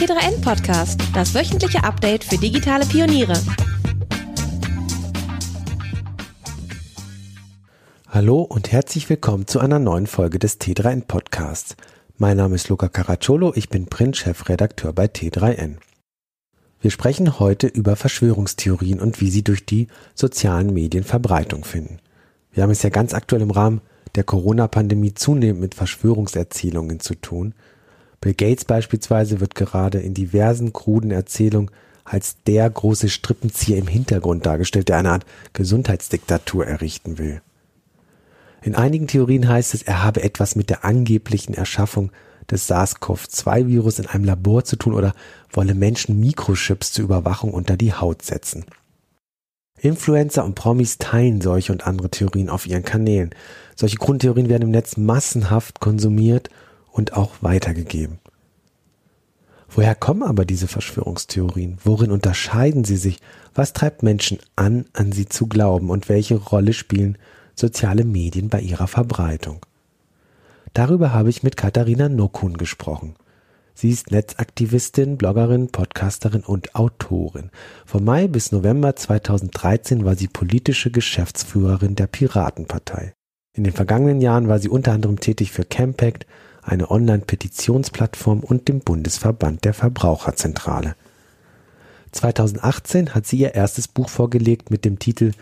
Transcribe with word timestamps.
T3N 0.00 0.40
Podcast, 0.40 0.98
das 1.12 1.34
wöchentliche 1.34 1.84
Update 1.84 2.24
für 2.24 2.38
digitale 2.38 2.86
Pioniere. 2.86 3.34
Hallo 8.08 8.40
und 8.40 8.72
herzlich 8.72 9.10
willkommen 9.10 9.46
zu 9.46 9.60
einer 9.60 9.78
neuen 9.78 10.06
Folge 10.06 10.38
des 10.38 10.58
T3N 10.58 11.04
Podcasts. 11.04 11.76
Mein 12.16 12.38
Name 12.38 12.54
ist 12.54 12.70
Luca 12.70 12.88
Caracciolo, 12.88 13.52
ich 13.54 13.68
bin 13.68 13.88
Print-Chefredakteur 13.88 14.94
bei 14.94 15.04
T3N. 15.04 15.76
Wir 16.80 16.90
sprechen 16.90 17.38
heute 17.38 17.66
über 17.66 17.94
Verschwörungstheorien 17.94 19.00
und 19.00 19.20
wie 19.20 19.30
sie 19.30 19.44
durch 19.44 19.66
die 19.66 19.88
sozialen 20.14 20.72
Medien 20.72 21.04
Verbreitung 21.04 21.62
finden. 21.62 21.98
Wir 22.52 22.62
haben 22.62 22.70
es 22.70 22.82
ja 22.82 22.88
ganz 22.88 23.12
aktuell 23.12 23.42
im 23.42 23.50
Rahmen 23.50 23.82
der 24.14 24.24
Corona-Pandemie 24.24 25.12
zunehmend 25.12 25.60
mit 25.60 25.74
Verschwörungserzählungen 25.74 27.00
zu 27.00 27.16
tun. 27.16 27.52
Bill 28.20 28.34
Gates 28.34 28.64
beispielsweise 28.64 29.40
wird 29.40 29.54
gerade 29.54 29.98
in 29.98 30.12
diversen 30.12 30.72
kruden 30.72 31.10
Erzählungen 31.10 31.70
als 32.04 32.36
der 32.46 32.68
große 32.68 33.08
Strippenzieher 33.08 33.78
im 33.78 33.86
Hintergrund 33.86 34.44
dargestellt, 34.44 34.88
der 34.88 34.98
eine 34.98 35.12
Art 35.12 35.26
Gesundheitsdiktatur 35.52 36.66
errichten 36.66 37.18
will. 37.18 37.40
In 38.62 38.74
einigen 38.74 39.06
Theorien 39.06 39.48
heißt 39.48 39.72
es, 39.72 39.82
er 39.82 40.02
habe 40.02 40.22
etwas 40.22 40.54
mit 40.54 40.68
der 40.68 40.84
angeblichen 40.84 41.54
Erschaffung 41.54 42.10
des 42.50 42.66
SARS-CoV-2-Virus 42.68 44.00
in 44.00 44.06
einem 44.06 44.24
Labor 44.24 44.64
zu 44.64 44.76
tun 44.76 44.92
oder 44.92 45.14
wolle 45.50 45.74
Menschen 45.74 46.20
Mikrochips 46.20 46.92
zur 46.92 47.04
Überwachung 47.04 47.54
unter 47.54 47.76
die 47.76 47.94
Haut 47.94 48.22
setzen. 48.22 48.66
Influencer 49.78 50.44
und 50.44 50.56
Promis 50.56 50.98
teilen 50.98 51.40
solche 51.40 51.72
und 51.72 51.86
andere 51.86 52.10
Theorien 52.10 52.50
auf 52.50 52.66
ihren 52.66 52.82
Kanälen. 52.82 53.30
Solche 53.76 53.96
Grundtheorien 53.96 54.50
werden 54.50 54.64
im 54.64 54.70
Netz 54.72 54.98
massenhaft 54.98 55.80
konsumiert 55.80 56.50
und 56.92 57.14
auch 57.14 57.36
weitergegeben. 57.40 58.18
Woher 59.68 59.94
kommen 59.94 60.24
aber 60.24 60.44
diese 60.44 60.66
Verschwörungstheorien? 60.66 61.78
Worin 61.84 62.10
unterscheiden 62.10 62.84
sie 62.84 62.96
sich? 62.96 63.20
Was 63.54 63.72
treibt 63.72 64.02
Menschen 64.02 64.38
an, 64.56 64.86
an 64.92 65.12
sie 65.12 65.26
zu 65.26 65.46
glauben? 65.46 65.90
Und 65.90 66.08
welche 66.08 66.36
Rolle 66.36 66.72
spielen 66.72 67.18
soziale 67.54 68.04
Medien 68.04 68.48
bei 68.48 68.60
ihrer 68.60 68.88
Verbreitung? 68.88 69.64
Darüber 70.72 71.12
habe 71.12 71.30
ich 71.30 71.42
mit 71.42 71.56
Katharina 71.56 72.08
Nokun 72.08 72.56
gesprochen. 72.56 73.14
Sie 73.74 73.90
ist 73.90 74.10
Netzaktivistin, 74.10 75.16
Bloggerin, 75.16 75.68
Podcasterin 75.68 76.42
und 76.42 76.74
Autorin. 76.74 77.50
Von 77.86 78.04
Mai 78.04 78.28
bis 78.28 78.52
November 78.52 78.94
2013 78.94 80.04
war 80.04 80.16
sie 80.16 80.28
politische 80.28 80.90
Geschäftsführerin 80.90 81.94
der 81.94 82.06
Piratenpartei. 82.06 83.14
In 83.54 83.64
den 83.64 83.72
vergangenen 83.72 84.20
Jahren 84.20 84.48
war 84.48 84.58
sie 84.58 84.68
unter 84.68 84.92
anderem 84.92 85.18
tätig 85.18 85.50
für 85.52 85.64
Campact, 85.64 86.26
eine 86.62 86.90
Online-Petitionsplattform 86.90 88.40
und 88.40 88.68
dem 88.68 88.80
Bundesverband 88.80 89.64
der 89.64 89.74
Verbraucherzentrale. 89.74 90.94
2018 92.12 93.14
hat 93.14 93.26
sie 93.26 93.38
ihr 93.38 93.54
erstes 93.54 93.88
Buch 93.88 94.08
vorgelegt 94.08 94.70
mit 94.70 94.84
dem 94.84 94.98
Titel 94.98 95.32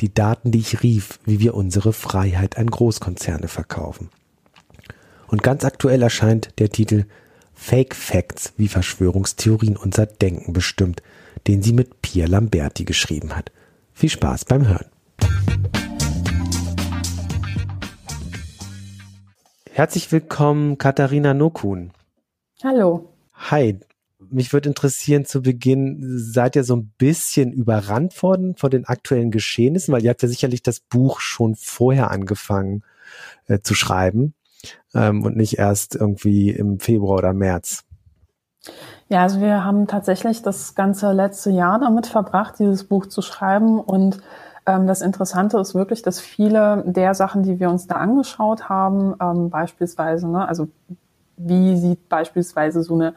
Die 0.00 0.12
Daten, 0.12 0.50
die 0.50 0.60
ich 0.60 0.82
rief, 0.82 1.18
wie 1.24 1.40
wir 1.40 1.54
unsere 1.54 1.92
Freiheit 1.92 2.58
an 2.58 2.68
Großkonzerne 2.68 3.48
verkaufen. 3.48 4.08
Und 5.26 5.42
ganz 5.42 5.64
aktuell 5.64 6.02
erscheint 6.02 6.50
der 6.58 6.70
Titel 6.70 7.06
Fake 7.54 7.94
Facts, 7.94 8.52
wie 8.56 8.68
Verschwörungstheorien 8.68 9.76
unser 9.76 10.06
Denken 10.06 10.52
bestimmt, 10.52 11.02
den 11.46 11.62
sie 11.62 11.72
mit 11.72 12.02
Pierre 12.02 12.30
Lamberti 12.30 12.84
geschrieben 12.84 13.36
hat. 13.36 13.50
Viel 13.94 14.10
Spaß 14.10 14.44
beim 14.44 14.66
Hören. 14.66 14.86
Herzlich 19.74 20.12
willkommen, 20.12 20.76
Katharina 20.76 21.32
Nokun. 21.32 21.92
Hallo. 22.62 23.08
Hi. 23.32 23.80
Mich 24.18 24.52
würde 24.52 24.68
interessieren, 24.68 25.24
zu 25.24 25.40
Beginn, 25.40 25.98
seid 26.18 26.56
ihr 26.56 26.64
so 26.64 26.76
ein 26.76 26.92
bisschen 26.98 27.52
überrannt 27.52 28.22
worden 28.22 28.54
von 28.54 28.70
den 28.70 28.84
aktuellen 28.84 29.30
Geschehnissen, 29.30 29.94
weil 29.94 30.04
ihr 30.04 30.10
habt 30.10 30.20
ja 30.20 30.28
sicherlich 30.28 30.62
das 30.62 30.80
Buch 30.80 31.20
schon 31.20 31.54
vorher 31.54 32.10
angefangen 32.10 32.84
äh, 33.46 33.60
zu 33.60 33.74
schreiben 33.74 34.34
ähm, 34.94 35.22
und 35.22 35.38
nicht 35.38 35.56
erst 35.58 35.94
irgendwie 35.94 36.50
im 36.50 36.78
Februar 36.78 37.16
oder 37.16 37.32
März. 37.32 37.84
Ja, 39.08 39.22
also 39.22 39.40
wir 39.40 39.64
haben 39.64 39.86
tatsächlich 39.86 40.42
das 40.42 40.74
ganze 40.74 41.12
letzte 41.12 41.50
Jahr 41.50 41.80
damit 41.80 42.06
verbracht, 42.06 42.58
dieses 42.58 42.84
Buch 42.84 43.06
zu 43.06 43.22
schreiben 43.22 43.80
und 43.80 44.18
das 44.64 45.02
Interessante 45.02 45.58
ist 45.58 45.74
wirklich, 45.74 46.02
dass 46.02 46.20
viele 46.20 46.84
der 46.86 47.14
Sachen, 47.14 47.42
die 47.42 47.58
wir 47.58 47.68
uns 47.68 47.86
da 47.88 47.96
angeschaut 47.96 48.68
haben, 48.68 49.14
ähm, 49.20 49.50
beispielsweise, 49.50 50.28
ne, 50.28 50.46
also 50.46 50.68
wie 51.36 51.76
sieht 51.76 52.08
beispielsweise 52.08 52.82
so 52.82 52.94
eine 52.94 53.14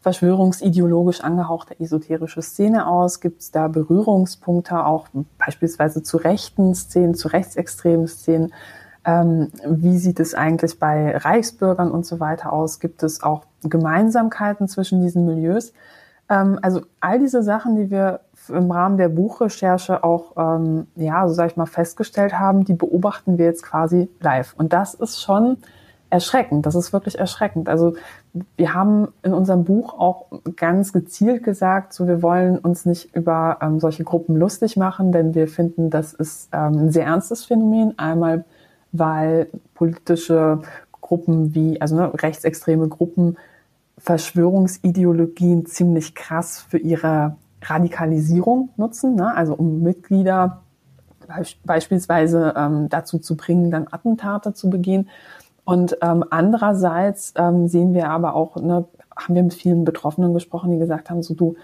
verschwörungsideologisch 0.00 1.20
angehauchte 1.20 1.78
esoterische 1.78 2.42
Szene 2.42 2.86
aus? 2.86 3.20
Gibt 3.20 3.42
es 3.42 3.50
da 3.50 3.68
Berührungspunkte 3.68 4.84
auch 4.86 5.08
beispielsweise 5.38 6.02
zu 6.02 6.16
rechten 6.16 6.74
Szenen, 6.74 7.14
zu 7.14 7.28
rechtsextremen 7.28 8.08
Szenen? 8.08 8.52
Ähm, 9.04 9.48
wie 9.66 9.98
sieht 9.98 10.20
es 10.20 10.34
eigentlich 10.34 10.78
bei 10.78 11.16
Reichsbürgern 11.16 11.90
und 11.90 12.06
so 12.06 12.20
weiter 12.20 12.52
aus? 12.52 12.80
Gibt 12.80 13.02
es 13.02 13.22
auch 13.22 13.44
Gemeinsamkeiten 13.62 14.68
zwischen 14.68 15.02
diesen 15.02 15.26
Milieus? 15.26 15.72
Ähm, 16.30 16.58
also 16.62 16.82
all 17.00 17.18
diese 17.18 17.42
Sachen, 17.42 17.76
die 17.76 17.90
wir 17.90 18.20
im 18.50 18.70
Rahmen 18.70 18.96
der 18.96 19.08
Buchrecherche 19.08 20.04
auch, 20.04 20.36
ähm, 20.36 20.86
ja, 20.96 21.26
so 21.28 21.34
sage 21.34 21.50
ich 21.52 21.56
mal, 21.56 21.66
festgestellt 21.66 22.38
haben, 22.38 22.64
die 22.64 22.74
beobachten 22.74 23.38
wir 23.38 23.46
jetzt 23.46 23.62
quasi 23.62 24.08
live. 24.20 24.54
Und 24.56 24.72
das 24.72 24.94
ist 24.94 25.22
schon 25.22 25.58
erschreckend. 26.10 26.66
Das 26.66 26.74
ist 26.74 26.92
wirklich 26.92 27.18
erschreckend. 27.18 27.68
Also 27.68 27.94
wir 28.56 28.74
haben 28.74 29.08
in 29.22 29.32
unserem 29.32 29.64
Buch 29.64 29.98
auch 29.98 30.26
ganz 30.56 30.92
gezielt 30.92 31.44
gesagt, 31.44 31.92
so 31.92 32.06
wir 32.06 32.22
wollen 32.22 32.58
uns 32.58 32.84
nicht 32.84 33.14
über 33.14 33.58
ähm, 33.62 33.80
solche 33.80 34.04
Gruppen 34.04 34.36
lustig 34.36 34.76
machen, 34.76 35.12
denn 35.12 35.34
wir 35.34 35.48
finden, 35.48 35.90
das 35.90 36.12
ist 36.12 36.48
ähm, 36.52 36.86
ein 36.86 36.92
sehr 36.92 37.06
ernstes 37.06 37.44
Phänomen. 37.44 37.98
Einmal, 37.98 38.44
weil 38.92 39.48
politische 39.74 40.62
Gruppen 41.00 41.54
wie, 41.54 41.80
also 41.80 41.96
ne, 41.96 42.12
rechtsextreme 42.14 42.88
Gruppen 42.88 43.36
Verschwörungsideologien 43.98 45.66
ziemlich 45.66 46.14
krass 46.14 46.60
für 46.60 46.78
ihre 46.78 47.36
Radikalisierung 47.62 48.70
nutzen, 48.76 49.14
ne? 49.14 49.34
also 49.34 49.54
um 49.54 49.82
Mitglieder 49.82 50.62
beispielsweise 51.64 52.54
ähm, 52.56 52.88
dazu 52.88 53.18
zu 53.18 53.36
bringen, 53.36 53.70
dann 53.70 53.86
Attentate 53.90 54.52
zu 54.52 54.70
begehen. 54.70 55.08
Und 55.64 55.96
ähm, 56.02 56.24
andererseits 56.30 57.34
ähm, 57.36 57.68
sehen 57.68 57.94
wir 57.94 58.10
aber 58.10 58.34
auch, 58.34 58.56
ne, 58.56 58.86
haben 59.16 59.34
wir 59.34 59.42
mit 59.42 59.54
vielen 59.54 59.84
Betroffenen 59.84 60.34
gesprochen, 60.34 60.72
die 60.72 60.78
gesagt 60.78 61.10
haben, 61.10 61.22
so 61.22 61.34
du, 61.34 61.56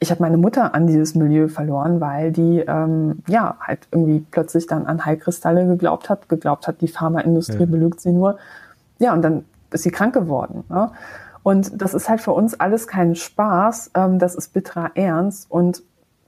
ich 0.00 0.10
habe 0.10 0.20
meine 0.20 0.36
Mutter 0.36 0.74
an 0.74 0.86
dieses 0.86 1.14
Milieu 1.14 1.48
verloren, 1.48 2.00
weil 2.00 2.32
die 2.32 2.58
ähm, 2.58 3.22
ja 3.28 3.56
halt 3.60 3.86
irgendwie 3.92 4.26
plötzlich 4.30 4.66
dann 4.66 4.86
an 4.86 5.04
Heilkristalle 5.04 5.66
geglaubt 5.66 6.10
hat, 6.10 6.28
geglaubt 6.28 6.66
hat, 6.66 6.80
die 6.80 6.88
Pharmaindustrie 6.88 7.60
ja. 7.60 7.66
belügt 7.66 8.00
sie 8.00 8.12
nur. 8.12 8.38
Ja, 8.98 9.14
und 9.14 9.22
dann 9.22 9.44
ist 9.70 9.84
sie 9.84 9.90
krank 9.90 10.12
geworden. 10.12 10.64
Ne? 10.68 10.90
Und 11.42 11.80
das 11.80 11.94
ist 11.94 12.08
halt 12.08 12.20
für 12.20 12.32
uns 12.32 12.58
alles 12.58 12.86
kein 12.86 13.14
Spaß, 13.14 13.92
ähm, 13.94 14.18
das 14.18 14.34
ist 14.34 14.52
bitterer 14.52 14.92
Ernst 14.94 15.50
und 15.50 15.82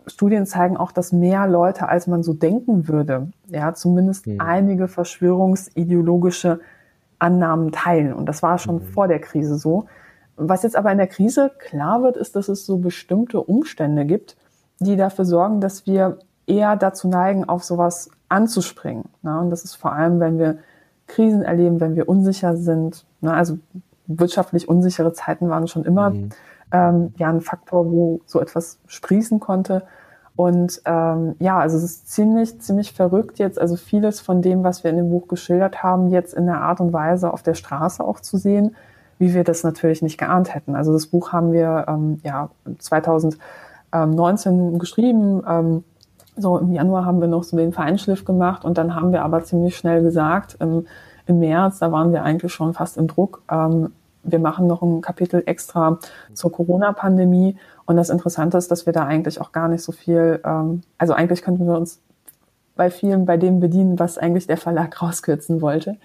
Studien 0.07 0.45
zeigen 0.45 0.77
auch, 0.77 0.93
dass 0.93 1.13
mehr 1.13 1.47
Leute, 1.47 1.89
als 1.89 2.07
man 2.07 2.23
so 2.23 2.35
denken 2.35 2.89
würde, 2.89 3.29
ja, 3.47 3.73
zumindest 3.75 4.27
mhm. 4.27 4.41
einige 4.41 4.89
verschwörungsideologische 4.89 6.61
Annahmen 7.19 7.73
teilen. 7.73 8.13
Und 8.13 8.27
das 8.27 8.43
war 8.43 8.59
schon 8.59 8.77
mhm. 8.77 8.83
vor 8.83 9.09
der 9.09 9.21
Krise 9.21 9.57
so. 9.57 9.87
Was 10.37 10.63
jetzt 10.63 10.77
aber 10.77 10.91
in 10.93 10.99
der 10.99 11.07
Krise 11.07 11.51
klar 11.59 12.03
wird, 12.03 12.17
ist, 12.17 12.37
dass 12.37 12.49
es 12.49 12.67
so 12.67 12.79
bestimmte 12.79 13.41
Umstände 13.41 14.05
gibt, 14.05 14.37
die 14.81 14.97
dafür 14.97 15.25
sorgen, 15.25 15.61
dass 15.61 15.87
wir 15.87 16.19
eher 16.47 16.77
dazu 16.77 17.09
neigen, 17.09 17.49
auf 17.49 17.65
sowas 17.65 18.11
anzuspringen. 18.29 19.05
Ne? 19.23 19.39
Und 19.41 19.51
das 19.51 19.65
ist 19.65 19.77
vor 19.77 19.93
allem, 19.93 20.21
wenn 20.21 20.39
wir 20.39 20.59
Krisen 21.07 21.43
erleben, 21.43 21.81
wenn 21.81 21.97
wir 21.97 22.09
unsicher 22.09 22.57
sind. 22.57 23.07
Ne? 23.21 23.33
Also 23.33 23.59
wirtschaftlich 24.07 24.69
unsichere 24.69 25.13
Zeiten 25.13 25.49
waren 25.49 25.69
schon 25.69 25.85
immer 25.85 26.11
mhm. 26.11 26.29
ähm, 26.73 27.15
ja 27.17 27.29
ein 27.29 27.41
Faktor, 27.41 27.91
wo 27.91 28.21
so 28.27 28.41
etwas 28.41 28.79
sprießen 28.87 29.41
konnte. 29.41 29.85
Und 30.37 30.83
ähm, 30.85 31.37
ja, 31.39 31.59
also 31.59 31.77
es 31.77 31.85
ist 31.85 32.11
ziemlich, 32.11 32.61
ziemlich 32.61 32.93
verrückt 32.93 33.39
jetzt, 33.39 33.59
also 33.59 33.77
vieles 33.77 34.21
von 34.21 34.43
dem, 34.43 34.65
was 34.65 34.83
wir 34.83 34.91
in 34.91 34.97
dem 34.97 35.11
Buch 35.11 35.29
geschildert 35.29 35.85
haben, 35.85 36.11
jetzt 36.11 36.35
in 36.35 36.47
der 36.47 36.61
Art 36.61 36.81
und 36.81 36.93
Weise 36.93 37.33
auf 37.33 37.43
der 37.43 37.55
Straße 37.55 38.03
auch 38.03 38.19
zu 38.19 38.37
sehen, 38.37 38.75
wie 39.19 39.33
wir 39.33 39.45
das 39.45 39.63
natürlich 39.63 40.03
nicht 40.03 40.19
geahnt 40.19 40.53
hätten. 40.53 40.75
Also 40.75 40.93
das 40.93 41.07
Buch 41.07 41.33
haben 41.33 41.53
wir 41.53 41.85
ähm, 41.87 42.21
ja 42.25 42.51
2019 42.79 44.81
geschrieben. 44.81 45.45
Ähm, 45.49 45.85
so 46.37 46.59
im 46.59 46.73
Januar 46.73 47.05
haben 47.05 47.21
wir 47.21 47.29
noch 47.29 47.45
so 47.45 47.57
den 47.57 47.73
Feinschliff 47.73 48.25
gemacht 48.25 48.65
und 48.65 48.77
dann 48.77 48.97
haben 48.97 49.13
wir 49.13 49.23
aber 49.23 49.45
ziemlich 49.45 49.77
schnell 49.77 50.03
gesagt, 50.03 50.57
im 50.59 50.87
im 51.27 51.41
März, 51.41 51.79
da 51.79 51.91
waren 51.93 52.13
wir 52.13 52.23
eigentlich 52.23 52.53
schon 52.53 52.75
fast 52.75 52.97
im 52.97 53.07
Druck. 53.07 53.43
Ähm, 53.51 53.93
wir 54.23 54.39
machen 54.39 54.67
noch 54.67 54.83
ein 54.83 55.01
Kapitel 55.01 55.43
extra 55.47 55.99
zur 56.33 56.51
Corona-Pandemie. 56.51 57.57
Und 57.87 57.97
das 57.97 58.11
Interessante 58.11 58.57
ist, 58.57 58.71
dass 58.71 58.87
wir 58.87 58.93
da 58.93 59.05
eigentlich 59.05 59.41
auch 59.41 59.53
gar 59.53 59.69
nicht 59.69 59.83
so 59.83 59.93
viel, 59.93 60.41
ähm, 60.45 60.83
also 60.99 61.13
eigentlich 61.13 61.43
könnten 61.43 61.67
wir 61.67 61.77
uns 61.77 62.01
bei 62.77 62.91
vielen 62.91 63.25
bei 63.25 63.37
dem 63.37 63.61
bedienen, 63.61 63.99
was 63.99 64.19
eigentlich 64.19 64.47
der 64.47 64.57
Verlag 64.57 65.01
rauskürzen 65.03 65.61
wollte. 65.61 65.97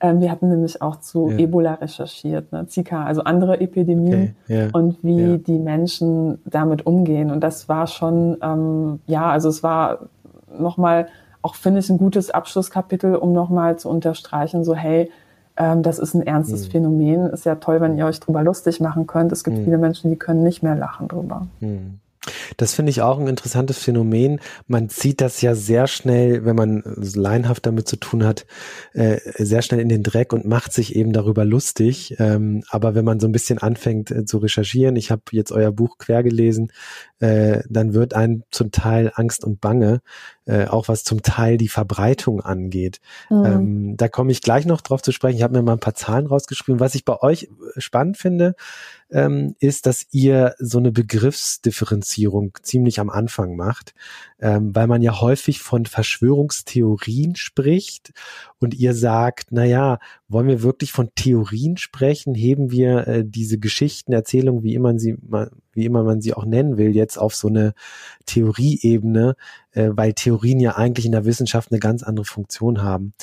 Ähm, 0.00 0.20
wir 0.20 0.30
hatten 0.30 0.48
nämlich 0.48 0.82
auch 0.82 0.96
zu 0.96 1.30
ja. 1.30 1.38
Ebola 1.38 1.74
recherchiert, 1.74 2.50
ne? 2.50 2.66
Zika, 2.66 3.04
also 3.04 3.22
andere 3.22 3.60
Epidemien 3.60 4.34
okay, 4.48 4.64
ja, 4.64 4.68
und 4.72 4.98
wie 5.02 5.32
ja. 5.32 5.36
die 5.36 5.58
Menschen 5.58 6.40
damit 6.44 6.86
umgehen. 6.86 7.30
Und 7.30 7.40
das 7.40 7.68
war 7.68 7.86
schon, 7.86 8.36
ähm, 8.42 9.00
ja, 9.06 9.30
also 9.30 9.48
es 9.48 9.62
war 9.62 10.08
nochmal, 10.58 11.06
auch 11.42 11.54
finde 11.54 11.80
ich, 11.80 11.90
ein 11.90 11.98
gutes 11.98 12.30
Abschlusskapitel, 12.30 13.16
um 13.16 13.32
nochmal 13.32 13.78
zu 13.78 13.88
unterstreichen, 13.88 14.64
so 14.64 14.74
hey, 14.74 15.10
ähm, 15.56 15.82
das 15.82 15.98
ist 15.98 16.14
ein 16.14 16.26
ernstes 16.26 16.66
mhm. 16.66 16.70
Phänomen. 16.70 17.26
Ist 17.26 17.44
ja 17.44 17.56
toll, 17.56 17.80
wenn 17.80 17.96
ihr 17.96 18.06
euch 18.06 18.20
drüber 18.20 18.42
lustig 18.42 18.80
machen 18.80 19.06
könnt. 19.06 19.32
Es 19.32 19.44
gibt 19.44 19.58
mhm. 19.58 19.64
viele 19.64 19.78
Menschen, 19.78 20.10
die 20.10 20.16
können 20.16 20.42
nicht 20.42 20.62
mehr 20.62 20.74
lachen 20.74 21.08
drüber. 21.08 21.46
Mhm. 21.60 21.98
Das 22.56 22.74
finde 22.74 22.90
ich 22.90 23.02
auch 23.02 23.18
ein 23.18 23.26
interessantes 23.26 23.78
Phänomen. 23.78 24.38
Man 24.68 24.88
sieht 24.88 25.20
das 25.20 25.40
ja 25.42 25.56
sehr 25.56 25.88
schnell, 25.88 26.44
wenn 26.44 26.54
man 26.54 26.82
leinhaft 26.84 27.66
damit 27.66 27.88
zu 27.88 27.96
tun 27.96 28.24
hat, 28.24 28.46
äh, 28.92 29.18
sehr 29.38 29.60
schnell 29.62 29.80
in 29.80 29.88
den 29.88 30.04
Dreck 30.04 30.32
und 30.32 30.44
macht 30.44 30.72
sich 30.72 30.94
eben 30.94 31.12
darüber 31.12 31.44
lustig. 31.44 32.14
Ähm, 32.20 32.62
aber 32.70 32.94
wenn 32.94 33.04
man 33.04 33.18
so 33.18 33.26
ein 33.26 33.32
bisschen 33.32 33.58
anfängt 33.58 34.12
äh, 34.12 34.24
zu 34.24 34.38
recherchieren, 34.38 34.94
ich 34.94 35.10
habe 35.10 35.22
jetzt 35.32 35.50
euer 35.50 35.72
Buch 35.72 35.98
quer 35.98 36.22
gelesen, 36.22 36.70
äh, 37.18 37.62
dann 37.68 37.92
wird 37.92 38.14
einem 38.14 38.44
zum 38.52 38.70
Teil 38.70 39.10
Angst 39.16 39.44
und 39.44 39.60
Bange, 39.60 40.00
äh, 40.44 40.66
auch 40.66 40.88
was 40.88 41.04
zum 41.04 41.22
Teil 41.22 41.56
die 41.56 41.68
Verbreitung 41.68 42.40
angeht. 42.40 43.00
Mhm. 43.30 43.44
Ähm, 43.44 43.96
da 43.96 44.08
komme 44.08 44.32
ich 44.32 44.42
gleich 44.42 44.66
noch 44.66 44.80
drauf 44.80 45.02
zu 45.02 45.12
sprechen. 45.12 45.36
Ich 45.36 45.42
habe 45.42 45.54
mir 45.54 45.62
mal 45.62 45.74
ein 45.74 45.80
paar 45.80 45.94
Zahlen 45.94 46.26
rausgeschrieben. 46.26 46.80
Was 46.80 46.94
ich 46.94 47.04
bei 47.04 47.20
euch 47.22 47.48
spannend 47.76 48.16
finde, 48.16 48.54
ähm, 49.10 49.54
ist, 49.60 49.86
dass 49.86 50.06
ihr 50.10 50.54
so 50.58 50.78
eine 50.78 50.90
Begriffsdifferenzierung 50.90 52.58
ziemlich 52.62 52.98
am 52.98 53.10
Anfang 53.10 53.56
macht, 53.56 53.94
ähm, 54.42 54.74
weil 54.74 54.88
man 54.88 55.02
ja 55.02 55.20
häufig 55.20 55.60
von 55.60 55.86
Verschwörungstheorien 55.86 57.36
spricht 57.36 58.12
und 58.58 58.74
ihr 58.74 58.92
sagt, 58.92 59.46
na 59.50 59.64
ja, 59.64 60.00
wollen 60.28 60.48
wir 60.48 60.62
wirklich 60.62 60.90
von 60.90 61.10
Theorien 61.14 61.76
sprechen? 61.76 62.34
Heben 62.34 62.72
wir 62.72 63.06
äh, 63.06 63.24
diese 63.24 63.58
Geschichten, 63.58 64.12
Erzählungen, 64.12 64.64
wie 64.64 64.74
immer 64.74 64.98
sie, 64.98 65.16
wie 65.72 65.84
immer 65.84 66.02
man 66.02 66.20
sie 66.20 66.34
auch 66.34 66.44
nennen 66.44 66.76
will, 66.76 66.94
jetzt 66.94 67.18
auf 67.18 67.36
so 67.36 67.46
eine 67.46 67.72
Theorieebene, 68.26 69.36
äh, 69.70 69.90
weil 69.92 70.12
Theorien 70.12 70.58
ja 70.58 70.76
eigentlich 70.76 71.06
in 71.06 71.12
der 71.12 71.24
Wissenschaft 71.24 71.70
eine 71.70 71.78
ganz 71.78 72.02
andere 72.02 72.26
Funktion 72.26 72.82
haben. 72.82 73.14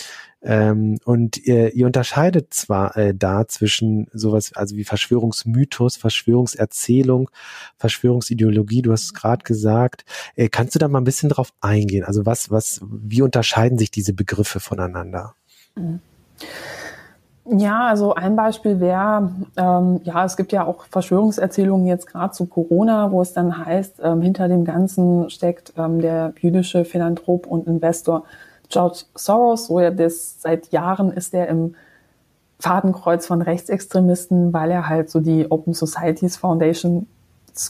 Ähm, 0.42 1.00
und 1.04 1.38
ihr, 1.38 1.74
ihr 1.74 1.86
unterscheidet 1.86 2.54
zwar 2.54 2.96
äh, 2.96 3.14
da 3.14 3.48
zwischen 3.48 4.08
sowas, 4.14 4.54
also 4.56 4.76
wie 4.78 4.86
Verschwörungsmythos, 4.86 5.98
Verschwörungserzählung, 5.98 7.30
Verschwörungsideologie, 7.78 8.82
du 8.82 8.92
hast 8.92 9.04
es 9.04 9.14
gerade 9.14 9.44
gesagt. 9.44 10.06
Äh, 10.36 10.50
kannst 10.50 10.76
du 10.76 10.80
da 10.80 10.88
mal 10.88 11.02
ein 11.02 11.06
bisschen 11.06 11.30
drauf 11.30 11.52
eingehen? 11.60 12.06
Also 12.06 12.26
was, 12.26 12.52
was, 12.52 12.82
wie 12.90 13.22
unterscheiden 13.22 13.78
sich 13.78 13.92
diese 13.92 14.14
Begriffe 14.14 14.60
voneinander? 14.60 15.36
Ja, 17.46 17.88
also 17.88 18.14
ein 18.14 18.36
Beispiel 18.36 18.80
wäre, 18.80 19.32
ähm, 19.58 20.02
ja, 20.04 20.24
es 20.24 20.38
gibt 20.38 20.52
ja 20.52 20.66
auch 20.66 20.86
Verschwörungserzählungen 20.86 21.88
jetzt 21.88 22.06
gerade 22.08 22.32
zu 22.32 22.46
Corona, 22.46 23.12
wo 23.12 23.22
es 23.22 23.34
dann 23.34 23.66
heißt, 23.66 24.02
ähm, 24.04 24.22
hinter 24.22 24.48
dem 24.48 24.66
Ganzen 24.66 25.30
steckt 25.30 25.74
ähm, 25.76 26.00
der 26.00 26.34
jüdische 26.40 26.86
Philanthrop 26.86 27.48
und 27.48 27.68
Investor 27.68 28.24
George 28.70 29.04
Soros, 29.16 29.68
so 29.68 29.80
ja 29.80 29.92
das 29.92 30.42
seit 30.42 30.72
Jahren 30.72 31.12
ist 31.12 31.34
er 31.34 31.48
im 31.48 31.76
Fadenkreuz 32.60 33.26
von 33.26 33.42
Rechtsextremisten, 33.42 34.54
weil 34.54 34.70
er 34.70 34.90
halt 34.90 35.10
so 35.10 35.20
die 35.20 35.50
Open 35.50 35.74
Societies 35.74 36.38
Foundation 36.38 37.08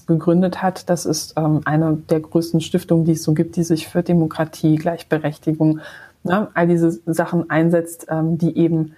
gegründet 0.08 0.62
hat. 0.62 0.90
Das 0.90 1.06
ist 1.06 1.34
ähm, 1.38 1.62
eine 1.66 1.98
der 2.10 2.20
größten 2.20 2.62
Stiftungen, 2.62 3.06
die 3.06 3.14
es 3.14 3.24
so 3.24 3.34
gibt, 3.34 3.56
die 3.56 3.64
sich 3.64 3.88
für 3.88 4.04
Demokratie, 4.04 4.76
Gleichberechtigung, 4.76 5.80
ne, 6.24 6.48
all 6.54 6.68
diese 6.68 7.00
Sachen 7.06 7.50
einsetzt, 7.50 8.08
ähm, 8.10 8.38
die 8.38 8.58
eben 8.58 8.96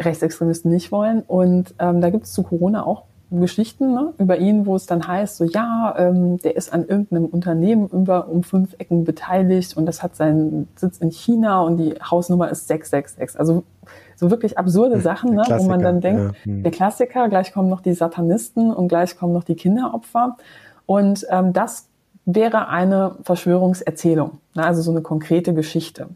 Rechtsextremisten 0.00 0.70
nicht 0.70 0.90
wollen. 0.92 1.22
Und 1.22 1.74
ähm, 1.78 2.00
da 2.00 2.10
gibt 2.10 2.24
es 2.24 2.32
zu 2.32 2.42
Corona 2.42 2.84
auch 2.84 3.04
Geschichten 3.30 3.92
ne, 3.92 4.12
über 4.18 4.38
ihn, 4.38 4.66
wo 4.66 4.74
es 4.74 4.86
dann 4.86 5.06
heißt, 5.06 5.36
so 5.36 5.44
ja, 5.44 5.94
ähm, 5.96 6.38
der 6.38 6.56
ist 6.56 6.72
an 6.72 6.86
irgendeinem 6.86 7.26
Unternehmen 7.26 7.88
über 7.88 8.28
um 8.28 8.42
fünf 8.42 8.74
Ecken 8.78 9.04
beteiligt 9.04 9.76
und 9.76 9.86
das 9.86 10.02
hat 10.02 10.16
seinen 10.16 10.68
Sitz 10.74 10.98
in 10.98 11.10
China 11.10 11.62
und 11.62 11.76
die 11.76 11.94
Hausnummer 12.02 12.50
ist 12.50 12.66
666. 12.66 13.38
Also 13.38 13.62
so 14.16 14.30
wirklich 14.30 14.58
absurde 14.58 14.96
hm, 14.96 15.00
Sachen, 15.00 15.34
ne, 15.34 15.44
wo 15.48 15.64
man 15.64 15.80
dann 15.80 16.00
denkt, 16.00 16.34
ja. 16.44 16.44
hm. 16.44 16.62
der 16.62 16.72
Klassiker, 16.72 17.28
gleich 17.28 17.52
kommen 17.52 17.68
noch 17.68 17.80
die 17.80 17.94
Satanisten 17.94 18.72
und 18.72 18.88
gleich 18.88 19.16
kommen 19.16 19.32
noch 19.32 19.44
die 19.44 19.54
Kinderopfer. 19.54 20.36
Und 20.86 21.24
ähm, 21.30 21.52
das 21.52 21.88
wäre 22.24 22.68
eine 22.68 23.16
Verschwörungserzählung, 23.22 24.38
ne, 24.54 24.64
also 24.64 24.82
so 24.82 24.90
eine 24.90 25.02
konkrete 25.02 25.54
Geschichte. 25.54 26.08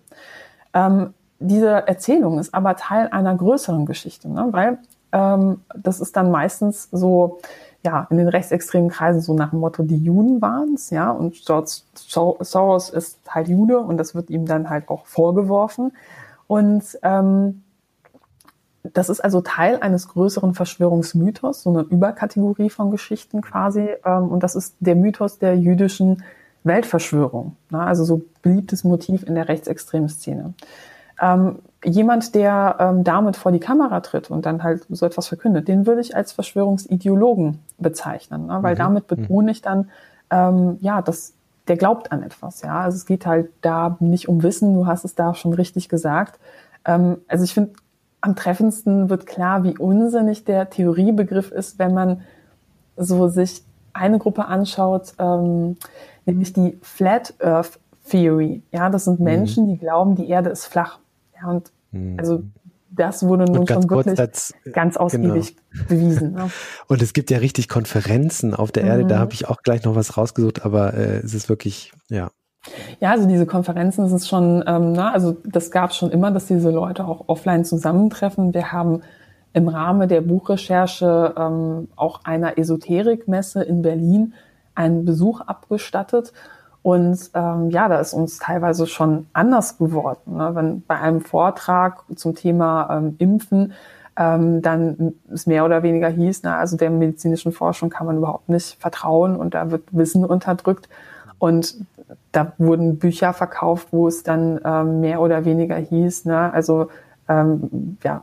Ähm, 0.75 1.15
diese 1.39 1.87
Erzählung 1.87 2.39
ist 2.39 2.55
aber 2.55 2.77
Teil 2.77 3.09
einer 3.09 3.35
größeren 3.35 3.87
Geschichte, 3.87 4.29
ne? 4.29 4.49
weil 4.51 4.79
ähm, 5.15 5.61
das 5.75 6.01
ist 6.01 6.17
dann 6.17 6.31
meistens 6.31 6.89
so, 6.91 7.39
ja, 7.85 8.07
in 8.11 8.17
den 8.17 8.29
rechtsextremen 8.29 8.91
Kreisen 8.91 9.21
so 9.21 9.33
nach 9.33 9.51
dem 9.51 9.61
Motto, 9.61 9.85
die 9.85 9.97
Juden 9.97 10.43
waren's, 10.43 10.91
ja, 10.91 11.11
und 11.11 11.35
George 11.47 11.71
Soros 11.95 12.91
ist 12.91 13.19
halt 13.29 13.49
Jude 13.49 13.79
und 13.79 13.97
das 13.97 14.15
wird 14.15 14.29
ihm 14.29 14.45
dann 14.45 14.69
halt 14.69 14.89
auch 14.89 15.07
vorgeworfen. 15.07 15.93
Und 16.49 16.99
ähm, 17.03 17.63
das 18.83 19.09
ist 19.09 19.21
also 19.21 19.41
Teil 19.41 19.79
eines 19.81 20.09
größeren 20.09 20.55
Verschwörungsmythos, 20.55 21.63
so 21.63 21.71
eine 21.71 21.83
Überkategorie 21.83 22.69
von 22.69 22.91
Geschichten 22.91 23.41
quasi. 23.41 23.89
Ähm, 24.05 24.29
und 24.29 24.43
das 24.43 24.57
ist 24.57 24.75
der 24.81 24.97
Mythos 24.97 25.39
der 25.39 25.57
jüdischen 25.57 26.25
Weltverschwörung. 26.65 27.57
Ne? 27.71 27.81
Also 27.81 28.05
so 28.05 28.23
beliebtes 28.43 28.85
Motiv 28.85 29.23
in 29.23 29.37
der 29.37 29.49
rechtsextremen 29.49 30.09
Szene. 30.09 30.55
Ähm, 31.21 31.61
jemand, 31.85 32.35
der 32.35 32.77
ähm, 32.79 33.05
damit 33.05 33.37
vor 33.37 33.53
die 33.53 33.61
Kamera 33.61 34.01
tritt 34.01 34.31
und 34.31 34.47
dann 34.47 34.63
halt 34.63 34.87
so 34.89 35.07
etwas 35.07 35.29
verkündet, 35.29 35.69
den 35.69 35.87
würde 35.87 36.01
ich 36.01 36.17
als 36.17 36.33
Verschwörungsideologen 36.33 37.61
bezeichnen, 37.79 38.47
ne? 38.47 38.59
weil 38.63 38.75
mhm. 38.75 38.79
damit 38.79 39.07
betone 39.07 39.51
ich 39.51 39.63
dann, 39.63 39.91
ähm, 40.31 40.79
ja, 40.81 41.03
dass 41.03 41.35
der 41.69 41.77
glaubt 41.77 42.13
an 42.13 42.23
etwas. 42.23 42.63
Ja, 42.63 42.81
also 42.81 42.97
es 42.97 43.07
geht 43.07 43.27
halt 43.27 43.51
da 43.63 43.97
nicht 44.01 44.29
um 44.29 44.43
Wissen. 44.43 44.75
Du 44.75 44.87
hast 44.87 45.05
es 45.05 45.15
da 45.15 45.35
schon 45.35 45.55
richtig 45.55 45.89
gesagt. 45.89 46.39
Ähm, 46.85 47.19
also 47.29 47.45
ich 47.45 47.55
finde, 47.55 47.73
am 48.21 48.37
treffendsten 48.37 49.11
wird 49.11 49.27
klar, 49.27 49.65
wie 49.65 49.77
unsinnig 49.77 50.45
der 50.45 50.71
Theoriebegriff 50.71 51.51
ist, 51.51 51.79
wenn 51.79 51.95
man 51.95 52.23
so 52.97 53.29
sich 53.29 53.65
eine 53.93 54.19
Gruppe 54.19 54.47
anschaut, 54.47 55.15
ähm, 55.19 55.77
nämlich 56.27 56.53
die 56.53 56.79
Flat 56.83 57.35
Earth 57.41 57.79
Theory. 58.09 58.63
Ja, 58.73 58.91
das 58.91 59.05
sind 59.05 59.21
mhm. 59.21 59.25
Menschen, 59.25 59.67
die 59.69 59.79
glauben, 59.79 60.17
die 60.17 60.29
Erde 60.29 60.51
ist 60.51 60.67
flach. 60.67 60.99
Ja, 61.41 61.49
und. 61.49 61.71
Also 62.19 62.43
das 62.91 63.27
wurde 63.27 63.45
nun 63.45 63.67
schon 63.67 63.91
wirklich 63.91 64.19
als, 64.19 64.55
ganz 64.73 64.97
ausgiebig 64.97 65.57
genau. 65.57 65.85
bewiesen. 65.89 66.33
Ne? 66.33 66.51
Und 66.87 67.03
es 67.03 67.13
gibt 67.13 67.31
ja 67.31 67.39
richtig 67.39 67.69
Konferenzen 67.69 68.55
auf 68.55 68.73
der 68.73 68.85
Erde, 68.85 69.07
da 69.07 69.17
mhm. 69.17 69.21
habe 69.21 69.33
ich 69.33 69.49
auch 69.49 69.63
gleich 69.63 69.85
noch 69.85 69.95
was 69.95 70.17
rausgesucht, 70.17 70.65
aber 70.65 70.95
äh, 70.95 71.19
es 71.19 71.35
ist 71.35 71.49
wirklich, 71.49 71.93
ja. 72.09 72.31
Ja, 73.01 73.11
also 73.11 73.29
diese 73.29 73.47
Konferenzen, 73.47 74.03
das 74.05 74.13
ist 74.13 74.29
schon, 74.29 74.65
ähm, 74.67 74.93
na, 74.93 75.13
also 75.13 75.37
das 75.45 75.71
gab 75.71 75.91
es 75.91 75.97
schon 75.97 76.11
immer, 76.11 76.31
dass 76.31 76.47
diese 76.47 76.71
Leute 76.71 77.05
auch 77.05 77.25
offline 77.27 77.65
zusammentreffen. 77.65 78.55
Wir 78.55 78.73
haben 78.73 79.03
im 79.53 79.69
Rahmen 79.69 80.09
der 80.09 80.23
Buchrecherche 80.23 81.35
ähm, 81.37 81.89
auch 81.95 82.25
einer 82.25 82.57
Esoterikmesse 82.57 83.63
in 83.63 83.83
Berlin 83.83 84.35
einen 84.75 85.05
Besuch 85.05 85.41
abgestattet. 85.43 86.33
Und 86.85 87.31
ähm, 87.33 87.71
ja, 87.71 87.89
da 87.89 87.99
ist 87.99 88.13
uns 88.13 88.39
teilweise 88.39 88.87
schon 88.87 89.27
anders 89.33 89.79
geworden. 89.79 90.37
Ne? 90.37 90.51
Wenn 90.53 90.83
bei 90.83 91.01
einem 91.01 91.23
Vortrag 91.23 92.05
zum 92.15 92.35
Thema 92.35 92.99
ähm, 92.99 93.15
Impfen 93.17 93.73
ähm, 94.19 94.61
dann 94.61 95.15
es 95.33 95.47
mehr 95.47 95.65
oder 95.65 95.83
weniger 95.83 96.11
hieß, 96.11 96.43
na, 96.43 96.59
also 96.59 96.77
der 96.77 96.91
medizinischen 96.91 97.53
Forschung 97.53 97.89
kann 97.89 98.07
man 98.07 98.19
überhaupt 98.19 98.51
nicht 98.51 98.79
vertrauen 98.79 99.35
und 99.37 99.55
da 99.55 99.71
wird 99.71 99.85
Wissen 99.93 100.27
unterdrückt. 100.27 100.91
Und 101.39 101.75
da 102.33 102.53
wurden 102.59 102.99
Bücher 102.99 103.33
verkauft, 103.33 103.89
wo 103.91 104.07
es 104.07 104.23
dann 104.23 104.61
ähm, 104.63 105.01
mehr 105.01 105.23
oder 105.23 105.47
weniger 105.47 105.77
hieß, 105.77 106.27
ne, 106.27 106.53
also 106.53 106.89
ähm, 107.31 107.97
ja, 108.05 108.23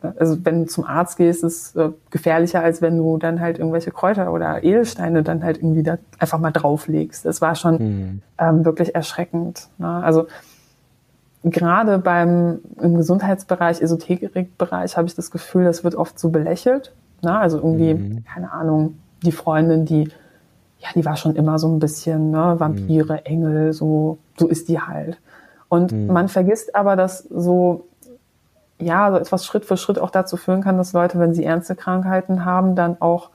also 0.00 0.44
wenn 0.44 0.64
du 0.64 0.66
zum 0.66 0.84
Arzt 0.84 1.16
gehst, 1.16 1.42
ist 1.42 1.74
es 1.74 1.76
äh, 1.76 1.90
gefährlicher, 2.10 2.62
als 2.62 2.80
wenn 2.80 2.96
du 2.98 3.18
dann 3.18 3.40
halt 3.40 3.58
irgendwelche 3.58 3.90
Kräuter 3.90 4.32
oder 4.32 4.62
Edelsteine 4.62 5.22
dann 5.22 5.42
halt 5.42 5.58
irgendwie 5.58 5.82
da 5.82 5.98
einfach 6.18 6.38
mal 6.38 6.52
drauflegst. 6.52 7.24
Das 7.24 7.40
war 7.40 7.54
schon 7.54 7.74
mhm. 7.74 8.22
ähm, 8.38 8.64
wirklich 8.64 8.94
erschreckend. 8.94 9.68
Ne? 9.78 9.88
Also 9.88 10.26
gerade 11.42 11.98
beim 11.98 12.60
im 12.80 12.96
Gesundheitsbereich, 12.96 13.80
Esoterikbereich 13.80 14.96
habe 14.96 15.08
ich 15.08 15.14
das 15.14 15.30
Gefühl, 15.30 15.64
das 15.64 15.82
wird 15.82 15.96
oft 15.96 16.18
so 16.18 16.30
belächelt. 16.30 16.94
Ne? 17.22 17.36
Also 17.36 17.58
irgendwie, 17.58 17.94
mhm. 17.94 18.24
keine 18.24 18.52
Ahnung, 18.52 18.98
die 19.22 19.32
Freundin, 19.32 19.84
die 19.84 20.08
ja, 20.80 20.90
die 20.94 21.04
war 21.04 21.16
schon 21.16 21.34
immer 21.34 21.58
so 21.58 21.66
ein 21.66 21.80
bisschen 21.80 22.30
ne, 22.30 22.54
Vampire, 22.58 23.14
mhm. 23.14 23.20
Engel, 23.24 23.72
so 23.72 24.18
so 24.38 24.46
ist 24.46 24.68
die 24.68 24.80
halt. 24.80 25.18
Und 25.68 25.90
mhm. 25.92 26.06
man 26.06 26.28
vergisst 26.28 26.76
aber, 26.76 26.94
dass 26.94 27.18
so 27.18 27.87
ja, 28.80 29.10
so 29.10 29.18
etwas 29.18 29.44
Schritt 29.44 29.64
für 29.64 29.76
Schritt 29.76 29.98
auch 29.98 30.10
dazu 30.10 30.36
führen 30.36 30.62
kann, 30.62 30.78
dass 30.78 30.92
Leute, 30.92 31.18
wenn 31.18 31.34
sie 31.34 31.44
ernste 31.44 31.74
Krankheiten 31.74 32.44
haben, 32.44 32.76
dann 32.76 33.00
auch 33.00 33.30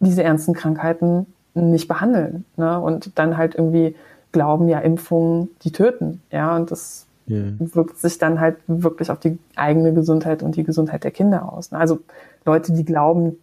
diese 0.00 0.22
ernsten 0.22 0.54
Krankheiten 0.54 1.26
nicht 1.54 1.88
behandeln. 1.88 2.44
Ne? 2.56 2.78
Und 2.80 3.18
dann 3.18 3.36
halt 3.36 3.54
irgendwie 3.54 3.96
glauben, 4.32 4.68
ja, 4.68 4.78
Impfungen, 4.80 5.48
die 5.62 5.72
töten. 5.72 6.22
Ja, 6.30 6.54
und 6.56 6.70
das 6.70 7.06
ja. 7.26 7.44
wirkt 7.58 7.98
sich 7.98 8.18
dann 8.18 8.40
halt 8.40 8.56
wirklich 8.66 9.10
auf 9.10 9.18
die 9.18 9.38
eigene 9.56 9.92
Gesundheit 9.94 10.42
und 10.42 10.56
die 10.56 10.64
Gesundheit 10.64 11.04
der 11.04 11.10
Kinder 11.10 11.50
aus. 11.52 11.72
Ne? 11.72 11.78
Also 11.78 12.00
Leute, 12.44 12.72
die 12.72 12.84
glauben, 12.84 13.38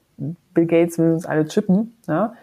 Bill 0.54 0.66
Gates 0.66 0.98
will 0.98 1.12
uns 1.12 1.26
alle 1.26 1.46
chippen, 1.48 1.96
ne? 2.08 2.34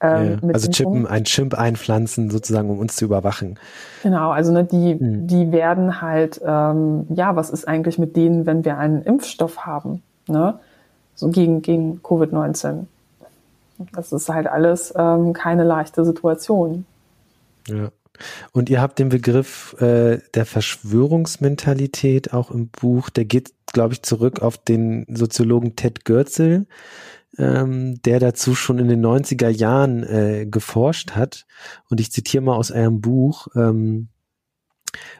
Ähm, 0.00 0.38
ja, 0.42 0.48
also 0.52 0.70
chippen, 0.70 1.06
ein 1.06 1.24
Chimp 1.24 1.54
einpflanzen, 1.54 2.30
sozusagen, 2.30 2.70
um 2.70 2.78
uns 2.78 2.96
zu 2.96 3.04
überwachen. 3.04 3.58
Genau, 4.02 4.30
also 4.30 4.52
ne, 4.52 4.64
die, 4.64 4.94
mhm. 4.94 5.26
die 5.26 5.50
werden 5.50 6.00
halt, 6.00 6.40
ähm, 6.44 7.06
ja, 7.10 7.34
was 7.36 7.50
ist 7.50 7.66
eigentlich 7.66 7.98
mit 7.98 8.16
denen, 8.16 8.46
wenn 8.46 8.64
wir 8.64 8.78
einen 8.78 9.02
Impfstoff 9.02 9.66
haben, 9.66 10.02
ne? 10.28 10.58
So 11.14 11.30
gegen, 11.30 11.62
gegen 11.62 12.00
Covid-19. 12.02 12.84
Das 13.92 14.12
ist 14.12 14.28
halt 14.28 14.46
alles 14.46 14.94
ähm, 14.96 15.32
keine 15.32 15.64
leichte 15.64 16.04
Situation. 16.04 16.86
Ja. 17.66 17.88
Und 18.52 18.70
ihr 18.70 18.80
habt 18.80 18.98
den 18.98 19.08
Begriff 19.08 19.74
äh, 19.80 20.18
der 20.34 20.46
Verschwörungsmentalität 20.46 22.32
auch 22.32 22.50
im 22.50 22.68
Buch, 22.68 23.10
der 23.10 23.24
geht, 23.24 23.52
glaube 23.72 23.94
ich, 23.94 24.02
zurück 24.02 24.40
auf 24.40 24.58
den 24.58 25.06
Soziologen 25.08 25.76
Ted 25.76 26.04
Goerzel, 26.04 26.66
ähm, 27.36 28.00
der 28.02 28.20
dazu 28.20 28.54
schon 28.54 28.78
in 28.78 28.88
den 28.88 29.04
90er 29.04 29.48
Jahren 29.48 30.02
äh, 30.02 30.46
geforscht 30.46 31.12
hat. 31.12 31.46
Und 31.88 32.00
ich 32.00 32.12
zitiere 32.12 32.42
mal 32.42 32.56
aus 32.56 32.70
eurem 32.70 33.00
Buch, 33.00 33.48
ähm, 33.54 34.08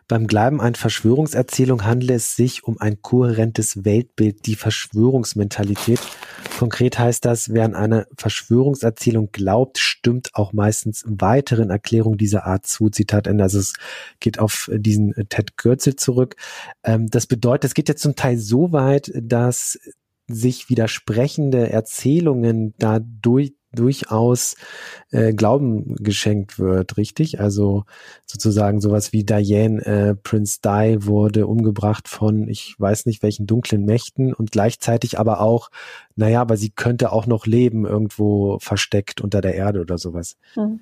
beim 0.07 0.27
Glauben 0.27 0.61
an 0.61 0.75
Verschwörungserzählung 0.75 1.85
handelt 1.85 2.11
es 2.11 2.37
sich 2.37 2.65
um 2.65 2.79
ein 2.79 3.03
kohärentes 3.03 3.85
Weltbild, 3.85 4.47
die 4.47 4.55
Verschwörungsmentalität. 4.55 6.01
Konkret 6.59 6.99
heißt 6.99 7.25
das, 7.25 7.53
wer 7.53 7.65
an 7.65 7.75
eine 7.75 8.07
Verschwörungserzählung 8.17 9.31
glaubt, 9.33 9.79
stimmt 9.79 10.31
auch 10.35 10.53
meistens 10.53 11.05
weiteren 11.07 11.71
Erklärungen 11.71 12.19
dieser 12.19 12.47
Art 12.47 12.67
zu. 12.67 12.89
Zitat 12.89 13.27
Ende. 13.27 13.45
Also 13.45 13.59
es 13.59 13.75
geht 14.21 14.39
auf 14.39 14.71
diesen 14.73 15.15
Ted 15.29 15.57
Gürzel 15.57 15.97
zurück. 15.97 16.37
Ähm, 16.83 17.09
das 17.09 17.27
bedeutet, 17.27 17.65
es 17.65 17.75
geht 17.75 17.89
jetzt 17.89 18.03
zum 18.03 18.17
Teil 18.17 18.39
so 18.39 18.73
weit, 18.73 19.13
dass 19.15 19.79
sich 20.29 20.69
widersprechende 20.69 21.71
Erzählungen 21.71 22.75
dadurch 22.79 23.55
durchaus 23.73 24.57
äh, 25.11 25.33
Glauben 25.33 25.97
geschenkt 25.97 26.59
wird, 26.59 26.97
richtig? 26.97 27.41
Also 27.41 27.85
sozusagen 28.27 28.81
sowas 28.81 29.13
wie 29.13 29.25
Diane, 29.25 29.85
äh, 29.85 30.15
Prince 30.15 30.61
Di 30.65 31.07
wurde 31.07 31.47
umgebracht 31.47 32.09
von, 32.09 32.49
ich 32.49 32.75
weiß 32.79 33.07
nicht 33.07 33.23
welchen 33.23 33.47
dunklen 33.47 33.85
Mächten 33.85 34.33
und 34.33 34.53
gleichzeitig 34.53 35.19
aber 35.19 35.41
auch, 35.41 35.71
naja, 36.17 36.41
aber 36.41 36.57
sie 36.57 36.71
könnte 36.71 37.13
auch 37.13 37.27
noch 37.27 37.47
leben, 37.47 37.87
irgendwo 37.87 38.59
versteckt 38.61 39.21
unter 39.21 39.41
der 39.41 39.55
Erde 39.55 39.81
oder 39.81 39.99
sowas. 39.99 40.37
Hm. 40.55 40.81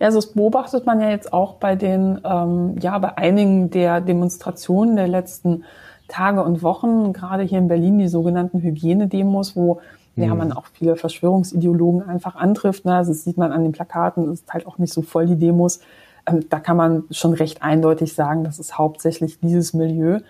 Ja, 0.00 0.06
also 0.06 0.18
das 0.18 0.32
beobachtet 0.32 0.86
man 0.86 1.00
ja 1.00 1.10
jetzt 1.10 1.32
auch 1.32 1.54
bei 1.54 1.76
den, 1.76 2.20
ähm, 2.24 2.76
ja, 2.80 2.98
bei 2.98 3.16
einigen 3.16 3.70
der 3.70 4.00
Demonstrationen 4.00 4.96
der 4.96 5.08
letzten 5.08 5.64
Tage 6.08 6.42
und 6.42 6.62
Wochen, 6.62 7.12
gerade 7.12 7.44
hier 7.44 7.58
in 7.58 7.68
Berlin 7.68 7.98
die 7.98 8.08
sogenannten 8.08 8.60
Hygienedemos, 8.60 9.54
wo 9.54 9.80
ja, 10.28 10.34
man 10.34 10.48
mhm. 10.48 10.56
auch 10.56 10.66
viele 10.66 10.96
Verschwörungsideologen 10.96 12.02
einfach 12.08 12.36
antrifft. 12.36 12.84
Ne? 12.84 12.94
Also 12.94 13.12
das 13.12 13.24
sieht 13.24 13.38
man 13.38 13.52
an 13.52 13.62
den 13.62 13.72
Plakaten, 13.72 14.28
es 14.30 14.40
ist 14.40 14.52
halt 14.52 14.66
auch 14.66 14.78
nicht 14.78 14.92
so 14.92 15.02
voll 15.02 15.26
die 15.26 15.36
Demos. 15.36 15.80
Ähm, 16.26 16.48
da 16.48 16.60
kann 16.60 16.76
man 16.76 17.04
schon 17.10 17.34
recht 17.34 17.62
eindeutig 17.62 18.14
sagen, 18.14 18.44
das 18.44 18.58
ist 18.58 18.78
hauptsächlich 18.78 19.40
dieses 19.40 19.74
Milieu. 19.74 20.20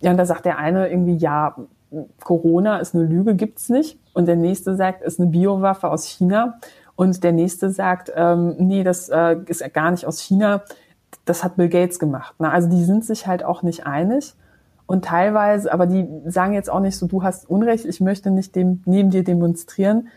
Ja, 0.00 0.10
und 0.10 0.16
da 0.16 0.26
sagt 0.26 0.44
der 0.44 0.58
eine 0.58 0.88
irgendwie, 0.88 1.16
ja, 1.16 1.56
Corona 2.22 2.78
ist 2.78 2.94
eine 2.94 3.04
Lüge, 3.04 3.34
gibt's 3.34 3.68
nicht. 3.68 3.98
Und 4.12 4.26
der 4.26 4.36
nächste 4.36 4.76
sagt, 4.76 5.02
ist 5.02 5.20
eine 5.20 5.28
Biowaffe 5.28 5.90
aus 5.90 6.06
China. 6.06 6.58
Und 6.96 7.22
der 7.24 7.32
nächste 7.32 7.70
sagt, 7.70 8.12
ähm, 8.14 8.56
nee, 8.58 8.84
das 8.84 9.08
äh, 9.08 9.36
ist 9.46 9.62
gar 9.72 9.90
nicht 9.90 10.06
aus 10.06 10.20
China. 10.20 10.62
Das 11.24 11.42
hat 11.42 11.56
Bill 11.56 11.68
Gates 11.68 11.98
gemacht. 11.98 12.38
Ne? 12.40 12.50
Also 12.50 12.68
die 12.68 12.84
sind 12.84 13.04
sich 13.04 13.26
halt 13.26 13.44
auch 13.44 13.62
nicht 13.62 13.86
einig. 13.86 14.34
Und 14.90 15.04
teilweise, 15.04 15.72
aber 15.72 15.86
die 15.86 16.04
sagen 16.26 16.52
jetzt 16.52 16.68
auch 16.68 16.80
nicht 16.80 16.96
so, 16.96 17.06
du 17.06 17.22
hast 17.22 17.48
Unrecht, 17.48 17.84
ich 17.84 18.00
möchte 18.00 18.32
nicht 18.32 18.56
dem, 18.56 18.82
neben 18.86 19.10
dir 19.10 19.22
demonstrieren, 19.22 20.08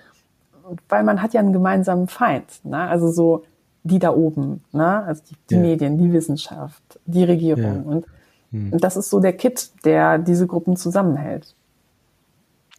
weil 0.89 1.03
man 1.03 1.21
hat 1.21 1.35
ja 1.35 1.41
einen 1.41 1.53
gemeinsamen 1.53 2.07
Feind. 2.07 2.65
Ne? 2.65 2.79
Also 2.79 3.11
so 3.11 3.43
die 3.83 3.99
da 3.99 4.11
oben, 4.15 4.63
ne? 4.71 5.03
also 5.03 5.21
die, 5.29 5.35
die 5.51 5.55
ja. 5.57 5.61
Medien, 5.61 5.99
die 5.99 6.11
Wissenschaft, 6.11 6.81
die 7.05 7.23
Regierung. 7.23 7.63
Ja. 7.63 7.81
Und, 7.91 8.05
hm. 8.49 8.73
und 8.73 8.83
das 8.83 8.97
ist 8.97 9.11
so 9.11 9.19
der 9.19 9.33
Kit, 9.33 9.69
der 9.85 10.17
diese 10.17 10.47
Gruppen 10.47 10.75
zusammenhält. 10.75 11.53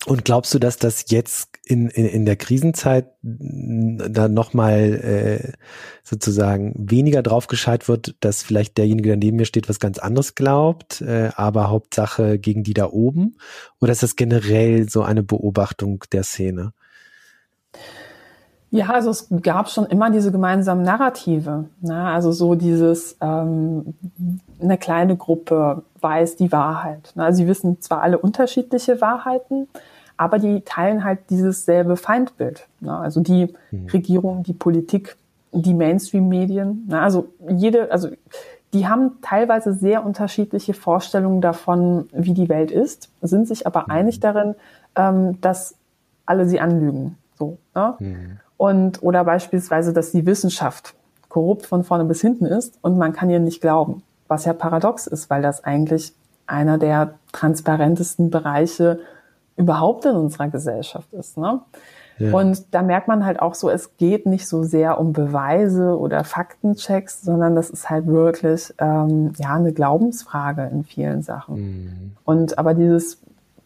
Und 0.06 0.24
glaubst 0.24 0.52
du, 0.52 0.58
dass 0.58 0.76
das 0.76 1.04
jetzt 1.12 1.53
in, 1.66 1.88
in, 1.88 2.06
in 2.06 2.26
der 2.26 2.36
Krisenzeit 2.36 3.06
da 3.22 4.28
nochmal 4.28 4.72
äh, 4.80 5.52
sozusagen 6.02 6.74
weniger 6.76 7.22
drauf 7.22 7.46
gescheit 7.46 7.88
wird, 7.88 8.16
dass 8.20 8.42
vielleicht 8.42 8.76
derjenige, 8.76 9.08
der 9.10 9.16
neben 9.16 9.38
mir 9.38 9.46
steht, 9.46 9.68
was 9.68 9.80
ganz 9.80 9.98
anderes 9.98 10.34
glaubt, 10.34 11.00
äh, 11.00 11.30
aber 11.34 11.70
Hauptsache 11.70 12.38
gegen 12.38 12.64
die 12.64 12.74
da 12.74 12.90
oben? 12.90 13.36
Oder 13.80 13.92
ist 13.92 14.02
das 14.02 14.16
generell 14.16 14.88
so 14.88 15.02
eine 15.02 15.22
Beobachtung 15.22 16.04
der 16.12 16.22
Szene? 16.22 16.72
Ja, 18.74 18.88
also 18.88 19.10
es 19.10 19.28
gab 19.42 19.70
schon 19.70 19.86
immer 19.86 20.10
diese 20.10 20.32
gemeinsamen 20.32 20.82
Narrative. 20.82 21.66
Ne? 21.80 21.96
Also 21.96 22.32
so 22.32 22.56
dieses, 22.56 23.16
ähm, 23.20 23.94
eine 24.60 24.78
kleine 24.78 25.16
Gruppe 25.16 25.84
weiß 26.00 26.34
die 26.34 26.50
Wahrheit. 26.50 27.12
Ne? 27.14 27.24
Also 27.24 27.38
sie 27.38 27.46
wissen 27.46 27.80
zwar 27.80 28.02
alle 28.02 28.18
unterschiedliche 28.18 29.00
Wahrheiten, 29.00 29.68
aber 30.16 30.38
die 30.38 30.60
teilen 30.62 31.04
halt 31.04 31.30
dieses 31.30 31.64
selbe 31.64 31.96
Feindbild. 31.96 32.66
Ne? 32.80 32.96
Also 32.96 33.20
die 33.20 33.54
mhm. 33.70 33.86
Regierung, 33.88 34.42
die 34.42 34.52
Politik, 34.52 35.16
die 35.52 35.74
Mainstream-Medien. 35.74 36.86
Ne? 36.88 37.00
Also 37.00 37.28
jede, 37.48 37.90
also 37.90 38.08
die 38.72 38.88
haben 38.88 39.12
teilweise 39.22 39.72
sehr 39.72 40.04
unterschiedliche 40.04 40.74
Vorstellungen 40.74 41.40
davon, 41.40 42.08
wie 42.12 42.34
die 42.34 42.48
Welt 42.48 42.70
ist, 42.70 43.10
sind 43.22 43.48
sich 43.48 43.66
aber 43.66 43.82
mhm. 43.82 43.90
einig 43.90 44.20
darin, 44.20 44.54
ähm, 44.96 45.40
dass 45.40 45.74
alle 46.26 46.46
sie 46.48 46.60
anlügen. 46.60 47.16
So, 47.38 47.58
ne? 47.74 47.94
Mhm. 47.98 48.38
Und 48.56 49.02
oder 49.02 49.24
beispielsweise, 49.24 49.92
dass 49.92 50.12
die 50.12 50.26
Wissenschaft 50.26 50.94
korrupt 51.28 51.66
von 51.66 51.82
vorne 51.82 52.04
bis 52.04 52.20
hinten 52.20 52.46
ist 52.46 52.78
und 52.82 52.96
man 52.96 53.12
kann 53.12 53.28
ihr 53.28 53.40
nicht 53.40 53.60
glauben. 53.60 54.02
Was 54.28 54.44
ja 54.44 54.52
paradox 54.52 55.06
ist, 55.06 55.28
weil 55.30 55.42
das 55.42 55.64
eigentlich 55.64 56.14
einer 56.46 56.78
der 56.78 57.14
transparentesten 57.32 58.30
Bereiche 58.30 59.00
überhaupt 59.56 60.04
in 60.04 60.16
unserer 60.16 60.48
Gesellschaft 60.48 61.12
ist. 61.12 61.38
Ne? 61.38 61.60
Ja. 62.18 62.32
Und 62.32 62.74
da 62.74 62.82
merkt 62.82 63.08
man 63.08 63.24
halt 63.24 63.40
auch 63.40 63.54
so, 63.54 63.70
es 63.70 63.96
geht 63.96 64.26
nicht 64.26 64.48
so 64.48 64.62
sehr 64.62 64.98
um 64.98 65.12
Beweise 65.12 65.98
oder 65.98 66.24
Faktenchecks, 66.24 67.22
sondern 67.22 67.56
das 67.56 67.70
ist 67.70 67.90
halt 67.90 68.06
wirklich 68.06 68.72
ähm, 68.78 69.32
ja 69.38 69.54
eine 69.54 69.72
Glaubensfrage 69.72 70.68
in 70.72 70.84
vielen 70.84 71.22
Sachen. 71.22 71.56
Mhm. 71.56 72.12
Und 72.24 72.58
aber 72.58 72.74
dieses 72.74 73.18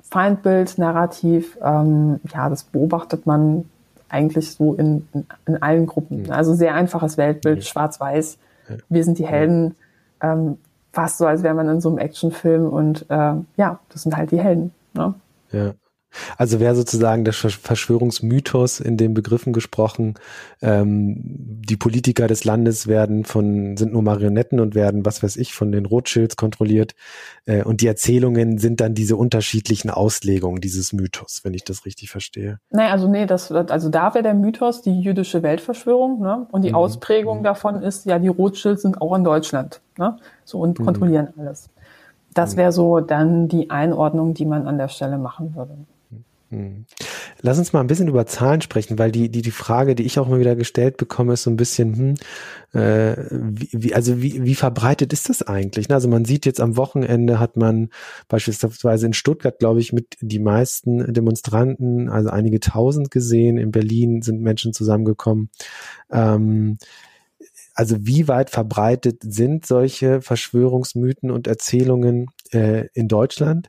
Feindbild, 0.02 0.78
Narrativ, 0.78 1.58
ähm, 1.62 2.20
ja, 2.32 2.48
das 2.48 2.64
beobachtet 2.64 3.26
man 3.26 3.66
eigentlich 4.08 4.54
so 4.54 4.74
in, 4.74 5.06
in, 5.12 5.26
in 5.46 5.62
allen 5.62 5.86
Gruppen. 5.86 6.22
Mhm. 6.22 6.30
Also 6.30 6.54
sehr 6.54 6.74
einfaches 6.74 7.18
Weltbild, 7.18 7.58
mhm. 7.58 7.62
schwarz-weiß. 7.62 8.38
Ja. 8.70 8.76
Wir 8.88 9.04
sind 9.04 9.18
die 9.18 9.26
Helden, 9.26 9.74
ähm, 10.22 10.56
fast 10.92 11.18
so, 11.18 11.26
als 11.26 11.42
wäre 11.42 11.54
man 11.54 11.68
in 11.68 11.80
so 11.82 11.90
einem 11.90 11.98
Actionfilm 11.98 12.68
und 12.68 13.04
äh, 13.10 13.34
ja, 13.56 13.78
das 13.90 14.02
sind 14.02 14.16
halt 14.16 14.30
die 14.30 14.40
Helden. 14.40 14.72
Ne? 14.94 15.14
Ja. 15.52 15.74
Also 16.36 16.58
wäre 16.58 16.74
sozusagen 16.74 17.24
der 17.24 17.34
Verschwörungsmythos 17.34 18.80
in 18.80 18.96
den 18.96 19.12
Begriffen 19.12 19.52
gesprochen, 19.52 20.14
ähm, 20.62 21.16
die 21.18 21.76
Politiker 21.76 22.26
des 22.26 22.44
Landes 22.44 22.86
werden 22.86 23.24
von, 23.24 23.76
sind 23.76 23.92
nur 23.92 24.02
Marionetten 24.02 24.58
und 24.58 24.74
werden, 24.74 25.04
was 25.04 25.22
weiß 25.22 25.36
ich, 25.36 25.52
von 25.52 25.70
den 25.70 25.84
Rothschilds 25.84 26.36
kontrolliert. 26.36 26.94
Äh, 27.44 27.62
und 27.62 27.82
die 27.82 27.86
Erzählungen 27.86 28.58
sind 28.58 28.80
dann 28.80 28.94
diese 28.94 29.16
unterschiedlichen 29.16 29.90
Auslegungen 29.90 30.60
dieses 30.60 30.92
Mythos, 30.92 31.40
wenn 31.44 31.54
ich 31.54 31.64
das 31.64 31.84
richtig 31.84 32.10
verstehe. 32.10 32.58
Nein, 32.70 32.90
also 32.90 33.08
nee, 33.08 33.26
das, 33.26 33.52
also 33.52 33.88
da 33.90 34.14
wäre 34.14 34.22
der 34.22 34.34
Mythos 34.34 34.80
die 34.80 35.00
jüdische 35.00 35.42
Weltverschwörung, 35.42 36.20
ne? 36.20 36.46
Und 36.50 36.62
die 36.62 36.70
mhm. 36.70 36.76
Ausprägung 36.76 37.40
mhm. 37.40 37.44
davon 37.44 37.82
ist, 37.82 38.06
ja, 38.06 38.18
die 38.18 38.28
Rothschilds 38.28 38.82
sind 38.82 39.00
auch 39.00 39.14
in 39.14 39.24
Deutschland, 39.24 39.82
ne? 39.98 40.16
So 40.44 40.58
und 40.58 40.78
mhm. 40.78 40.84
kontrollieren 40.86 41.28
mhm. 41.36 41.42
alles. 41.42 41.68
Das 42.34 42.56
wäre 42.56 42.72
so 42.72 43.00
dann 43.00 43.48
die 43.48 43.70
Einordnung, 43.70 44.34
die 44.34 44.46
man 44.46 44.66
an 44.66 44.78
der 44.78 44.88
Stelle 44.88 45.18
machen 45.18 45.54
würde. 45.54 45.76
Hm. 46.50 46.86
Lass 47.42 47.58
uns 47.58 47.74
mal 47.74 47.80
ein 47.80 47.88
bisschen 47.88 48.08
über 48.08 48.24
Zahlen 48.24 48.62
sprechen, 48.62 48.98
weil 48.98 49.12
die, 49.12 49.28
die, 49.28 49.42
die 49.42 49.50
Frage, 49.50 49.94
die 49.94 50.04
ich 50.04 50.18
auch 50.18 50.28
immer 50.28 50.40
wieder 50.40 50.56
gestellt 50.56 50.96
bekomme, 50.96 51.34
ist 51.34 51.42
so 51.42 51.50
ein 51.50 51.56
bisschen, 51.56 52.16
hm, 52.72 52.80
äh, 52.80 53.16
wie, 53.30 53.94
also 53.94 54.22
wie, 54.22 54.44
wie 54.44 54.54
verbreitet 54.54 55.12
ist 55.12 55.28
das 55.28 55.42
eigentlich? 55.42 55.90
Also 55.90 56.08
man 56.08 56.24
sieht 56.24 56.46
jetzt 56.46 56.60
am 56.60 56.78
Wochenende 56.78 57.38
hat 57.38 57.58
man 57.58 57.90
beispielsweise 58.28 59.06
in 59.06 59.12
Stuttgart, 59.12 59.58
glaube 59.58 59.80
ich, 59.80 59.92
mit 59.92 60.16
die 60.20 60.38
meisten 60.38 61.12
Demonstranten, 61.12 62.08
also 62.08 62.30
einige 62.30 62.60
tausend 62.60 63.10
gesehen. 63.10 63.58
In 63.58 63.70
Berlin 63.70 64.22
sind 64.22 64.40
Menschen 64.40 64.72
zusammengekommen. 64.72 65.50
Ähm, 66.10 66.78
also 67.78 67.94
wie 68.00 68.26
weit 68.26 68.50
verbreitet 68.50 69.22
sind 69.22 69.64
solche 69.64 70.20
Verschwörungsmythen 70.20 71.30
und 71.30 71.46
Erzählungen 71.46 72.26
äh, 72.50 72.88
in 72.92 73.06
Deutschland? 73.06 73.68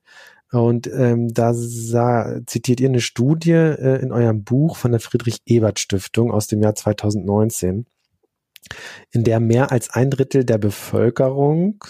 Und 0.52 0.88
ähm, 0.88 1.32
da 1.32 1.54
sah, 1.54 2.40
zitiert 2.48 2.80
ihr 2.80 2.90
eine 2.90 3.02
Studie 3.02 3.52
äh, 3.52 4.02
in 4.02 4.12
eurem 4.12 4.44
Buch 4.44 4.78
von 4.78 4.90
der 4.90 5.00
Friedrich-Ebert-Stiftung 5.00 6.32
aus 6.32 6.48
dem 6.48 6.64
Jahr 6.64 6.74
2019, 6.74 7.86
in 9.12 9.24
der 9.24 9.40
mehr 9.40 9.72
als 9.72 9.92
ein 9.92 10.10
Drittel 10.10 10.44
der 10.44 10.58
Bevölkerung 10.58 11.84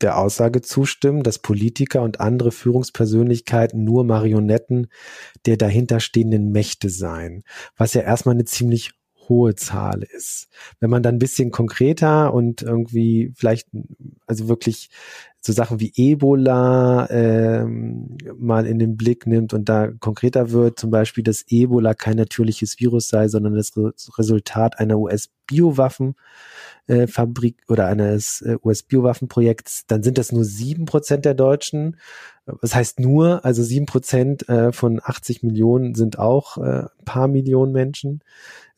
der 0.00 0.18
Aussage 0.18 0.62
zustimmen, 0.62 1.22
dass 1.22 1.38
Politiker 1.38 2.02
und 2.02 2.18
andere 2.18 2.50
Führungspersönlichkeiten 2.50 3.84
nur 3.84 4.02
Marionetten 4.02 4.88
der 5.46 5.56
dahinterstehenden 5.56 6.50
Mächte 6.50 6.90
seien, 6.90 7.44
was 7.76 7.94
ja 7.94 8.00
erstmal 8.00 8.34
eine 8.34 8.44
ziemlich 8.44 8.90
hohe 9.30 9.54
Zahl 9.54 10.02
ist. 10.02 10.48
Wenn 10.80 10.90
man 10.90 11.02
dann 11.02 11.14
ein 11.14 11.20
bisschen 11.20 11.50
konkreter 11.50 12.34
und 12.34 12.60
irgendwie 12.60 13.32
vielleicht, 13.34 13.68
also 14.26 14.48
wirklich 14.48 14.90
so 15.40 15.54
Sachen 15.54 15.80
wie 15.80 15.92
Ebola 15.96 17.08
ähm, 17.10 18.18
mal 18.38 18.66
in 18.66 18.78
den 18.78 18.98
Blick 18.98 19.26
nimmt 19.26 19.54
und 19.54 19.70
da 19.70 19.88
konkreter 19.88 20.50
wird, 20.50 20.78
zum 20.78 20.90
Beispiel, 20.90 21.24
dass 21.24 21.44
Ebola 21.48 21.94
kein 21.94 22.16
natürliches 22.16 22.78
Virus 22.78 23.08
sei, 23.08 23.28
sondern 23.28 23.54
das 23.54 23.72
Resultat 24.18 24.78
einer 24.78 24.98
US-Biowaffen 24.98 26.14
äh, 26.88 27.06
oder 27.68 27.86
eines 27.86 28.42
äh, 28.42 28.58
US-Biowaffenprojekts, 28.62 29.86
dann 29.86 30.02
sind 30.02 30.18
das 30.18 30.30
nur 30.30 30.44
sieben 30.44 30.84
Prozent 30.84 31.24
der 31.24 31.34
Deutschen. 31.34 31.96
Das 32.60 32.74
heißt 32.74 33.00
nur, 33.00 33.44
also 33.44 33.62
sieben 33.62 33.86
Prozent 33.86 34.46
äh, 34.48 34.72
von 34.72 35.00
80 35.02 35.42
Millionen 35.42 35.94
sind 35.94 36.18
auch 36.18 36.58
äh, 36.58 36.82
ein 36.82 37.04
paar 37.04 37.28
Millionen 37.28 37.72
Menschen. 37.72 38.20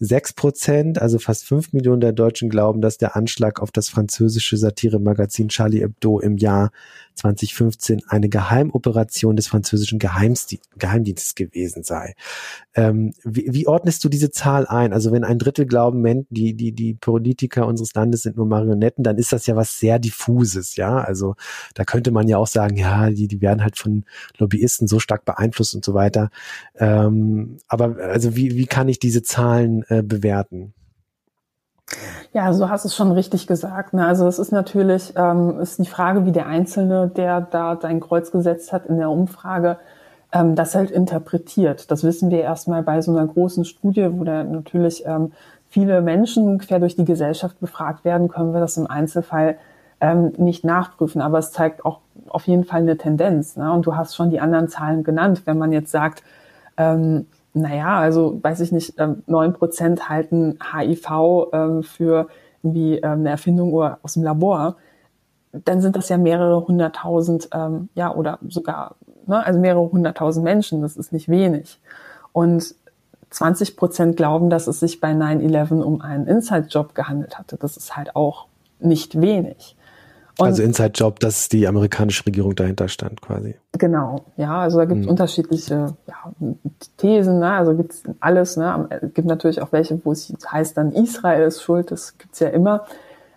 Sechs 0.04 0.32
Prozent, 0.32 1.00
also 1.00 1.20
fast 1.20 1.44
fünf 1.44 1.72
Millionen 1.72 2.00
der 2.00 2.12
Deutschen 2.12 2.48
glauben, 2.48 2.80
dass 2.80 2.98
der 2.98 3.14
Anschlag 3.14 3.62
auf 3.62 3.70
das 3.70 3.88
französische 3.88 4.56
Satiremagazin 4.56 5.46
Charlie 5.46 5.78
Hebdo 5.78 6.18
im 6.18 6.38
Jahr 6.38 6.72
2015 7.14 8.02
eine 8.08 8.28
Geheimoperation 8.28 9.36
des 9.36 9.46
französischen 9.46 10.00
Geheimdienstes 10.00 11.34
gewesen 11.36 11.84
sei. 11.84 12.14
Ähm, 12.74 13.12
wie, 13.22 13.46
wie, 13.50 13.66
ordnest 13.68 14.02
du 14.02 14.08
diese 14.08 14.30
Zahl 14.30 14.66
ein? 14.66 14.92
Also 14.92 15.12
wenn 15.12 15.22
ein 15.22 15.38
Drittel 15.38 15.66
glauben, 15.66 16.26
die, 16.30 16.54
die, 16.54 16.72
die 16.72 16.94
Politiker 16.94 17.66
unseres 17.68 17.94
Landes 17.94 18.22
sind 18.22 18.36
nur 18.36 18.46
Marionetten, 18.46 19.04
dann 19.04 19.18
ist 19.18 19.32
das 19.32 19.46
ja 19.46 19.54
was 19.54 19.78
sehr 19.78 20.00
diffuses, 20.00 20.74
ja. 20.74 20.98
Also 20.98 21.36
da 21.74 21.84
könnte 21.84 22.10
man 22.10 22.26
ja 22.26 22.38
auch 22.38 22.46
sagen, 22.46 22.76
ja, 22.76 23.10
die, 23.10 23.28
die 23.28 23.40
werden 23.40 23.62
halt 23.62 23.78
von 23.78 24.04
Lobbyisten 24.38 24.88
so 24.88 24.98
stark 24.98 25.24
beeinflusst 25.24 25.76
und 25.76 25.84
so 25.84 25.94
weiter. 25.94 26.30
Ähm, 26.76 27.58
aber 27.68 27.98
also 27.98 28.34
wie, 28.34 28.56
wie 28.56 28.66
kann 28.66 28.88
ich 28.88 28.98
diese 28.98 29.22
Zahlen 29.22 29.84
äh, 29.98 30.02
bewerten? 30.02 30.74
Ja, 32.32 32.46
also 32.46 32.64
du 32.64 32.70
hast 32.70 32.84
es 32.84 32.96
schon 32.96 33.12
richtig 33.12 33.46
gesagt. 33.46 33.92
Ne? 33.92 34.06
Also 34.06 34.26
es 34.26 34.38
ist 34.38 34.52
natürlich 34.52 35.12
ähm, 35.16 35.60
ist 35.60 35.78
die 35.78 35.86
Frage, 35.86 36.24
wie 36.24 36.32
der 36.32 36.46
Einzelne, 36.46 37.08
der 37.08 37.42
da 37.42 37.78
sein 37.80 38.00
Kreuz 38.00 38.30
gesetzt 38.30 38.72
hat 38.72 38.86
in 38.86 38.96
der 38.96 39.10
Umfrage, 39.10 39.78
ähm, 40.32 40.54
das 40.54 40.74
halt 40.74 40.90
interpretiert. 40.90 41.90
Das 41.90 42.04
wissen 42.04 42.30
wir 42.30 42.40
erstmal 42.40 42.82
bei 42.82 43.02
so 43.02 43.14
einer 43.14 43.26
großen 43.26 43.66
Studie, 43.66 44.08
wo 44.12 44.24
da 44.24 44.44
natürlich 44.44 45.04
ähm, 45.04 45.32
viele 45.68 46.00
Menschen 46.00 46.58
quer 46.58 46.78
durch 46.78 46.96
die 46.96 47.04
Gesellschaft 47.04 47.60
befragt 47.60 48.04
werden, 48.04 48.28
können 48.28 48.54
wir 48.54 48.60
das 48.60 48.78
im 48.78 48.86
Einzelfall 48.86 49.58
ähm, 50.00 50.32
nicht 50.38 50.64
nachprüfen. 50.64 51.20
Aber 51.20 51.38
es 51.38 51.52
zeigt 51.52 51.84
auch 51.84 52.00
auf 52.28 52.46
jeden 52.46 52.64
Fall 52.64 52.80
eine 52.80 52.96
Tendenz. 52.96 53.56
Ne? 53.56 53.70
Und 53.70 53.84
du 53.84 53.94
hast 53.94 54.16
schon 54.16 54.30
die 54.30 54.40
anderen 54.40 54.68
Zahlen 54.68 55.04
genannt. 55.04 55.42
Wenn 55.44 55.58
man 55.58 55.70
jetzt 55.70 55.90
sagt, 55.90 56.22
ähm, 56.78 57.26
naja, 57.54 57.98
also 57.98 58.38
weiß 58.42 58.60
ich 58.60 58.72
nicht, 58.72 58.94
ähm, 58.98 59.22
neun 59.26 59.52
Prozent 59.52 60.08
halten 60.08 60.58
HIV 60.72 61.48
ähm, 61.52 61.82
für 61.82 62.28
irgendwie 62.62 62.96
ähm, 62.98 63.20
eine 63.20 63.30
Erfindung 63.30 63.74
aus 64.02 64.14
dem 64.14 64.22
Labor, 64.22 64.76
dann 65.52 65.80
sind 65.80 65.96
das 65.96 66.08
ja 66.08 66.16
mehrere 66.16 66.66
hunderttausend, 66.66 67.50
ja, 67.94 68.14
oder 68.14 68.38
sogar, 68.48 68.94
ne, 69.26 69.44
also 69.44 69.60
mehrere 69.60 69.92
hunderttausend 69.92 70.44
Menschen, 70.44 70.80
das 70.80 70.96
ist 70.96 71.12
nicht 71.12 71.28
wenig. 71.28 71.78
Und 72.32 72.74
20 73.32 73.76
Prozent 73.76 74.16
glauben, 74.16 74.50
dass 74.50 74.66
es 74.66 74.80
sich 74.80 75.00
bei 75.00 75.12
9-11 75.12 75.82
um 75.82 76.00
einen 76.00 76.26
Inside-Job 76.26 76.94
gehandelt 76.94 77.38
hatte. 77.38 77.56
Das 77.56 77.76
ist 77.76 77.96
halt 77.96 78.14
auch 78.14 78.46
nicht 78.78 79.20
wenig. 79.20 79.76
Und 80.38 80.46
also 80.46 80.62
Inside 80.62 80.92
Job, 80.94 81.20
dass 81.20 81.48
die 81.48 81.68
amerikanische 81.68 82.24
Regierung 82.24 82.54
dahinter 82.54 82.88
stand 82.88 83.20
quasi. 83.20 83.54
Genau, 83.78 84.24
ja, 84.36 84.60
also 84.60 84.78
da 84.78 84.86
gibt 84.86 85.00
es 85.00 85.04
hm. 85.04 85.10
unterschiedliche 85.10 85.94
ja, 86.06 86.32
Thesen, 86.96 87.38
ne? 87.38 87.52
also 87.52 87.74
gibt 87.74 87.92
es 87.92 88.02
alles, 88.20 88.56
ne? 88.56 88.88
Es 88.90 89.12
gibt 89.12 89.28
natürlich 89.28 89.60
auch 89.60 89.72
welche, 89.72 90.00
wo 90.04 90.12
es 90.12 90.32
heißt 90.50 90.76
dann 90.76 90.92
Israel 90.92 91.42
ist 91.42 91.62
schuld, 91.62 91.90
das 91.90 92.16
gibt's 92.16 92.40
ja 92.40 92.48
immer. 92.48 92.86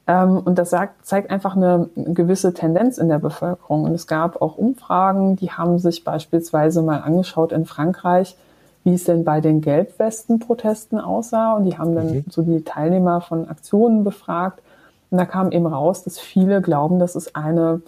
Ähm, 0.07 0.37
und 0.37 0.57
das 0.59 0.69
sagt, 0.69 1.05
zeigt 1.05 1.31
einfach 1.31 1.55
eine 1.55 1.89
gewisse 1.95 2.53
Tendenz 2.53 2.97
in 2.97 3.09
der 3.09 3.19
Bevölkerung. 3.19 3.83
Und 3.83 3.93
es 3.93 4.07
gab 4.07 4.41
auch 4.41 4.57
Umfragen, 4.57 5.35
die 5.35 5.51
haben 5.51 5.79
sich 5.79 6.03
beispielsweise 6.03 6.81
mal 6.81 7.01
angeschaut 7.01 7.51
in 7.51 7.65
Frankreich, 7.65 8.37
wie 8.83 8.93
es 8.93 9.05
denn 9.05 9.23
bei 9.23 9.41
den 9.41 9.61
Gelbwesten-Protesten 9.61 10.99
aussah. 10.99 11.53
Und 11.53 11.65
die 11.65 11.77
haben 11.77 11.95
dann 11.95 12.13
mhm. 12.13 12.25
so 12.29 12.43
die 12.43 12.63
Teilnehmer 12.63 13.21
von 13.21 13.49
Aktionen 13.49 14.03
befragt. 14.03 14.61
Und 15.09 15.17
da 15.17 15.25
kam 15.25 15.51
eben 15.51 15.67
raus, 15.67 16.03
dass 16.03 16.19
viele 16.19 16.61
glauben, 16.61 16.99
dass 16.99 17.15
es 17.15 17.35
eine 17.35 17.81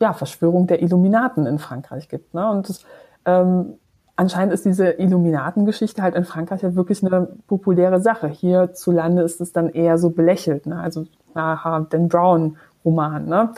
ja, 0.00 0.12
Verschwörung 0.12 0.66
der 0.66 0.82
Illuminaten 0.82 1.46
in 1.46 1.58
Frankreich 1.58 2.08
gibt. 2.08 2.34
Ne? 2.34 2.48
Und 2.50 2.68
das, 2.68 2.84
ähm, 3.24 3.74
anscheinend 4.16 4.52
ist 4.52 4.64
diese 4.64 4.90
Illuminatengeschichte 4.90 6.02
halt 6.02 6.14
in 6.14 6.24
Frankreich 6.24 6.62
ja 6.62 6.74
wirklich 6.74 7.04
eine 7.04 7.28
populäre 7.46 8.00
Sache. 8.00 8.28
Hierzulande 8.28 9.22
ist 9.22 9.40
es 9.40 9.52
dann 9.52 9.70
eher 9.70 9.98
so 9.98 10.10
belächelt. 10.10 10.66
Ne? 10.66 10.78
Also, 10.78 11.06
aha, 11.34 11.80
den 11.80 12.08
Brown-Roman. 12.08 13.26
Ne? 13.26 13.50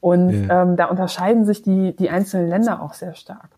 Und 0.00 0.30
yeah. 0.30 0.62
ähm, 0.62 0.76
da 0.76 0.86
unterscheiden 0.86 1.44
sich 1.46 1.62
die, 1.62 1.96
die 1.96 2.10
einzelnen 2.10 2.48
Länder 2.48 2.82
auch 2.82 2.92
sehr 2.92 3.14
stark. 3.14 3.48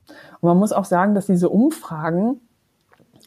Und 0.41 0.49
man 0.49 0.57
muss 0.59 0.73
auch 0.73 0.85
sagen, 0.85 1.15
dass 1.15 1.27
diese 1.27 1.49
Umfragen 1.49 2.41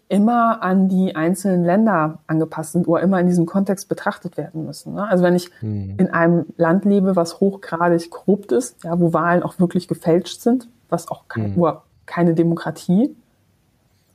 immer 0.10 0.64
an 0.64 0.90
die 0.90 1.16
einzelnen 1.16 1.64
Länder 1.64 2.18
angepasst 2.26 2.74
sind 2.74 2.88
oder 2.88 3.04
immer 3.04 3.20
in 3.20 3.28
diesem 3.28 3.46
Kontext 3.46 3.88
betrachtet 3.88 4.38
werden 4.38 4.66
müssen. 4.66 4.96
Ne? 4.96 5.08
Also 5.08 5.24
wenn 5.24 5.36
ich 5.36 5.52
mhm. 5.62 5.94
in 5.98 6.10
einem 6.12 6.48
Land 6.58 6.84
lebe, 6.84 7.16
was 7.16 7.40
hochgradig 7.40 8.10
korrupt 8.10 8.52
ist, 8.52 8.84
ja, 8.84 9.00
wo 9.00 9.14
Wahlen 9.14 9.44
auch 9.44 9.60
wirklich 9.60 9.88
gefälscht 9.88 10.42
sind, 10.42 10.68
was 10.90 11.10
auch 11.10 11.28
kein, 11.28 11.56
mhm. 11.56 11.74
keine 12.08 12.34
Demokratie, 12.34 13.16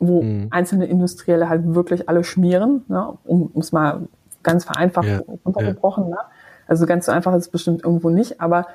wo 0.00 0.22
mhm. 0.22 0.48
einzelne 0.50 0.86
Industrielle 0.86 1.48
halt 1.48 1.74
wirklich 1.76 2.08
alle 2.08 2.24
schmieren, 2.24 2.84
ne? 2.88 3.16
um 3.24 3.52
es 3.56 3.70
mal 3.70 4.08
ganz 4.42 4.64
vereinfacht 4.64 5.06
ja. 5.06 5.20
runtergebrochen. 5.44 6.08
Ja. 6.08 6.10
Ne? 6.10 6.18
Also 6.66 6.86
ganz 6.86 7.06
so 7.06 7.12
einfach 7.12 7.32
ist 7.34 7.42
es 7.42 7.48
bestimmt 7.50 7.84
irgendwo 7.84 8.10
nicht, 8.10 8.40
aber 8.40 8.66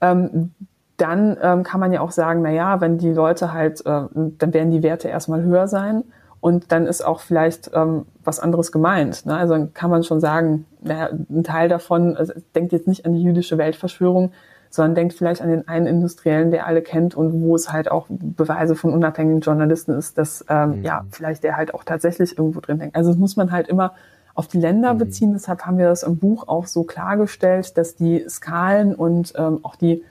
ähm, 0.00 0.52
dann 0.96 1.36
ähm, 1.42 1.64
kann 1.64 1.80
man 1.80 1.92
ja 1.92 2.02
auch 2.02 2.12
sagen, 2.12 2.42
na 2.42 2.50
ja, 2.50 2.80
wenn 2.80 2.98
die 2.98 3.12
Leute 3.12 3.52
halt, 3.52 3.84
äh, 3.84 4.02
dann 4.14 4.54
werden 4.54 4.70
die 4.70 4.84
Werte 4.84 5.08
erstmal 5.08 5.42
höher 5.42 5.66
sein 5.66 6.04
und 6.40 6.70
dann 6.70 6.86
ist 6.86 7.04
auch 7.04 7.20
vielleicht 7.20 7.70
ähm, 7.74 8.06
was 8.22 8.38
anderes 8.38 8.70
gemeint. 8.70 9.26
Ne? 9.26 9.36
Also 9.36 9.54
dann 9.54 9.74
kann 9.74 9.90
man 9.90 10.04
schon 10.04 10.20
sagen, 10.20 10.66
naja, 10.80 11.10
ein 11.30 11.44
Teil 11.44 11.68
davon 11.68 12.16
also, 12.16 12.32
denkt 12.54 12.72
jetzt 12.72 12.86
nicht 12.86 13.06
an 13.06 13.14
die 13.14 13.22
jüdische 13.22 13.58
Weltverschwörung, 13.58 14.32
sondern 14.70 14.94
denkt 14.94 15.14
vielleicht 15.14 15.40
an 15.42 15.48
den 15.48 15.66
einen 15.66 15.86
Industriellen, 15.86 16.50
der 16.50 16.66
alle 16.66 16.82
kennt 16.82 17.14
und 17.14 17.40
wo 17.42 17.56
es 17.56 17.72
halt 17.72 17.90
auch 17.90 18.06
Beweise 18.08 18.76
von 18.76 18.92
unabhängigen 18.92 19.40
Journalisten 19.40 19.92
ist, 19.92 20.18
dass 20.18 20.44
ähm, 20.48 20.78
mhm. 20.78 20.84
ja 20.84 21.04
vielleicht 21.10 21.42
der 21.42 21.56
halt 21.56 21.74
auch 21.74 21.84
tatsächlich 21.84 22.36
irgendwo 22.38 22.60
drin 22.60 22.78
denkt. 22.78 22.94
Also 22.94 23.10
das 23.10 23.18
muss 23.18 23.36
man 23.36 23.50
halt 23.50 23.68
immer 23.68 23.94
auf 24.34 24.46
die 24.46 24.58
Länder 24.58 24.94
mhm. 24.94 24.98
beziehen. 24.98 25.32
Deshalb 25.32 25.62
haben 25.62 25.78
wir 25.78 25.88
das 25.88 26.02
im 26.02 26.18
Buch 26.18 26.46
auch 26.46 26.66
so 26.66 26.84
klargestellt, 26.84 27.76
dass 27.76 27.96
die 27.96 28.24
Skalen 28.28 28.94
und 28.94 29.32
ähm, 29.36 29.60
auch 29.62 29.74
die 29.74 30.04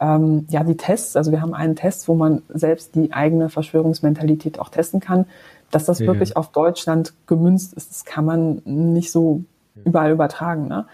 ähm, 0.00 0.46
ja 0.50 0.64
die 0.64 0.76
Tests, 0.76 1.16
also 1.16 1.32
wir 1.32 1.40
haben 1.40 1.54
einen 1.54 1.76
Test, 1.76 2.08
wo 2.08 2.14
man 2.14 2.42
selbst 2.48 2.94
die 2.94 3.12
eigene 3.12 3.48
Verschwörungsmentalität 3.48 4.58
auch 4.58 4.68
testen 4.68 5.00
kann 5.00 5.26
dass 5.74 5.84
das 5.84 5.98
ja. 5.98 6.06
wirklich 6.06 6.36
auf 6.36 6.48
Deutschland 6.48 7.14
gemünzt 7.26 7.74
ist, 7.74 7.90
das 7.90 8.04
kann 8.04 8.24
man 8.24 8.62
nicht 8.64 9.10
so 9.10 9.42
überall 9.84 10.12
übertragen. 10.12 10.68
Ne? 10.68 10.86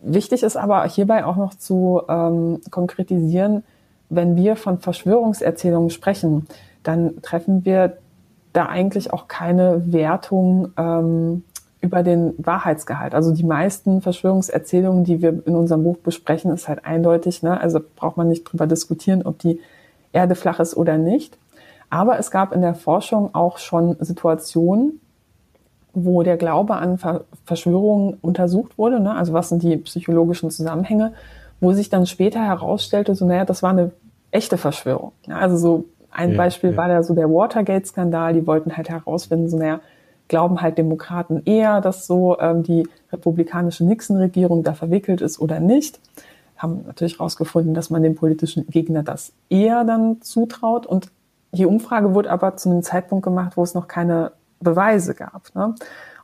Wichtig 0.00 0.42
ist 0.42 0.56
aber 0.56 0.84
hierbei 0.84 1.24
auch 1.24 1.36
noch 1.36 1.54
zu 1.54 2.02
ähm, 2.08 2.60
konkretisieren, 2.70 3.64
wenn 4.08 4.36
wir 4.36 4.56
von 4.56 4.78
Verschwörungserzählungen 4.78 5.90
sprechen, 5.90 6.46
dann 6.82 7.22
treffen 7.22 7.64
wir 7.64 7.96
da 8.52 8.66
eigentlich 8.66 9.12
auch 9.12 9.26
keine 9.26 9.82
Wertung 9.92 10.72
ähm, 10.76 11.44
über 11.80 12.02
den 12.02 12.34
Wahrheitsgehalt. 12.38 13.14
Also 13.14 13.34
die 13.34 13.44
meisten 13.44 14.02
Verschwörungserzählungen, 14.02 15.04
die 15.04 15.22
wir 15.22 15.46
in 15.46 15.56
unserem 15.56 15.82
Buch 15.82 15.96
besprechen, 15.96 16.52
ist 16.52 16.68
halt 16.68 16.84
eindeutig. 16.84 17.42
Ne? 17.42 17.58
Also 17.58 17.80
braucht 17.96 18.16
man 18.16 18.28
nicht 18.28 18.44
drüber 18.44 18.66
diskutieren, 18.66 19.22
ob 19.24 19.38
die 19.38 19.60
Erde 20.12 20.34
flach 20.34 20.60
ist 20.60 20.76
oder 20.76 20.98
nicht. 20.98 21.38
Aber 21.92 22.18
es 22.18 22.30
gab 22.30 22.54
in 22.54 22.62
der 22.62 22.74
Forschung 22.74 23.34
auch 23.34 23.58
schon 23.58 23.96
Situationen, 24.00 24.98
wo 25.92 26.22
der 26.22 26.38
Glaube 26.38 26.76
an 26.76 26.96
Ver 26.96 27.24
Verschwörungen 27.44 28.16
untersucht 28.22 28.78
wurde, 28.78 28.98
ne? 28.98 29.14
also 29.14 29.34
was 29.34 29.50
sind 29.50 29.62
die 29.62 29.76
psychologischen 29.76 30.50
Zusammenhänge, 30.50 31.12
wo 31.60 31.74
sich 31.74 31.90
dann 31.90 32.06
später 32.06 32.42
herausstellte, 32.42 33.14
so 33.14 33.26
naja, 33.26 33.44
das 33.44 33.62
war 33.62 33.70
eine 33.70 33.90
echte 34.30 34.56
Verschwörung. 34.56 35.12
Ja, 35.26 35.36
also 35.36 35.58
so 35.58 35.84
ein 36.10 36.30
ja, 36.30 36.38
Beispiel 36.38 36.70
ja. 36.70 36.76
war 36.78 36.88
da 36.88 37.02
so 37.02 37.14
der 37.14 37.28
Watergate-Skandal, 37.28 38.32
die 38.32 38.46
wollten 38.46 38.74
halt 38.74 38.88
herausfinden, 38.88 39.50
so 39.50 39.58
naja, 39.58 39.80
glauben 40.28 40.62
halt 40.62 40.78
Demokraten 40.78 41.42
eher, 41.44 41.82
dass 41.82 42.06
so 42.06 42.38
ähm, 42.40 42.62
die 42.62 42.88
republikanische 43.12 43.84
Nixon-Regierung 43.84 44.62
da 44.62 44.72
verwickelt 44.72 45.20
ist 45.20 45.38
oder 45.38 45.60
nicht. 45.60 46.00
Haben 46.56 46.84
natürlich 46.86 47.18
herausgefunden, 47.18 47.74
dass 47.74 47.90
man 47.90 48.02
dem 48.02 48.14
politischen 48.14 48.66
Gegner 48.68 49.02
das 49.02 49.34
eher 49.50 49.84
dann 49.84 50.22
zutraut 50.22 50.86
und 50.86 51.10
die 51.52 51.66
Umfrage 51.66 52.14
wurde 52.14 52.30
aber 52.30 52.56
zu 52.56 52.70
einem 52.70 52.82
Zeitpunkt 52.82 53.24
gemacht, 53.24 53.56
wo 53.56 53.62
es 53.62 53.74
noch 53.74 53.88
keine 53.88 54.32
Beweise 54.60 55.14
gab. 55.14 55.54
Ne? 55.54 55.74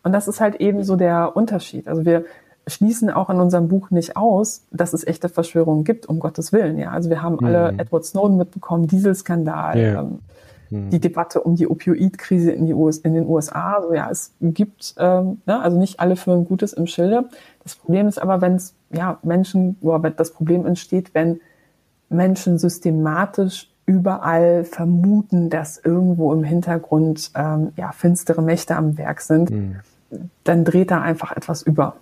Und 0.03 0.13
das 0.13 0.29
ist 0.29 0.41
halt 0.41 0.57
eben 0.57 0.85
so 0.85 0.97
der 0.97 1.37
Unterschied. 1.37 1.87
Also 1.87 2.05
wir 2.05 2.25
schließen 2.67 3.11
auch 3.11 3.31
in 3.31 3.41
unserem 3.41 3.69
Buch 3.69 3.91
nicht 3.91 4.17
aus, 4.17 4.67
dass 4.71 4.93
es 4.93 5.07
echte 5.07 5.29
Verschwörungen 5.29 5.85
gibt, 5.85 6.07
um 6.07 6.21
Gottes 6.21 6.53
Willen. 6.53 6.79
Ja, 6.79 6.91
also 6.91 7.11
wir 7.11 7.23
haben 7.23 7.45
alle 7.45 7.73
mhm. 7.73 7.79
Edward 7.79 8.05
Snowden 8.05 8.37
mitbekommen, 8.37 8.87
Dieselskandal, 8.87 9.79
ja. 9.79 10.01
ähm, 10.01 10.19
mhm. 10.71 10.91
die 10.91 11.01
Debatte 11.01 11.41
um 11.41 11.57
die 11.57 11.69
Opioidkrise 11.69 12.51
in, 12.51 12.67
die 12.67 12.75
US, 12.75 12.99
in 12.99 13.15
den 13.15 13.27
USA. 13.27 13.75
Also 13.75 13.95
ja, 13.95 14.09
es 14.11 14.33
gibt, 14.41 14.95
ähm, 14.99 15.41
ne, 15.47 15.61
also 15.61 15.79
nicht 15.79 16.01
alle 16.01 16.17
führen 16.17 16.45
Gutes 16.45 16.73
im 16.73 16.87
Schilde. 16.87 17.29
Das 17.63 17.75
Problem 17.75 18.07
ist 18.07 18.21
aber, 18.21 18.41
wenn 18.41 18.55
es 18.55 18.75
ja 18.91 19.19
Menschen, 19.23 19.77
oder 19.81 20.11
das 20.11 20.33
Problem 20.33 20.67
entsteht, 20.67 21.15
wenn 21.15 21.41
Menschen 22.11 22.59
systematisch 22.59 23.68
überall 23.89 24.65
vermuten, 24.65 25.49
dass 25.51 25.79
irgendwo 25.79 26.33
im 26.33 26.45
Hintergrund 26.45 27.33
ähm, 27.35 27.73
ja 27.77 27.91
finstere 27.93 28.43
Mächte 28.43 28.77
am 28.77 28.99
Werk 28.99 29.23
sind, 29.23 29.51
mhm. 29.51 29.81
dann 30.45 30.65
dreht 30.65 30.91
da 30.91 31.01
einfach 31.01 31.33
etwas 31.33 31.63
über. 31.63 31.97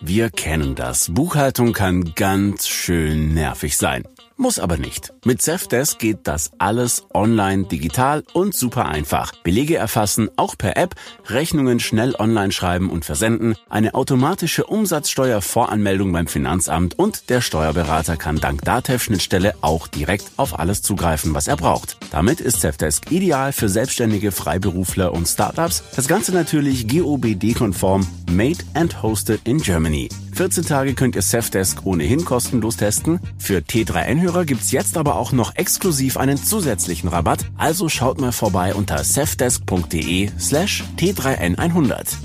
Wir 0.00 0.30
kennen 0.30 0.74
das. 0.74 1.12
Buchhaltung 1.12 1.72
kann 1.72 2.14
ganz 2.14 2.68
schön 2.68 3.34
nervig 3.34 3.76
sein. 3.76 4.04
Muss 4.36 4.58
aber 4.58 4.78
nicht. 4.78 5.12
Mit 5.24 5.40
Zefdesk 5.42 6.00
geht 6.00 6.18
das 6.24 6.50
alles 6.58 7.04
online, 7.14 7.64
digital 7.64 8.24
und 8.32 8.52
super 8.52 8.86
einfach. 8.86 9.32
Belege 9.44 9.76
erfassen, 9.76 10.28
auch 10.36 10.58
per 10.58 10.76
App, 10.76 10.96
Rechnungen 11.26 11.78
schnell 11.78 12.16
online 12.18 12.50
schreiben 12.50 12.90
und 12.90 13.04
versenden, 13.04 13.54
eine 13.68 13.94
automatische 13.94 14.66
Umsatzsteuervoranmeldung 14.66 16.12
beim 16.12 16.26
Finanzamt 16.26 16.98
und 16.98 17.30
der 17.30 17.42
Steuerberater 17.42 18.16
kann 18.16 18.40
dank 18.40 18.62
Datev-Schnittstelle 18.62 19.54
auch 19.60 19.86
direkt 19.86 20.32
auf 20.36 20.58
alles 20.58 20.82
zugreifen, 20.82 21.32
was 21.32 21.46
er 21.46 21.56
braucht. 21.56 21.96
Damit 22.10 22.40
ist 22.40 22.60
Zefdesk 22.60 23.12
ideal 23.12 23.52
für 23.52 23.68
selbstständige 23.68 24.32
Freiberufler 24.32 25.12
und 25.12 25.28
Startups. 25.28 25.84
Das 25.94 26.08
Ganze 26.08 26.32
natürlich 26.32 26.88
GOBD-konform, 26.88 28.04
made 28.32 28.58
and 28.74 29.00
hosted 29.00 29.40
in 29.44 29.58
Germany. 29.58 30.08
14 30.34 30.64
Tage 30.64 30.94
könnt 30.94 31.16
ihr 31.16 31.22
Safdesk 31.22 31.86
ohnehin 31.86 32.24
kostenlos 32.24 32.76
testen. 32.76 33.20
Für 33.38 33.58
T3N-Hörer 33.58 34.44
gibt's 34.44 34.72
jetzt 34.72 34.96
aber 34.96 35.16
auch 35.16 35.32
noch 35.32 35.54
exklusiv 35.54 36.16
einen 36.16 36.36
zusätzlichen 36.36 37.08
Rabatt. 37.08 37.44
Also 37.56 37.88
schaut 37.88 38.20
mal 38.20 38.32
vorbei 38.32 38.74
unter 38.74 39.02
safdesk.de 39.04 40.30
slash 40.38 40.84
T3N100. 40.98 42.16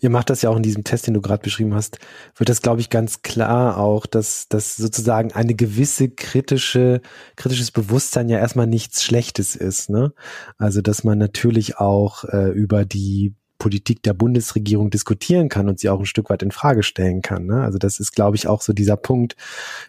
Ihr 0.00 0.10
macht 0.10 0.30
das 0.30 0.42
ja 0.42 0.50
auch 0.50 0.56
in 0.56 0.62
diesem 0.62 0.82
Test, 0.82 1.06
den 1.06 1.14
du 1.14 1.20
gerade 1.20 1.42
beschrieben 1.42 1.74
hast, 1.74 1.98
wird 2.34 2.48
das, 2.48 2.62
glaube 2.62 2.80
ich, 2.80 2.88
ganz 2.88 3.20
klar 3.22 3.76
auch, 3.76 4.06
dass, 4.06 4.48
dass 4.48 4.76
sozusagen 4.76 5.32
eine 5.32 5.54
gewisse 5.54 6.08
kritische, 6.08 7.02
kritisches 7.36 7.70
Bewusstsein 7.70 8.30
ja 8.30 8.38
erstmal 8.38 8.66
nichts 8.66 9.04
Schlechtes 9.04 9.56
ist. 9.56 9.90
Ne? 9.90 10.12
Also, 10.56 10.80
dass 10.80 11.04
man 11.04 11.18
natürlich 11.18 11.76
auch 11.76 12.24
äh, 12.24 12.50
über 12.50 12.86
die 12.86 13.34
Politik 13.60 14.02
der 14.02 14.14
Bundesregierung 14.14 14.90
diskutieren 14.90 15.48
kann 15.48 15.68
und 15.68 15.78
sie 15.78 15.88
auch 15.88 16.00
ein 16.00 16.06
Stück 16.06 16.30
weit 16.30 16.42
in 16.42 16.50
Frage 16.50 16.82
stellen 16.82 17.22
kann. 17.22 17.46
Ne? 17.46 17.62
Also 17.62 17.78
das 17.78 18.00
ist, 18.00 18.12
glaube 18.12 18.34
ich, 18.34 18.48
auch 18.48 18.62
so 18.62 18.72
dieser 18.72 18.96
Punkt, 18.96 19.36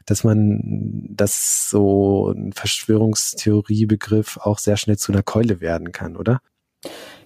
dass 0.06 0.24
man 0.24 1.08
das 1.10 1.70
so 1.72 2.32
ein 2.32 2.54
Verschwörungstheoriebegriff 2.54 4.38
auch 4.38 4.60
sehr 4.60 4.78
schnell 4.78 4.98
zu 4.98 5.12
einer 5.12 5.24
Keule 5.24 5.62
werden 5.62 5.92
kann, 5.92 6.18
oder? 6.18 6.42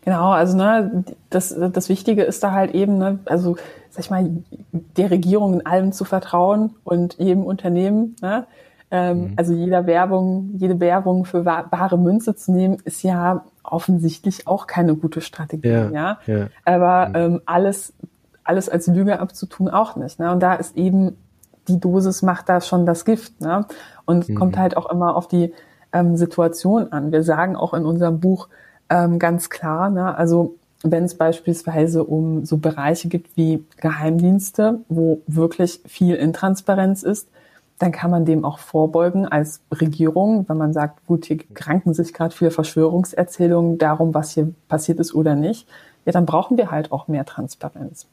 Genau, 0.05 0.31
also 0.31 0.55
ne, 0.55 1.03
das, 1.31 1.55
das 1.73 1.89
Wichtige 1.89 2.23
ist 2.23 2.43
da 2.43 2.51
halt 2.51 2.75
eben, 2.75 2.99
ne, 2.99 3.19
also 3.25 3.57
sag 3.89 4.03
ich 4.03 4.11
mal, 4.11 4.29
der 4.71 5.09
Regierung 5.09 5.55
in 5.55 5.65
allem 5.65 5.91
zu 5.93 6.05
vertrauen 6.05 6.75
und 6.83 7.15
jedem 7.17 7.43
Unternehmen, 7.43 8.15
ne, 8.21 8.45
ähm, 8.91 9.17
mhm. 9.17 9.33
Also 9.35 9.53
jeder 9.53 9.87
Werbung, 9.87 10.51
jede 10.57 10.79
Werbung 10.79 11.25
für 11.25 11.45
wahre 11.45 11.97
Münze 11.97 12.35
zu 12.35 12.51
nehmen, 12.51 12.77
ist 12.85 13.03
ja 13.03 13.43
offensichtlich 13.63 14.47
auch 14.47 14.67
keine 14.67 14.95
gute 14.95 15.21
Strategie. 15.21 15.67
Ja, 15.67 15.89
ja? 15.89 16.19
ja. 16.27 16.47
Aber 16.65 17.09
mhm. 17.09 17.15
ähm, 17.15 17.41
alles, 17.45 17.93
alles 18.43 18.69
als 18.69 18.87
Lüge 18.87 19.19
abzutun 19.19 19.69
auch 19.69 19.95
nicht. 19.95 20.19
Ne? 20.19 20.31
Und 20.31 20.41
da 20.41 20.53
ist 20.53 20.77
eben 20.77 21.17
die 21.67 21.79
Dosis 21.79 22.21
macht 22.21 22.47
da 22.47 22.61
schon 22.61 22.85
das 22.85 23.05
Gift. 23.05 23.41
Ne? 23.41 23.65
Und 24.05 24.29
mhm. 24.29 24.35
kommt 24.35 24.57
halt 24.57 24.77
auch 24.77 24.91
immer 24.91 25.15
auf 25.15 25.27
die 25.27 25.53
ähm, 25.91 26.15
Situation 26.15 26.91
an. 26.91 27.11
Wir 27.11 27.23
sagen 27.23 27.55
auch 27.55 27.73
in 27.73 27.85
unserem 27.85 28.19
Buch 28.19 28.49
ähm, 28.89 29.17
ganz 29.17 29.49
klar, 29.49 29.89
ne? 29.89 30.15
also 30.15 30.55
wenn 30.83 31.05
es 31.05 31.15
beispielsweise 31.15 32.03
um 32.03 32.45
so 32.45 32.57
Bereiche 32.57 33.07
gibt 33.07 33.35
wie 33.35 33.65
Geheimdienste, 33.77 34.81
wo 34.87 35.21
wirklich 35.25 35.81
viel 35.87 36.13
Intransparenz 36.15 37.01
ist, 37.01 37.27
dann 37.77 37.91
kann 37.91 38.09
man 38.09 38.25
dem 38.25 38.45
auch 38.45 38.59
vorbeugen 38.59 39.27
als 39.27 39.61
Regierung, 39.71 40.47
wenn 40.47 40.57
man 40.57 40.73
sagt, 40.73 41.05
gut, 41.07 41.25
hier 41.25 41.37
kranken 41.53 41.93
sich 41.93 42.13
gerade 42.13 42.33
viele 42.33 42.51
Verschwörungserzählungen 42.51 43.77
darum, 43.77 44.13
was 44.13 44.31
hier 44.31 44.53
passiert 44.67 44.99
ist 44.99 45.13
oder 45.13 45.35
nicht. 45.35 45.67
Ja, 46.05 46.11
dann 46.11 46.25
brauchen 46.25 46.57
wir 46.57 46.71
halt 46.71 46.91
auch 46.91 47.07
mehr 47.07 47.25
Transparenz. 47.25 48.07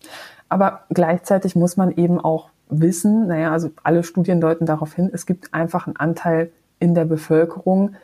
Aber 0.48 0.80
gleichzeitig 0.90 1.54
muss 1.54 1.76
man 1.76 1.92
eben 1.92 2.18
auch 2.18 2.48
wissen, 2.68 3.28
naja, 3.28 3.52
also 3.52 3.70
alle 3.82 4.02
Studien 4.02 4.40
deuten 4.40 4.66
darauf 4.66 4.94
hin, 4.94 5.10
es 5.12 5.26
gibt 5.26 5.52
einfach 5.54 5.86
einen 5.86 5.96
Anteil 5.96 6.50
in 6.78 6.94
der 6.94 7.04
Bevölkerung, 7.04 7.94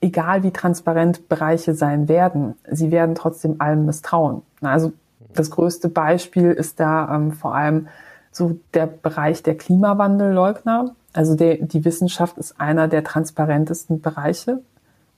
egal 0.00 0.42
wie 0.42 0.50
transparent 0.50 1.28
Bereiche 1.28 1.74
sein 1.74 2.08
werden, 2.08 2.54
sie 2.70 2.90
werden 2.90 3.14
trotzdem 3.14 3.56
allem 3.60 3.86
misstrauen. 3.86 4.42
Also 4.60 4.92
das 5.34 5.50
größte 5.50 5.88
Beispiel 5.88 6.52
ist 6.52 6.80
da 6.80 7.14
ähm, 7.14 7.32
vor 7.32 7.54
allem 7.54 7.88
so 8.32 8.58
der 8.74 8.86
Bereich 8.86 9.42
der 9.42 9.56
Klimawandelleugner. 9.56 10.94
Also 11.12 11.34
der, 11.34 11.56
die 11.56 11.84
Wissenschaft 11.84 12.38
ist 12.38 12.60
einer 12.60 12.88
der 12.88 13.04
transparentesten 13.04 14.00
Bereiche 14.00 14.60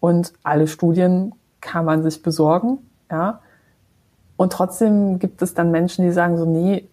und 0.01 0.33
alle 0.43 0.67
Studien 0.67 1.33
kann 1.61 1.85
man 1.85 2.03
sich 2.03 2.23
besorgen, 2.23 2.79
ja. 3.11 3.41
Und 4.37 4.53
trotzdem 4.53 5.19
gibt 5.19 5.43
es 5.43 5.55
dann 5.55 5.71
Menschen, 5.71 6.05
die 6.05 6.11
sagen 6.11 6.37
so, 6.37 6.45
nee, 6.45 6.89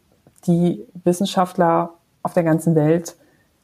die 0.46 0.86
Wissenschaftler 1.04 1.92
auf 2.22 2.34
der 2.34 2.44
ganzen 2.44 2.76
Welt, 2.76 3.16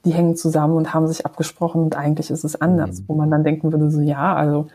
die 0.05 0.13
hängen 0.13 0.35
zusammen 0.35 0.75
und 0.75 0.93
haben 0.93 1.07
sich 1.07 1.25
abgesprochen 1.25 1.83
und 1.83 1.95
eigentlich 1.95 2.31
ist 2.31 2.43
es 2.43 2.59
anders, 2.59 3.01
mhm. 3.01 3.03
wo 3.07 3.15
man 3.15 3.29
dann 3.29 3.43
denken 3.43 3.71
würde 3.71 3.91
so, 3.91 4.01
ja, 4.01 4.33
also 4.33 4.67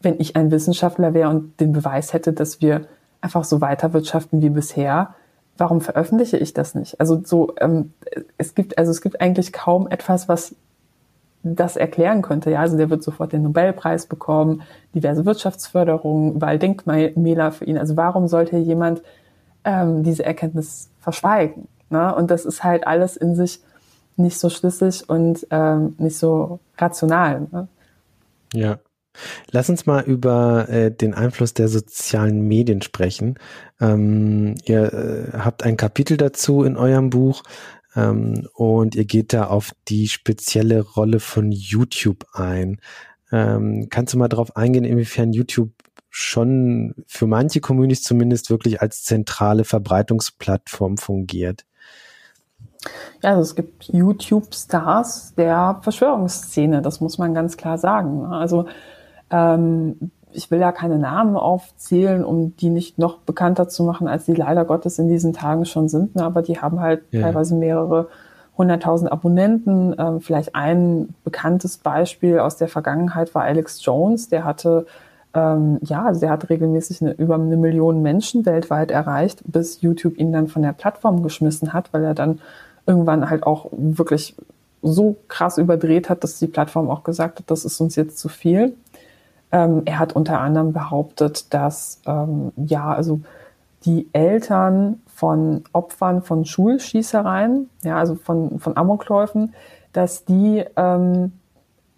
wenn 0.00 0.18
ich 0.18 0.36
ein 0.36 0.50
Wissenschaftler 0.50 1.14
wäre 1.14 1.28
und 1.28 1.60
den 1.60 1.72
Beweis 1.72 2.12
hätte, 2.12 2.32
dass 2.32 2.60
wir 2.60 2.86
einfach 3.20 3.44
so 3.44 3.60
weiterwirtschaften 3.60 4.42
wie 4.42 4.50
bisher, 4.50 5.14
warum 5.60 5.80
veröffentliche 5.80 6.38
ich 6.38 6.54
das 6.54 6.74
nicht? 6.74 6.98
Also 6.98 7.20
so, 7.24 7.54
ähm, 7.60 7.92
es 8.38 8.54
gibt, 8.54 8.78
also 8.78 8.90
es 8.90 9.00
gibt 9.02 9.20
eigentlich 9.20 9.52
kaum 9.52 9.86
etwas, 9.88 10.28
was 10.28 10.54
das 11.42 11.76
erklären 11.76 12.22
könnte. 12.22 12.50
Ja, 12.50 12.60
also 12.60 12.76
der 12.76 12.90
wird 12.90 13.02
sofort 13.02 13.32
den 13.32 13.42
Nobelpreis 13.42 14.06
bekommen, 14.06 14.62
diverse 14.94 15.24
Wirtschaftsförderungen, 15.24 16.34
überall 16.34 16.58
Denkmäler 16.58 17.52
für 17.52 17.64
ihn. 17.64 17.78
Also 17.78 17.96
warum 17.96 18.28
sollte 18.28 18.56
jemand 18.56 19.02
ähm, 19.64 20.02
diese 20.02 20.24
Erkenntnis 20.24 20.90
verschweigen? 20.98 21.68
Ne? 21.88 22.14
Und 22.14 22.30
das 22.30 22.44
ist 22.44 22.64
halt 22.64 22.86
alles 22.86 23.16
in 23.16 23.34
sich 23.36 23.60
nicht 24.16 24.38
so 24.38 24.50
schlüssig 24.50 25.08
und 25.08 25.46
ähm, 25.50 25.94
nicht 25.98 26.18
so 26.18 26.58
rational. 26.76 27.46
Ne? 27.50 27.68
Ja. 28.52 28.78
Lass 29.50 29.70
uns 29.70 29.86
mal 29.86 30.02
über 30.04 30.68
äh, 30.68 30.90
den 30.90 31.14
Einfluss 31.14 31.54
der 31.54 31.68
sozialen 31.68 32.46
Medien 32.46 32.82
sprechen. 32.82 33.38
Ähm, 33.80 34.54
ihr 34.64 34.92
äh, 34.92 35.38
habt 35.38 35.62
ein 35.62 35.76
Kapitel 35.76 36.16
dazu 36.16 36.62
in 36.62 36.76
eurem 36.76 37.10
Buch 37.10 37.42
ähm, 37.96 38.48
und 38.54 38.94
ihr 38.94 39.04
geht 39.04 39.32
da 39.32 39.46
auf 39.46 39.72
die 39.88 40.08
spezielle 40.08 40.80
Rolle 40.80 41.20
von 41.20 41.52
YouTube 41.52 42.26
ein. 42.32 42.80
Ähm, 43.32 43.88
kannst 43.90 44.14
du 44.14 44.18
mal 44.18 44.28
darauf 44.28 44.56
eingehen, 44.56 44.84
inwiefern 44.84 45.32
YouTube 45.32 45.70
schon 46.10 46.94
für 47.06 47.26
manche 47.26 47.60
Communities 47.60 48.02
zumindest 48.02 48.50
wirklich 48.50 48.82
als 48.82 49.04
zentrale 49.04 49.64
Verbreitungsplattform 49.64 50.98
fungiert? 50.98 51.64
Ja, 53.22 53.30
also 53.30 53.42
es 53.42 53.54
gibt 53.54 53.84
YouTube-Stars 53.92 55.34
der 55.36 55.80
Verschwörungsszene, 55.82 56.82
das 56.82 57.00
muss 57.00 57.18
man 57.18 57.34
ganz 57.34 57.56
klar 57.56 57.78
sagen. 57.78 58.24
Also 58.26 58.66
ähm, 59.30 60.10
ich 60.32 60.50
will 60.50 60.60
ja 60.60 60.72
keine 60.72 60.98
Namen 60.98 61.36
aufzählen, 61.36 62.24
um 62.24 62.56
die 62.56 62.70
nicht 62.70 62.98
noch 62.98 63.18
bekannter 63.18 63.68
zu 63.68 63.82
machen, 63.82 64.06
als 64.06 64.26
die 64.26 64.34
leider 64.34 64.64
Gottes 64.64 64.98
in 64.98 65.08
diesen 65.08 65.32
Tagen 65.32 65.64
schon 65.64 65.88
sind. 65.88 66.14
Ne? 66.14 66.24
Aber 66.24 66.42
die 66.42 66.60
haben 66.60 66.80
halt 66.80 67.02
ja. 67.10 67.22
teilweise 67.22 67.54
mehrere 67.54 68.08
hunderttausend 68.56 69.10
Abonnenten. 69.10 69.94
Ähm, 69.98 70.20
vielleicht 70.20 70.54
ein 70.54 71.14
bekanntes 71.24 71.78
Beispiel 71.78 72.38
aus 72.38 72.56
der 72.56 72.68
Vergangenheit 72.68 73.34
war 73.34 73.42
Alex 73.42 73.84
Jones. 73.84 74.28
Der 74.28 74.44
hatte 74.44 74.86
ähm, 75.32 75.78
ja, 75.82 76.06
also 76.06 76.20
der 76.20 76.30
hat 76.30 76.48
regelmäßig 76.50 77.02
eine, 77.02 77.12
über 77.12 77.36
eine 77.36 77.56
Million 77.56 78.02
Menschen 78.02 78.46
weltweit 78.46 78.90
erreicht, 78.90 79.42
bis 79.46 79.80
YouTube 79.80 80.18
ihn 80.18 80.32
dann 80.32 80.48
von 80.48 80.62
der 80.62 80.72
Plattform 80.72 81.22
geschmissen 81.22 81.72
hat, 81.72 81.92
weil 81.92 82.04
er 82.04 82.14
dann 82.14 82.40
irgendwann 82.86 83.30
halt 83.30 83.44
auch 83.44 83.68
wirklich 83.70 84.34
so 84.82 85.16
krass 85.28 85.58
überdreht 85.58 86.08
hat, 86.08 86.24
dass 86.24 86.38
die 86.38 86.46
Plattform 86.46 86.90
auch 86.90 87.04
gesagt 87.04 87.38
hat, 87.38 87.50
das 87.50 87.64
ist 87.64 87.80
uns 87.80 87.96
jetzt 87.96 88.18
zu 88.18 88.28
viel. 88.28 88.74
Ähm, 89.52 89.82
er 89.84 89.98
hat 89.98 90.14
unter 90.14 90.40
anderem 90.40 90.72
behauptet, 90.72 91.52
dass 91.52 92.00
ähm, 92.06 92.52
ja, 92.56 92.92
also 92.92 93.20
die 93.84 94.08
Eltern 94.12 95.00
von 95.06 95.64
Opfern 95.72 96.22
von 96.22 96.44
Schulschießereien, 96.44 97.68
ja, 97.82 97.96
also 97.96 98.14
von, 98.14 98.58
von 98.58 98.76
Amokläufen, 98.76 99.54
dass 99.92 100.24
die 100.24 100.64
ähm, 100.76 101.32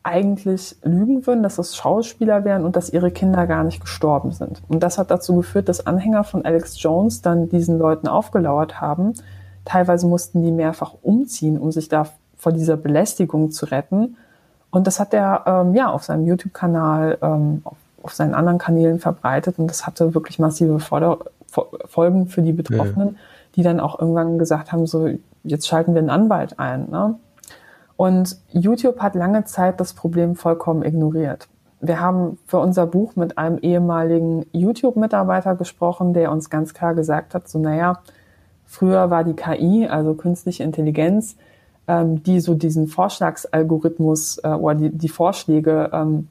eigentlich 0.03 0.77
lügen 0.83 1.27
würden, 1.27 1.43
dass 1.43 1.59
es 1.59 1.77
Schauspieler 1.77 2.45
wären 2.45 2.65
und 2.65 2.77
dass 2.77 2.91
ihre 2.91 3.11
Kinder 3.11 3.47
gar 3.47 3.63
nicht 3.65 3.81
gestorben 3.81 4.33
sind. 4.33 4.63
Und 4.69 4.83
das 4.83 4.99
hat 4.99 5.11
dazu 5.11 5.37
geführt, 5.37 5.69
dass 5.69 5.87
Anhänger 5.87 6.25
von 6.25 6.45
Alex 6.45 6.83
Jones 6.83 7.23
dann 7.23 7.49
diesen 7.49 7.79
Leuten 7.79 8.09
aufgelauert 8.09 8.81
haben. 8.81 9.13
Teilweise 9.65 10.07
mussten 10.07 10.43
die 10.43 10.51
mehrfach 10.51 10.95
umziehen, 11.03 11.59
um 11.59 11.71
sich 11.71 11.89
da 11.89 12.07
vor 12.37 12.53
dieser 12.53 12.77
Belästigung 12.77 13.53
zu 13.53 13.67
retten. 13.67 14.17
Und 14.73 14.87
das 14.87 14.99
hat 14.99 15.15
er 15.15 15.45
ähm, 15.47 15.75
ja 15.75 15.89
auf 15.91 16.03
seinem 16.03 16.27
YouTube-Kanal, 16.27 17.19
ähm, 17.23 17.61
auf, 17.63 17.77
auf, 18.03 18.15
seinen 18.15 18.35
anderen 18.35 18.59
Kanälen 18.59 18.99
verbreitet 18.99 19.59
und 19.59 19.69
das 19.69 19.87
hatte 19.87 20.15
wirklich 20.15 20.41
massive 20.41 20.81
Forder 20.81 21.19
Folgen 21.85 22.29
für 22.29 22.41
die 22.41 22.55
Betroffenen, 22.55 23.09
ja. 23.09 23.21
die 23.57 23.63
dann 23.63 23.79
auch 23.79 24.01
irgendwann 24.01 24.39
gesagt 24.39 24.73
haben, 24.73 24.87
so 24.87 25.11
jetzt 25.45 25.69
schalten 25.69 25.95
wir 25.95 26.01
einen 26.01 26.09
Anwalt 26.09 26.59
ein. 26.59 26.89
Ne? 26.91 27.17
Und 27.97 28.39
YouTube 28.49 29.01
hat 29.01 29.15
lange 29.15 29.45
Zeit 29.45 29.79
das 29.79 29.93
Problem 29.93 30.35
vollkommen 30.35 30.83
ignoriert. 30.83 31.49
Wir 31.81 32.01
haben 32.01 32.39
für 32.47 32.59
unser 32.59 32.87
Buch 32.87 33.17
mit 33.17 33.37
einem 33.37 33.59
ehemaligen 33.59 34.47
YouTube-Mitarbeiter 34.53 35.57
gesprochen, 35.57 36.15
der 36.15 36.33
uns 36.33 36.49
ganz 36.49 36.73
klar 36.73 36.95
gesagt 36.95 37.35
hat, 37.35 37.49
so 37.49 37.59
naja, 37.59 37.99
früher 38.65 39.11
war 39.11 39.25
die 39.25 39.35
KI, 39.35 39.89
also 39.89 40.15
künstliche 40.15 40.63
Intelligenz, 40.63 41.37
ähm, 41.89 42.23
die 42.23 42.41
so 42.41 42.55
diesen 42.55 42.87
Vorschlagsalgorithmus 42.87 44.39
äh, 44.45 44.49
oder 44.49 44.75
die, 44.75 44.91
die 44.91 45.09
Vorschläge 45.09 45.91
ähm, 45.93 46.29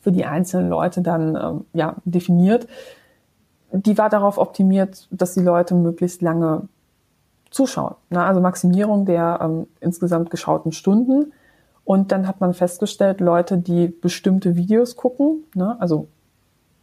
für 0.00 0.12
die 0.12 0.24
einzelnen 0.24 0.68
Leute 0.68 1.02
dann 1.02 1.36
ähm, 1.36 1.64
ja, 1.72 1.96
definiert, 2.04 2.68
die 3.72 3.98
war 3.98 4.08
darauf 4.08 4.38
optimiert, 4.38 5.08
dass 5.10 5.34
die 5.34 5.40
Leute 5.40 5.74
möglichst 5.74 6.22
lange 6.22 6.68
zuschauen. 7.50 7.94
Ne? 8.10 8.22
Also 8.22 8.40
Maximierung 8.40 9.04
der 9.04 9.40
ähm, 9.42 9.66
insgesamt 9.80 10.30
geschauten 10.30 10.72
Stunden. 10.72 11.32
Und 11.84 12.12
dann 12.12 12.26
hat 12.26 12.40
man 12.40 12.54
festgestellt, 12.54 13.20
Leute, 13.20 13.58
die 13.58 13.88
bestimmte 13.88 14.56
Videos 14.56 14.96
gucken, 14.96 15.44
ne? 15.54 15.76
also 15.80 16.08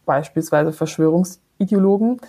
beispielsweise 0.04 0.72
Verschwörungsideologen, 0.72 2.20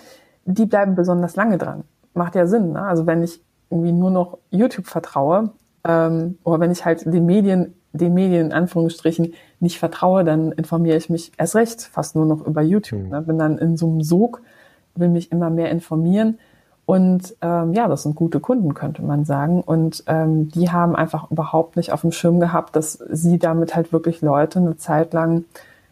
die 0.46 0.65
bleiben 0.65 0.96
besonders 0.96 1.36
lange 1.36 1.58
dran. 1.58 1.84
Macht 2.13 2.36
ja 2.36 2.48
Sinn. 2.48 2.74
Ne? 2.74 2.82
Also 2.82 3.06
wenn 3.06 3.24
ich 3.24 3.41
irgendwie 3.69 3.91
nur 3.91 4.12
noch 4.12 4.38
YouTube 4.50 4.88
vertraue, 4.88 5.52
ähm, 5.84 6.38
oder 6.43 6.60
wenn 6.60 6.72
ich 6.72 6.86
halt 6.86 7.06
den 7.06 7.26
Medien, 7.26 7.74
den 7.91 8.13
Medien 8.13 8.48
in 8.48 8.54
Anführungsstrichen 8.54 9.34
nicht 9.60 9.80
vertraue, 9.80 10.24
dann 10.24 10.52
informiere 10.52 10.98
ich 10.98 11.10
mich 11.10 11.32
erst 11.38 11.56
recht 11.56 11.82
fast 11.82 12.15
nur 12.15 12.26
noch 12.26 12.46
über 12.46 12.62
YouTube. 12.62 13.04
Mhm. 13.04 13.10
Ne? 13.10 13.22
Bin 13.22 13.38
dann 13.38 13.58
in 13.58 13.78
so 13.78 13.88
einem 13.88 14.02
Sog, 14.02 14.41
will 14.96 15.10
mich 15.10 15.32
immer 15.32 15.50
mehr 15.50 15.69
informieren. 15.69 16.39
Und 16.86 17.36
ähm, 17.41 17.74
ja, 17.74 17.88
das 17.88 18.04
sind 18.04 18.15
gute 18.15 18.41
Kunden, 18.41 18.74
könnte 18.74 19.04
man 19.04 19.24
sagen. 19.24 19.62
Und 19.62 20.04
ähm, 20.08 20.50
die 20.50 20.69
haben 20.69 20.96
einfach 20.96 21.32
überhaupt 21.32 21.78
nicht 21.78 21.93
auf 21.93 22.02
dem 22.02 22.12
Schirm 22.12 22.39
gehabt, 22.39 22.76
dass 22.76 22.93
sie 23.10 23.39
damit 23.39 23.76
halt 23.76 23.93
wirklich 23.93 24.22
Leute 24.22 24.60
eine 24.60 24.76
Zeit 24.76 25.13
lang 25.13 25.46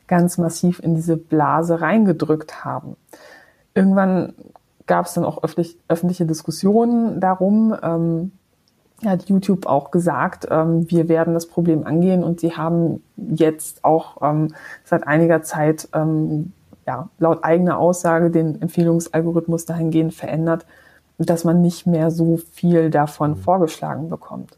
ganz 0.08 0.38
massiv 0.38 0.80
in 0.84 0.96
diese 0.96 1.16
Blase 1.16 1.80
reingedrückt 1.80 2.66
haben. 2.66 2.98
Irgendwann 3.74 4.34
gab 4.86 5.06
es 5.06 5.14
dann 5.14 5.24
auch 5.24 5.42
öffentlich, 5.42 5.78
öffentliche 5.88 6.26
Diskussionen 6.26 7.22
darum, 7.22 7.74
ähm, 7.82 8.32
hat 9.10 9.30
YouTube 9.30 9.66
auch 9.66 9.92
gesagt, 9.92 10.48
ähm, 10.50 10.90
wir 10.90 11.10
werden 11.10 11.34
das 11.34 11.48
Problem 11.48 11.86
angehen 11.86 12.24
und 12.24 12.40
sie 12.40 12.56
haben 12.56 13.04
jetzt 13.18 13.84
auch 13.84 14.22
ähm, 14.22 14.50
seit 14.84 15.08
einiger 15.08 15.42
Zeit 15.44 15.88
ähm, 15.94 16.54
ja, 16.86 17.10
laut 17.20 17.44
eigener 17.44 17.78
Aussage 17.78 18.32
den 18.32 18.62
Empfehlungsalgorithmus 18.62 19.66
dahingehend 19.66 20.14
verändert, 20.14 20.66
dass 21.18 21.44
man 21.44 21.62
nicht 21.62 21.86
mehr 21.88 22.12
so 22.12 22.38
viel 22.38 22.90
davon 22.90 23.32
mhm. 23.32 23.38
vorgeschlagen 23.38 24.10
bekommt. 24.10 24.58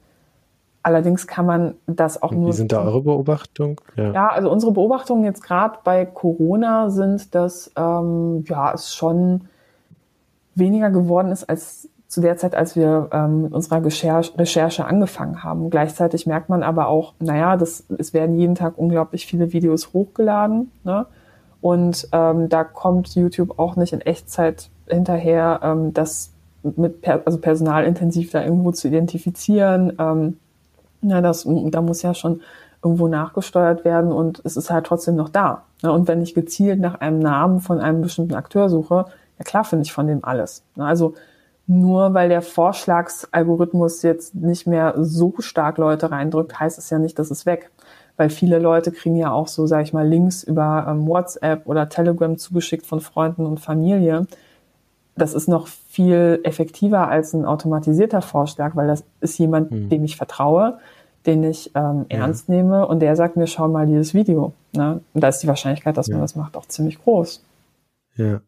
Allerdings 0.82 1.28
kann 1.28 1.46
man 1.46 1.76
das 1.88 2.22
auch 2.22 2.32
nur. 2.32 2.50
Wie 2.50 2.54
sind 2.54 2.74
da 2.74 2.84
eure 2.84 3.02
Beobachtungen? 3.02 3.78
Ja. 3.96 4.12
ja, 4.12 4.28
also 4.28 4.52
unsere 4.52 4.74
Beobachtungen 4.74 5.24
jetzt 5.24 5.42
gerade 5.42 5.78
bei 5.86 6.06
Corona 6.06 6.90
sind, 6.90 7.34
dass 7.34 7.72
ähm, 7.78 8.44
ja 8.48 8.74
es 8.74 8.94
schon 8.94 9.48
weniger 10.56 10.92
geworden 10.92 11.32
ist 11.32 11.46
als 11.50 11.88
zu 12.14 12.22
der 12.22 12.38
Zeit, 12.38 12.54
als 12.54 12.76
wir 12.76 13.10
ähm, 13.12 13.42
mit 13.42 13.54
unserer 13.54 13.84
Recherche, 13.84 14.38
Recherche 14.38 14.86
angefangen 14.86 15.44
haben. 15.44 15.72
Gleichzeitig 15.72 16.28
merkt 16.28 16.48
man 16.48 16.62
aber 16.62 16.88
auch, 16.88 17.16
naja, 17.20 17.58
das, 17.58 17.86
es 17.98 18.14
werden 18.14 18.38
jeden 18.38 18.54
Tag 18.54 18.78
unglaublich 18.78 19.26
viele 19.26 19.52
Videos 19.52 19.94
hochgeladen. 19.94 20.72
Ne? 20.84 21.08
Und 21.60 22.08
ähm, 22.12 22.50
da 22.50 22.66
kommt 22.66 23.16
YouTube 23.16 23.58
auch 23.58 23.78
nicht 23.78 23.94
in 23.94 24.02
Echtzeit 24.02 24.70
hinterher, 24.86 25.62
ähm, 25.64 25.92
das 25.96 26.34
mit 26.62 27.02
per 27.02 27.24
also 27.26 27.40
personalintensiv 27.40 28.30
da 28.30 28.44
irgendwo 28.44 28.72
zu 28.72 28.90
identifizieren. 28.90 29.94
Ähm, 29.98 30.38
na, 31.02 31.20
das, 31.20 31.48
da 31.48 31.82
muss 31.82 32.04
ja 32.04 32.14
schon 32.14 32.42
irgendwo 32.84 33.08
nachgesteuert 33.08 33.86
werden 33.86 34.12
und 34.12 34.40
es 34.44 34.56
ist 34.56 34.70
halt 34.70 34.86
trotzdem 34.86 35.16
noch 35.16 35.30
da. 35.30 35.64
Ne? 35.82 35.92
Und 35.92 36.08
wenn 36.08 36.22
ich 36.22 36.36
gezielt 36.36 36.80
nach 36.80 37.02
einem 37.02 37.18
Namen 37.18 37.60
von 37.60 37.80
einem 37.80 38.02
bestimmten 38.02 38.36
Akteur 38.36 38.70
suche, 38.70 39.06
ja 39.40 39.44
klar 39.44 39.64
finde 39.64 39.86
ich 39.86 39.94
von 39.94 40.06
dem 40.06 40.24
alles. 40.24 40.64
Ne? 40.76 40.86
Also 40.86 41.16
nur 41.66 42.14
weil 42.14 42.30
der 42.30 42.42
Vorschlagsalgorithmus 42.42 44.02
jetzt 44.02 44.36
nicht 44.36 44.68
mehr 44.68 44.96
so 44.98 45.34
stark 45.40 45.78
Leute 45.78 46.12
reindrückt, 46.12 46.60
heißt 46.60 46.78
es 46.78 46.90
ja 46.90 47.00
nicht, 47.00 47.18
dass 47.20 47.32
es 47.32 47.46
weg. 47.46 47.72
Weil 48.18 48.30
viele 48.30 48.60
Leute 48.60 48.92
kriegen 48.92 49.16
ja 49.16 49.32
auch 49.32 49.48
so, 49.48 49.66
sage 49.66 49.84
ich 49.84 49.94
mal, 49.94 50.08
Links 50.08 50.44
über 50.44 50.86
ähm, 50.88 51.08
WhatsApp 51.08 51.66
oder 51.66 51.90
Telegram 51.90 52.38
zugeschickt 52.38 52.86
von 52.86 53.00
Freunden 53.00 53.46
und 53.46 53.60
Familie. 53.60 54.28
Das 55.16 55.34
ist 55.34 55.48
noch 55.48 55.68
viel 55.68 56.40
effektiver 56.44 57.08
als 57.08 57.34
ein 57.34 57.46
automatisierter 57.46 58.22
Vorschlag, 58.22 58.76
weil 58.76 58.88
das 58.88 59.04
ist 59.22 59.38
jemand, 59.40 59.72
hm. 59.72 59.90
dem 59.90 60.04
ich 60.04 60.18
vertraue, 60.18 60.80
den 61.26 61.44
ich 61.44 61.72
ähm, 61.76 62.06
ernst 62.10 62.50
ja. 62.50 62.56
nehme 62.56 62.86
und 62.86 63.00
der 63.00 63.16
sagt 63.16 63.38
mir, 63.38 63.48
schau 63.48 63.68
mal 63.68 63.88
dieses 63.88 64.14
Video. 64.14 64.54
Ne? 64.74 65.00
Und 65.14 65.24
da 65.24 65.30
ist 65.30 65.40
die 65.40 65.48
Wahrscheinlichkeit, 65.48 65.98
dass 65.98 66.08
ja. 66.08 66.16
man 66.16 66.22
das 66.22 66.36
macht, 66.36 66.58
auch 66.58 66.68
ziemlich 66.68 67.02
groß. 67.02 67.44
Ja. 68.16 68.42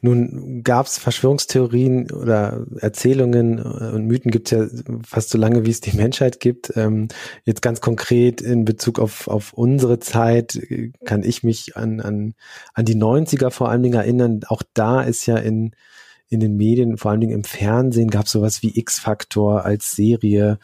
Nun 0.00 0.62
gab 0.62 0.86
es 0.86 0.98
Verschwörungstheorien 0.98 2.10
oder 2.12 2.66
Erzählungen 2.80 3.60
und 3.60 4.06
Mythen 4.06 4.30
gibt 4.30 4.52
es 4.52 4.58
ja 4.58 4.94
fast 5.04 5.30
so 5.30 5.38
lange, 5.38 5.66
wie 5.66 5.70
es 5.70 5.80
die 5.80 5.96
Menschheit 5.96 6.40
gibt. 6.40 6.72
Ähm, 6.76 7.08
jetzt 7.44 7.62
ganz 7.62 7.80
konkret 7.80 8.40
in 8.40 8.64
Bezug 8.64 8.98
auf, 8.98 9.28
auf 9.28 9.52
unsere 9.52 9.98
Zeit 9.98 10.58
kann 11.04 11.22
ich 11.22 11.42
mich 11.42 11.76
an, 11.76 12.00
an, 12.00 12.34
an 12.74 12.84
die 12.84 12.96
90er 12.96 13.50
vor 13.50 13.70
allen 13.70 13.82
Dingen 13.82 13.98
erinnern. 13.98 14.40
Auch 14.48 14.62
da 14.74 15.02
ist 15.02 15.26
ja 15.26 15.36
in, 15.36 15.72
in 16.28 16.40
den 16.40 16.56
Medien, 16.56 16.96
vor 16.98 17.10
allen 17.10 17.20
Dingen 17.20 17.34
im 17.34 17.44
Fernsehen, 17.44 18.10
gab 18.10 18.26
es 18.26 18.32
sowas 18.32 18.62
wie 18.62 18.78
X-Faktor 18.78 19.64
als 19.64 19.94
Serie. 19.94 20.58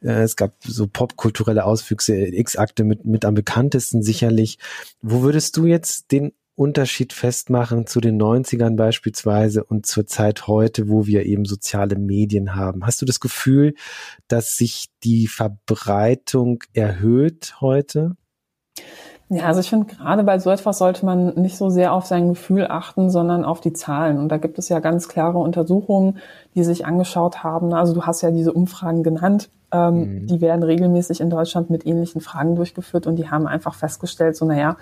Äh, 0.00 0.22
es 0.22 0.36
gab 0.36 0.54
so 0.64 0.86
popkulturelle 0.86 1.64
Auswüchse, 1.64 2.14
X-Akte 2.14 2.84
mit, 2.84 3.04
mit 3.04 3.24
am 3.24 3.34
bekanntesten 3.34 4.02
sicherlich. 4.02 4.58
Wo 5.02 5.22
würdest 5.22 5.56
du 5.56 5.66
jetzt 5.66 6.12
den 6.12 6.32
Unterschied 6.56 7.12
festmachen 7.12 7.86
zu 7.86 8.00
den 8.00 8.20
90ern 8.20 8.76
beispielsweise 8.76 9.64
und 9.64 9.86
zur 9.86 10.06
Zeit 10.06 10.46
heute, 10.46 10.88
wo 10.88 11.06
wir 11.06 11.26
eben 11.26 11.44
soziale 11.44 11.96
Medien 11.96 12.54
haben? 12.54 12.86
Hast 12.86 13.02
du 13.02 13.06
das 13.06 13.20
Gefühl, 13.20 13.74
dass 14.28 14.56
sich 14.56 14.86
die 15.02 15.26
Verbreitung 15.26 16.62
erhöht 16.72 17.56
heute? 17.60 18.16
Ja, 19.30 19.44
also 19.46 19.60
ich 19.60 19.70
finde, 19.70 19.86
gerade 19.86 20.22
bei 20.22 20.38
so 20.38 20.50
etwas 20.50 20.78
sollte 20.78 21.04
man 21.04 21.34
nicht 21.34 21.56
so 21.56 21.70
sehr 21.70 21.92
auf 21.92 22.04
sein 22.04 22.28
Gefühl 22.28 22.66
achten, 22.68 23.10
sondern 23.10 23.44
auf 23.44 23.60
die 23.60 23.72
Zahlen. 23.72 24.18
Und 24.18 24.28
da 24.28 24.36
gibt 24.36 24.58
es 24.58 24.68
ja 24.68 24.80
ganz 24.80 25.08
klare 25.08 25.38
Untersuchungen, 25.38 26.18
die 26.54 26.62
sich 26.62 26.86
angeschaut 26.86 27.42
haben. 27.42 27.72
Also 27.72 27.94
du 27.94 28.02
hast 28.02 28.22
ja 28.22 28.30
diese 28.30 28.52
Umfragen 28.52 29.02
genannt. 29.02 29.50
Ähm, 29.72 29.94
mhm. 29.94 30.26
Die 30.26 30.40
werden 30.40 30.62
regelmäßig 30.62 31.20
in 31.20 31.30
Deutschland 31.30 31.70
mit 31.70 31.86
ähnlichen 31.86 32.20
Fragen 32.20 32.54
durchgeführt 32.54 33.06
und 33.06 33.16
die 33.16 33.30
haben 33.30 33.46
einfach 33.46 33.74
festgestellt, 33.74 34.36
so 34.36 34.44
naja, 34.44 34.76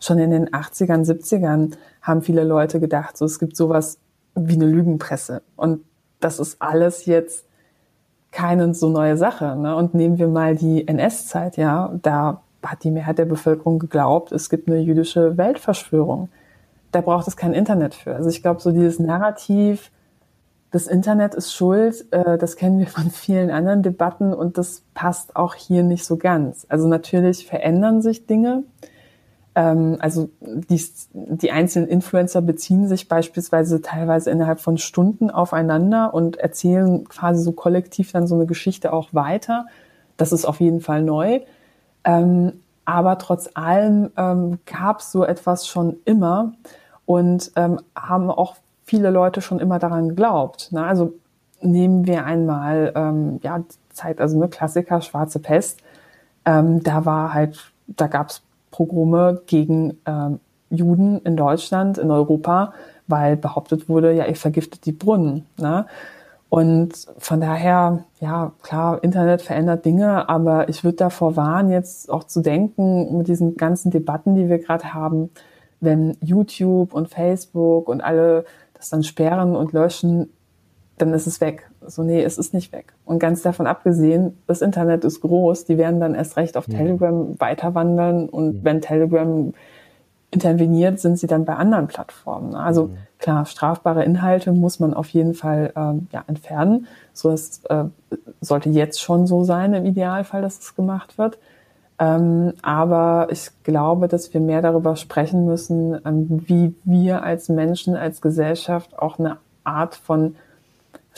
schon 0.00 0.18
in 0.18 0.30
den 0.30 0.48
80ern, 0.50 1.04
70ern 1.04 1.72
haben 2.02 2.22
viele 2.22 2.44
Leute 2.44 2.80
gedacht, 2.80 3.16
so 3.16 3.24
es 3.24 3.38
gibt 3.38 3.56
sowas 3.56 3.98
wie 4.34 4.54
eine 4.54 4.66
Lügenpresse. 4.66 5.42
Und 5.56 5.84
das 6.20 6.38
ist 6.38 6.60
alles 6.60 7.06
jetzt 7.06 7.44
keine 8.30 8.74
so 8.74 8.88
neue 8.88 9.16
Sache. 9.16 9.56
Ne? 9.56 9.74
Und 9.74 9.94
nehmen 9.94 10.18
wir 10.18 10.28
mal 10.28 10.56
die 10.56 10.86
NS-Zeit, 10.86 11.56
ja, 11.56 11.92
da 12.02 12.42
hat 12.62 12.84
die 12.84 12.90
Mehrheit 12.90 13.18
der 13.18 13.24
Bevölkerung 13.24 13.78
geglaubt, 13.78 14.32
es 14.32 14.50
gibt 14.50 14.68
eine 14.68 14.80
jüdische 14.80 15.36
Weltverschwörung. 15.36 16.28
Da 16.92 17.00
braucht 17.00 17.28
es 17.28 17.36
kein 17.36 17.52
Internet 17.52 17.94
für. 17.94 18.14
Also 18.14 18.28
ich 18.30 18.42
glaube, 18.42 18.60
so 18.60 18.70
dieses 18.70 18.98
Narrativ, 18.98 19.90
das 20.70 20.86
Internet 20.86 21.34
ist 21.34 21.54
schuld, 21.54 22.06
äh, 22.12 22.36
das 22.36 22.56
kennen 22.56 22.78
wir 22.78 22.86
von 22.86 23.10
vielen 23.10 23.50
anderen 23.50 23.82
Debatten 23.82 24.32
und 24.32 24.58
das 24.58 24.82
passt 24.94 25.36
auch 25.36 25.54
hier 25.54 25.82
nicht 25.82 26.04
so 26.04 26.16
ganz. 26.16 26.66
Also 26.68 26.88
natürlich 26.88 27.46
verändern 27.46 28.02
sich 28.02 28.26
Dinge. 28.26 28.64
Ähm, 29.58 29.96
also 29.98 30.30
die, 30.40 30.80
die 31.12 31.50
einzelnen 31.50 31.88
Influencer 31.88 32.40
beziehen 32.40 32.86
sich 32.86 33.08
beispielsweise 33.08 33.82
teilweise 33.82 34.30
innerhalb 34.30 34.60
von 34.60 34.78
Stunden 34.78 35.30
aufeinander 35.30 36.14
und 36.14 36.36
erzählen 36.36 37.08
quasi 37.08 37.42
so 37.42 37.50
kollektiv 37.50 38.12
dann 38.12 38.28
so 38.28 38.36
eine 38.36 38.46
Geschichte 38.46 38.92
auch 38.92 39.12
weiter. 39.12 39.66
Das 40.16 40.30
ist 40.30 40.44
auf 40.44 40.60
jeden 40.60 40.80
Fall 40.80 41.02
neu. 41.02 41.40
Ähm, 42.04 42.60
aber 42.84 43.18
trotz 43.18 43.50
allem 43.54 44.12
ähm, 44.16 44.60
gab 44.64 45.00
es 45.00 45.10
so 45.10 45.24
etwas 45.24 45.66
schon 45.66 45.96
immer 46.04 46.52
und 47.04 47.50
ähm, 47.56 47.80
haben 47.96 48.30
auch 48.30 48.54
viele 48.84 49.10
Leute 49.10 49.40
schon 49.40 49.58
immer 49.58 49.80
daran 49.80 50.10
geglaubt. 50.10 50.70
Ne? 50.70 50.84
Also 50.84 51.14
nehmen 51.60 52.06
wir 52.06 52.24
einmal 52.24 53.40
ja 53.42 53.64
Zeit, 53.90 54.20
also 54.20 54.36
eine 54.36 54.48
Klassiker, 54.48 55.00
Schwarze 55.00 55.40
Pest. 55.40 55.80
Da 56.44 57.04
war 57.04 57.34
halt 57.34 57.72
da 57.88 58.06
gab 58.06 58.28
es 58.28 58.42
Pogrome 58.70 59.42
gegen 59.46 59.98
ähm, 60.06 60.40
Juden 60.70 61.20
in 61.22 61.36
Deutschland, 61.36 61.98
in 61.98 62.10
Europa, 62.10 62.72
weil 63.06 63.36
behauptet 63.36 63.88
wurde, 63.88 64.12
ja, 64.12 64.26
ihr 64.26 64.36
vergiftet 64.36 64.84
die 64.84 64.92
Brunnen. 64.92 65.46
Ne? 65.58 65.86
Und 66.50 67.06
von 67.18 67.40
daher, 67.40 68.04
ja, 68.20 68.52
klar, 68.62 69.02
Internet 69.02 69.42
verändert 69.42 69.84
Dinge, 69.84 70.28
aber 70.28 70.68
ich 70.68 70.82
würde 70.82 70.96
davor 70.96 71.36
warnen, 71.36 71.70
jetzt 71.70 72.10
auch 72.10 72.24
zu 72.24 72.40
denken, 72.40 73.18
mit 73.18 73.28
diesen 73.28 73.56
ganzen 73.56 73.90
Debatten, 73.90 74.34
die 74.34 74.48
wir 74.48 74.58
gerade 74.58 74.94
haben, 74.94 75.30
wenn 75.80 76.16
YouTube 76.20 76.94
und 76.94 77.08
Facebook 77.08 77.88
und 77.88 78.00
alle 78.00 78.44
das 78.74 78.88
dann 78.88 79.02
sperren 79.02 79.56
und 79.56 79.72
löschen, 79.72 80.32
dann 80.98 81.12
ist 81.14 81.26
es 81.26 81.40
weg. 81.40 81.70
So, 81.86 82.02
nee, 82.02 82.22
es 82.22 82.38
ist 82.38 82.54
nicht 82.54 82.72
weg. 82.72 82.92
Und 83.04 83.18
ganz 83.18 83.42
davon 83.42 83.66
abgesehen, 83.66 84.38
das 84.46 84.62
Internet 84.62 85.04
ist 85.04 85.20
groß, 85.20 85.64
die 85.64 85.78
werden 85.78 86.00
dann 86.00 86.14
erst 86.14 86.36
recht 86.36 86.56
auf 86.56 86.68
ja. 86.68 86.78
Telegram 86.78 87.34
weiterwandern 87.38 88.28
und 88.28 88.56
ja. 88.56 88.60
wenn 88.64 88.80
Telegram 88.80 89.52
interveniert, 90.30 91.00
sind 91.00 91.18
sie 91.18 91.26
dann 91.26 91.44
bei 91.44 91.54
anderen 91.54 91.86
Plattformen. 91.86 92.54
Also 92.54 92.88
mhm. 92.88 92.96
klar, 93.18 93.46
strafbare 93.46 94.04
Inhalte 94.04 94.52
muss 94.52 94.78
man 94.78 94.92
auf 94.92 95.08
jeden 95.08 95.34
Fall 95.34 95.72
ähm, 95.74 96.08
ja, 96.12 96.22
entfernen. 96.26 96.86
So 97.14 97.30
es 97.30 97.64
äh, 97.70 97.84
sollte 98.40 98.68
jetzt 98.68 99.00
schon 99.00 99.26
so 99.26 99.44
sein 99.44 99.72
im 99.72 99.86
Idealfall, 99.86 100.42
dass 100.42 100.58
es 100.58 100.74
gemacht 100.74 101.16
wird. 101.16 101.38
Ähm, 101.98 102.52
aber 102.62 103.28
ich 103.30 103.50
glaube, 103.64 104.06
dass 104.06 104.32
wir 104.32 104.40
mehr 104.40 104.62
darüber 104.62 104.96
sprechen 104.96 105.46
müssen, 105.46 105.98
ähm, 106.04 106.26
wie 106.46 106.74
wir 106.84 107.24
als 107.24 107.48
Menschen, 107.48 107.96
als 107.96 108.20
Gesellschaft 108.20 108.98
auch 108.98 109.18
eine 109.18 109.38
Art 109.64 109.94
von 109.94 110.36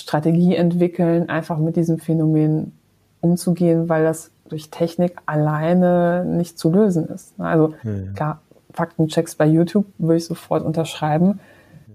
Strategie 0.00 0.56
entwickeln, 0.56 1.28
einfach 1.28 1.58
mit 1.58 1.76
diesem 1.76 1.98
Phänomen 1.98 2.72
umzugehen, 3.20 3.88
weil 3.88 4.04
das 4.04 4.30
durch 4.48 4.70
Technik 4.70 5.16
alleine 5.26 6.24
nicht 6.24 6.58
zu 6.58 6.70
lösen 6.70 7.06
ist. 7.08 7.38
Also 7.38 7.74
ja. 7.84 8.12
klar, 8.14 8.40
Faktenchecks 8.72 9.34
bei 9.34 9.46
YouTube 9.46 9.86
würde 9.98 10.16
ich 10.16 10.24
sofort 10.24 10.64
unterschreiben. 10.64 11.40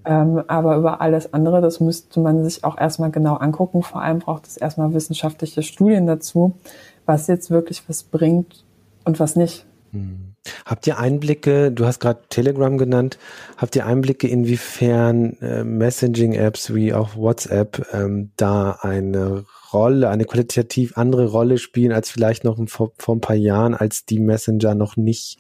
Ähm, 0.05 0.43
aber 0.47 0.77
über 0.77 1.01
alles 1.01 1.33
andere, 1.33 1.61
das 1.61 1.79
müsste 1.79 2.19
man 2.19 2.43
sich 2.43 2.63
auch 2.63 2.77
erstmal 2.77 3.09
genau 3.09 3.35
angucken. 3.35 3.81
Vor 3.81 4.01
allem 4.01 4.19
braucht 4.19 4.45
es 4.45 4.55
erstmal 4.55 4.93
wissenschaftliche 4.93 5.63
Studien 5.63 6.05
dazu, 6.05 6.53
was 7.05 7.27
jetzt 7.27 7.49
wirklich 7.49 7.87
was 7.89 8.03
bringt 8.03 8.63
und 9.03 9.19
was 9.19 9.35
nicht. 9.35 9.65
Hm. 9.95 10.35
Habt 10.65 10.85
ihr 10.85 10.99
Einblicke, 10.99 11.71
du 11.71 11.85
hast 11.85 11.99
gerade 11.99 12.19
Telegram 12.29 12.77
genannt, 12.77 13.17
habt 13.57 13.75
ihr 13.75 13.85
Einblicke, 13.85 14.27
inwiefern 14.27 15.37
äh, 15.41 15.63
Messaging-Apps 15.63 16.75
wie 16.75 16.93
auch 16.93 17.15
WhatsApp 17.15 17.87
ähm, 17.93 18.31
da 18.35 18.77
eine 18.81 19.45
Rolle, 19.73 20.09
eine 20.09 20.25
qualitativ 20.25 20.97
andere 20.97 21.27
Rolle 21.27 21.57
spielen 21.57 21.91
als 21.91 22.11
vielleicht 22.11 22.43
noch 22.43 22.57
vor, 22.67 22.91
vor 22.97 23.15
ein 23.15 23.21
paar 23.21 23.35
Jahren, 23.35 23.73
als 23.73 24.05
die 24.05 24.19
Messenger 24.19 24.75
noch 24.75 24.97
nicht, 24.97 25.39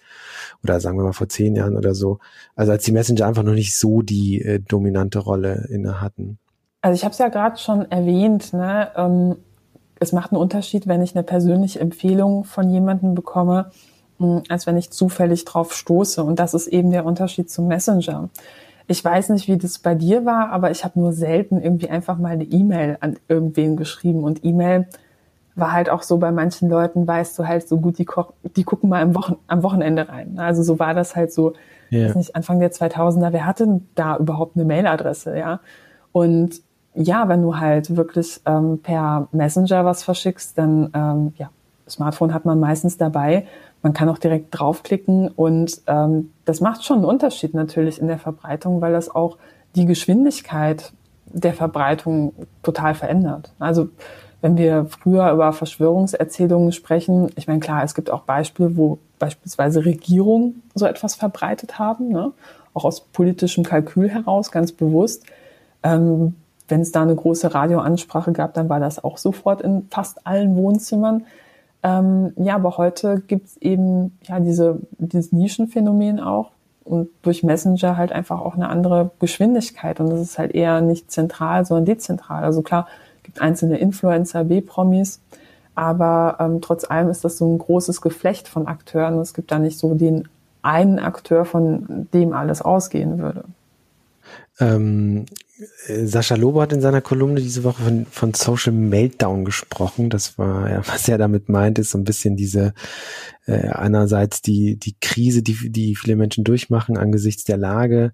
oder 0.63 0.79
sagen 0.79 0.97
wir 0.97 1.03
mal 1.03 1.13
vor 1.13 1.29
zehn 1.29 1.55
Jahren 1.55 1.77
oder 1.77 1.93
so, 1.93 2.19
also 2.55 2.71
als 2.71 2.83
die 2.85 2.91
Messenger 2.91 3.27
einfach 3.27 3.43
noch 3.43 3.53
nicht 3.53 3.77
so 3.77 4.01
die 4.01 4.41
äh, 4.41 4.59
dominante 4.59 5.19
Rolle 5.19 5.67
inne 5.69 6.01
hatten? 6.01 6.39
Also 6.81 6.95
ich 6.95 7.03
habe 7.03 7.11
es 7.13 7.19
ja 7.19 7.27
gerade 7.27 7.57
schon 7.57 7.91
erwähnt, 7.91 8.53
ne? 8.53 8.91
Ähm, 8.95 9.35
es 9.99 10.11
macht 10.11 10.31
einen 10.31 10.41
Unterschied, 10.41 10.87
wenn 10.87 11.01
ich 11.01 11.15
eine 11.15 11.23
persönliche 11.23 11.79
Empfehlung 11.79 12.43
von 12.43 12.69
jemandem 12.69 13.15
bekomme, 13.15 13.71
als 14.49 14.67
wenn 14.67 14.77
ich 14.77 14.91
zufällig 14.91 15.45
drauf 15.45 15.73
stoße. 15.73 16.23
Und 16.23 16.39
das 16.39 16.53
ist 16.53 16.67
eben 16.67 16.91
der 16.91 17.05
Unterschied 17.05 17.49
zum 17.49 17.67
Messenger. 17.67 18.29
Ich 18.87 19.03
weiß 19.03 19.29
nicht, 19.29 19.47
wie 19.47 19.57
das 19.57 19.79
bei 19.79 19.95
dir 19.95 20.25
war, 20.25 20.51
aber 20.51 20.71
ich 20.71 20.83
habe 20.83 20.99
nur 20.99 21.11
selten 21.11 21.61
irgendwie 21.61 21.89
einfach 21.89 22.17
mal 22.17 22.29
eine 22.29 22.43
E-Mail 22.43 22.97
an 22.99 23.17
irgendwen 23.27 23.77
geschrieben. 23.77 24.23
Und 24.23 24.45
E-Mail 24.45 24.87
war 25.55 25.71
halt 25.71 25.89
auch 25.89 26.03
so 26.03 26.17
bei 26.17 26.31
manchen 26.31 26.69
Leuten, 26.69 27.07
weißt 27.07 27.39
du 27.39 27.47
halt 27.47 27.67
so 27.67 27.79
gut, 27.79 27.97
die, 27.97 28.05
die 28.55 28.63
gucken 28.63 28.89
mal 28.89 29.01
am, 29.01 29.15
Wochen 29.15 29.37
am 29.47 29.63
Wochenende 29.63 30.07
rein. 30.09 30.37
Also 30.37 30.61
so 30.63 30.79
war 30.79 30.93
das 30.93 31.15
halt 31.15 31.33
so, 31.33 31.53
yeah. 31.91 32.09
weiß 32.09 32.15
nicht, 32.15 32.35
Anfang 32.35 32.59
der 32.59 32.71
2000er, 32.71 33.31
wer 33.31 33.45
hatte 33.45 33.81
da 33.95 34.17
überhaupt 34.17 34.55
eine 34.55 34.65
Mailadresse, 34.65 35.37
ja? 35.37 35.61
Und 36.11 36.61
ja, 36.93 37.27
wenn 37.27 37.41
du 37.41 37.57
halt 37.57 37.95
wirklich 37.95 38.41
ähm, 38.45 38.79
per 38.81 39.27
Messenger 39.31 39.83
was 39.85 40.03
verschickst, 40.03 40.57
dann, 40.57 40.89
ähm, 40.93 41.33
ja, 41.37 41.49
Smartphone 41.87 42.33
hat 42.33 42.45
man 42.45 42.59
meistens 42.59 42.97
dabei. 42.97 43.45
Man 43.85 43.93
kann 43.93 44.09
auch 44.09 44.17
direkt 44.17 44.47
draufklicken 44.49 45.27
und 45.27 45.79
ähm, 45.85 46.31
das 46.43 46.59
macht 46.59 46.83
schon 46.83 46.97
einen 46.97 47.05
Unterschied 47.05 47.53
natürlich 47.53 48.01
in 48.01 48.07
der 48.07 48.17
Verbreitung, 48.17 48.81
weil 48.81 48.93
das 48.93 49.13
auch 49.13 49.37
die 49.75 49.85
Geschwindigkeit 49.85 50.91
der 51.27 51.53
Verbreitung 51.53 52.33
total 52.63 52.95
verändert. 52.95 53.51
Also 53.59 53.89
wenn 54.41 54.57
wir 54.57 54.87
früher 54.87 55.31
über 55.31 55.53
Verschwörungserzählungen 55.53 56.71
sprechen, 56.71 57.29
ich 57.35 57.45
meine 57.45 57.59
klar, 57.59 57.83
es 57.83 57.93
gibt 57.93 58.09
auch 58.09 58.21
Beispiele, 58.21 58.75
wo 58.75 58.97
beispielsweise 59.19 59.85
Regierungen 59.85 60.63
so 60.73 60.87
etwas 60.87 61.13
verbreitet 61.13 61.77
haben, 61.77 62.09
ne? 62.09 62.31
auch 62.73 62.85
aus 62.85 63.01
politischem 63.01 63.63
Kalkül 63.63 64.09
heraus, 64.09 64.49
ganz 64.49 64.71
bewusst. 64.71 65.27
Ähm, 65.83 66.33
wenn 66.67 66.81
es 66.81 66.91
da 66.91 67.03
eine 67.03 67.13
große 67.13 67.53
Radioansprache 67.53 68.31
gab, 68.31 68.55
dann 68.55 68.67
war 68.67 68.79
das 68.79 69.03
auch 69.03 69.19
sofort 69.19 69.61
in 69.61 69.87
fast 69.91 70.25
allen 70.25 70.55
Wohnzimmern. 70.55 71.27
Ähm, 71.85 72.33
ja, 72.37 72.55
aber 72.55 72.77
heute 72.77 73.21
gibt's 73.27 73.57
eben 73.57 74.17
ja 74.23 74.39
diese, 74.39 74.79
dieses 74.97 75.31
Nischenphänomen 75.31 76.19
auch 76.19 76.49
und 76.83 77.09
durch 77.21 77.43
Messenger 77.43 77.95
halt 77.95 78.11
einfach 78.11 78.41
auch 78.41 78.55
eine 78.55 78.69
andere 78.69 79.11
Geschwindigkeit. 79.19 79.99
Und 79.99 80.09
das 80.09 80.19
ist 80.19 80.39
halt 80.39 80.55
eher 80.55 80.81
nicht 80.81 81.11
zentral, 81.11 81.63
sondern 81.63 81.85
dezentral. 81.85 82.43
Also 82.43 82.63
klar, 82.63 82.87
gibt 83.21 83.39
einzelne 83.39 83.77
Influencer, 83.77 84.45
B-Promis, 84.45 85.21
aber 85.75 86.37
ähm, 86.39 86.59
trotz 86.59 86.89
allem 86.89 87.09
ist 87.09 87.23
das 87.23 87.37
so 87.37 87.53
ein 87.53 87.59
großes 87.59 88.01
Geflecht 88.01 88.47
von 88.47 88.65
Akteuren. 88.65 89.19
Es 89.19 89.35
gibt 89.35 89.51
da 89.51 89.59
nicht 89.59 89.77
so 89.77 89.93
den 89.93 90.27
einen 90.63 90.97
Akteur, 90.97 91.45
von 91.45 92.07
dem 92.15 92.33
alles 92.33 92.63
ausgehen 92.63 93.19
würde. 93.19 93.43
Ähm, 94.59 95.25
äh, 95.29 95.44
Sascha 95.87 96.35
Lobo 96.35 96.61
hat 96.61 96.73
in 96.73 96.81
seiner 96.81 97.01
Kolumne 97.01 97.39
diese 97.39 97.63
Woche 97.63 97.83
von, 97.83 98.05
von 98.07 98.33
Social 98.33 98.73
Meltdown 98.73 99.45
gesprochen. 99.45 100.09
Das 100.09 100.37
war 100.37 100.69
ja, 100.69 100.81
was 100.87 101.07
er 101.07 101.17
damit 101.17 101.47
meint, 101.47 101.79
ist 101.79 101.91
so 101.91 101.97
ein 101.97 102.03
bisschen 102.03 102.35
diese 102.35 102.73
äh, 103.45 103.69
einerseits 103.69 104.41
die 104.41 104.77
die 104.77 104.97
Krise, 104.99 105.43
die 105.43 105.71
die 105.71 105.95
viele 105.95 106.17
Menschen 106.17 106.43
durchmachen 106.43 106.97
angesichts 106.97 107.45
der 107.45 107.57
Lage, 107.57 108.11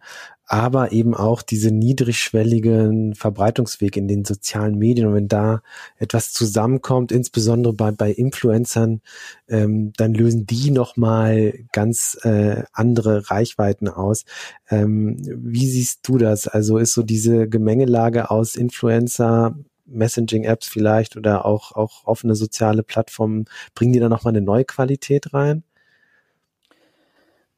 aber 0.52 0.92
eben 0.92 1.16
auch 1.16 1.44
diese 1.44 1.72
niedrigschwelligen 1.72 3.16
Verbreitungsweg 3.16 3.96
in 3.96 4.10
den 4.10 4.26
sozialen 4.26 4.78
Medien. 4.78 5.08
Und 5.08 5.14
wenn 5.14 5.28
da 5.30 5.62
etwas 5.98 6.34
zusammenkommt, 6.34 7.14
insbesondere 7.14 7.72
bei, 7.72 7.92
bei 7.92 8.12
Influencern, 8.12 9.00
ähm, 9.48 9.94
dann 9.96 10.14
lösen 10.14 10.46
die 10.46 10.72
nochmal 10.72 11.54
ganz 11.72 12.18
äh, 12.24 12.64
andere 12.74 13.32
Reichweiten 13.32 13.88
aus. 13.88 14.26
Ähm, 14.70 15.22
wie 15.26 15.68
siehst 15.68 16.06
du 16.06 16.18
das? 16.18 16.50
Also 16.50 16.80
ist 16.80 16.96
so 16.96 17.04
diese 17.04 17.48
Gemengelage 17.48 18.30
aus 18.30 18.58
Influencer, 18.58 19.56
Messaging-Apps 19.86 20.68
vielleicht 20.68 21.16
oder 21.16 21.46
auch, 21.46 21.72
auch 21.72 22.04
offene 22.04 22.36
soziale 22.36 22.84
Plattformen, 22.84 23.46
bringen 23.74 23.94
die 23.94 24.00
da 24.02 24.10
nochmal 24.10 24.34
eine 24.34 24.42
neue 24.46 24.66
Qualität 24.66 25.34
rein? 25.34 25.64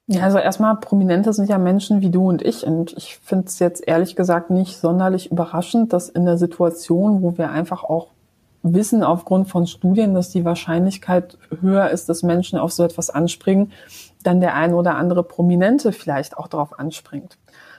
Ja, 0.08 0.24
also 0.24 0.38
erstmal 0.38 0.76
Prominente 0.78 1.32
sind 1.32 1.50
ja 1.50 1.58
Menschen 1.58 2.02
wie 2.02 2.10
du 2.10 2.28
und 2.28 2.42
ich. 2.42 2.66
Und 2.66 2.94
ich 2.98 3.18
finde 3.18 3.46
es 3.48 3.60
jetzt 3.60 3.88
ehrlich 3.88 4.16
gesagt 4.16 4.50
nicht 4.50 4.78
sonderlich 4.78 5.32
überraschend, 5.32 5.94
dass 5.94 6.10
in 6.10 6.26
der 6.26 6.38
Situation, 6.38 7.22
wo 7.22 7.38
wir 7.38 7.50
einfach 7.52 7.84
auch 7.84 8.08
wissen 8.64 9.04
aufgrund 9.04 9.50
von 9.50 9.66
Studien, 9.66 10.14
dass 10.14 10.30
die 10.30 10.46
Wahrscheinlichkeit 10.46 11.38
höher 11.62 11.90
ist, 11.90 12.10
dass 12.10 12.24
Menschen 12.24 12.60
auf 12.60 12.72
so 12.72 12.84
etwas 12.84 13.10
anspringen, 13.10 13.72
dann 14.24 14.40
der 14.40 14.56
ein 14.56 14.74
oder 14.74 14.96
andere 14.96 15.24
Prominente 15.24 15.92
vielleicht 15.92 16.38
auch 16.38 16.48
darauf 16.48 16.80
anspringt. 16.80 17.38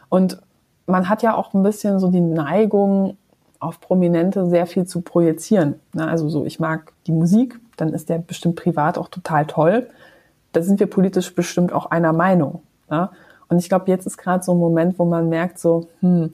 Und 0.09 0.41
man 0.87 1.09
hat 1.09 1.23
ja 1.23 1.35
auch 1.35 1.55
ein 1.55 1.63
bisschen 1.63 1.99
so 1.99 2.11
die 2.11 2.21
Neigung, 2.21 3.17
auf 3.61 3.81
Prominente 3.81 4.47
sehr 4.47 4.67
viel 4.67 4.85
zu 4.85 5.01
projizieren. 5.01 5.77
Also 5.97 6.29
so, 6.29 6.45
ich 6.45 6.61
mag 6.61 6.93
die 7.07 7.13
Musik, 7.13 7.59
dann 7.79 7.95
ist 7.95 8.11
der 8.11 8.19
bestimmt 8.19 8.57
privat 8.57 8.99
auch 8.99 9.09
total 9.09 9.47
toll 9.47 9.89
da 10.55 10.63
sind 10.63 10.81
wir 10.81 10.87
politisch 10.87 11.35
bestimmt 11.35 11.73
auch 11.73 11.87
einer 11.87 12.13
Meinung. 12.13 12.63
Ja? 12.91 13.13
Und 13.49 13.59
ich 13.59 13.69
glaube, 13.69 13.87
jetzt 13.89 14.07
ist 14.07 14.17
gerade 14.17 14.43
so 14.43 14.53
ein 14.53 14.59
Moment, 14.59 14.99
wo 14.99 15.05
man 15.05 15.29
merkt, 15.29 15.59
so, 15.59 15.89
hm, 16.01 16.33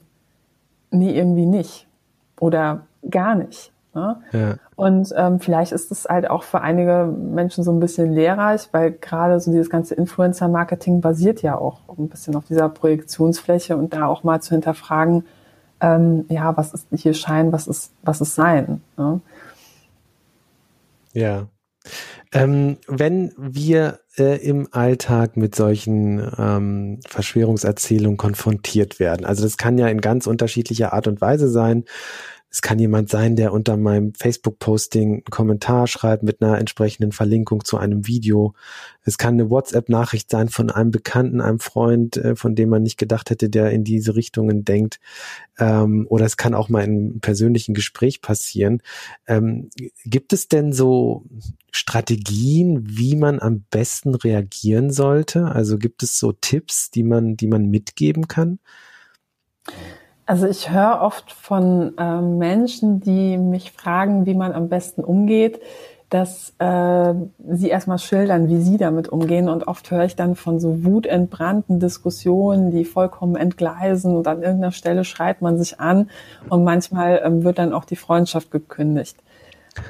nee, 0.91 1.17
irgendwie 1.17 1.45
nicht. 1.45 1.87
Oder 2.39 2.81
gar 3.09 3.35
nicht. 3.35 3.71
Ne? 3.93 4.17
Ja. 4.31 4.55
Und 4.75 5.13
ähm, 5.17 5.39
vielleicht 5.39 5.73
ist 5.73 5.91
es 5.91 6.05
halt 6.05 6.29
auch 6.29 6.43
für 6.43 6.61
einige 6.61 7.05
Menschen 7.05 7.63
so 7.63 7.71
ein 7.71 7.79
bisschen 7.79 8.13
lehrreich, 8.13 8.69
weil 8.71 8.91
gerade 8.91 9.39
so 9.39 9.51
dieses 9.51 9.69
ganze 9.69 9.95
Influencer-Marketing 9.95 11.01
basiert 11.01 11.41
ja 11.41 11.57
auch 11.57 11.81
ein 11.97 12.07
bisschen 12.07 12.35
auf 12.35 12.45
dieser 12.45 12.69
Projektionsfläche 12.69 13.75
und 13.75 13.93
da 13.93 14.07
auch 14.07 14.23
mal 14.23 14.41
zu 14.41 14.51
hinterfragen, 14.51 15.25
ähm, 15.81 16.25
ja, 16.29 16.55
was 16.55 16.73
ist 16.73 16.87
hier 16.93 17.13
Schein, 17.13 17.51
was 17.51 17.67
ist, 17.67 17.91
was 18.01 18.21
ist 18.21 18.35
Sein. 18.35 18.81
Ne? 18.97 19.19
Ja. 21.13 21.47
Ähm, 22.31 22.77
wenn 22.87 23.33
wir 23.37 23.99
äh, 24.17 24.37
im 24.45 24.67
Alltag 24.71 25.35
mit 25.37 25.55
solchen 25.55 26.31
ähm, 26.37 26.99
Verschwörungserzählungen 27.07 28.17
konfrontiert 28.17 28.99
werden, 28.99 29.25
also 29.25 29.43
das 29.43 29.57
kann 29.57 29.77
ja 29.77 29.87
in 29.87 30.01
ganz 30.01 30.27
unterschiedlicher 30.27 30.93
Art 30.93 31.07
und 31.07 31.21
Weise 31.21 31.49
sein. 31.49 31.85
Es 32.51 32.61
kann 32.61 32.79
jemand 32.79 33.09
sein, 33.09 33.37
der 33.37 33.53
unter 33.53 33.77
meinem 33.77 34.13
Facebook-Posting 34.13 35.09
einen 35.09 35.23
Kommentar 35.23 35.87
schreibt 35.87 36.21
mit 36.21 36.41
einer 36.41 36.57
entsprechenden 36.57 37.13
Verlinkung 37.13 37.63
zu 37.63 37.77
einem 37.77 38.07
Video. 38.07 38.53
Es 39.03 39.17
kann 39.17 39.35
eine 39.35 39.49
WhatsApp-Nachricht 39.49 40.29
sein 40.29 40.49
von 40.49 40.69
einem 40.69 40.91
Bekannten, 40.91 41.39
einem 41.39 41.59
Freund, 41.59 42.17
äh, 42.17 42.35
von 42.35 42.53
dem 42.53 42.67
man 42.67 42.83
nicht 42.83 42.97
gedacht 42.97 43.29
hätte, 43.29 43.49
der 43.49 43.71
in 43.71 43.85
diese 43.85 44.15
Richtungen 44.15 44.65
denkt. 44.65 44.99
Ähm, 45.57 46.05
oder 46.09 46.25
es 46.25 46.35
kann 46.35 46.53
auch 46.53 46.67
mal 46.67 46.83
in 46.83 46.91
einem 46.91 47.19
persönlichen 47.21 47.73
Gespräch 47.73 48.21
passieren. 48.21 48.81
Ähm, 49.27 49.69
gibt 50.03 50.33
es 50.33 50.49
denn 50.49 50.73
so 50.73 51.23
Strategien, 51.71 52.83
wie 52.85 53.15
man 53.15 53.39
am 53.39 53.63
besten 53.71 54.13
reagieren 54.13 54.91
sollte? 54.91 55.45
Also 55.45 55.77
gibt 55.77 56.03
es 56.03 56.19
so 56.19 56.33
Tipps, 56.33 56.91
die 56.91 57.03
man, 57.03 57.37
die 57.37 57.47
man 57.47 57.69
mitgeben 57.69 58.27
kann? 58.27 58.59
Also 60.31 60.47
ich 60.47 60.71
höre 60.71 61.01
oft 61.01 61.29
von 61.29 61.97
äh, 61.97 62.21
Menschen, 62.21 63.01
die 63.01 63.37
mich 63.37 63.73
fragen, 63.73 64.25
wie 64.25 64.33
man 64.33 64.53
am 64.53 64.69
besten 64.69 65.03
umgeht, 65.03 65.59
dass 66.09 66.53
äh, 66.57 67.13
sie 67.49 67.67
erstmal 67.67 67.99
schildern, 67.99 68.47
wie 68.47 68.61
sie 68.61 68.77
damit 68.77 69.09
umgehen. 69.09 69.49
Und 69.49 69.67
oft 69.67 69.91
höre 69.91 70.05
ich 70.05 70.15
dann 70.15 70.35
von 70.37 70.61
so 70.61 70.85
wutentbrannten 70.85 71.81
Diskussionen, 71.81 72.71
die 72.71 72.85
vollkommen 72.85 73.35
entgleisen 73.35 74.15
und 74.15 74.25
an 74.25 74.41
irgendeiner 74.41 74.71
Stelle 74.71 75.03
schreit 75.03 75.41
man 75.41 75.57
sich 75.57 75.81
an 75.81 76.09
und 76.47 76.63
manchmal 76.63 77.21
ähm, 77.25 77.43
wird 77.43 77.57
dann 77.57 77.73
auch 77.73 77.83
die 77.83 77.97
Freundschaft 77.97 78.51
gekündigt. 78.51 79.17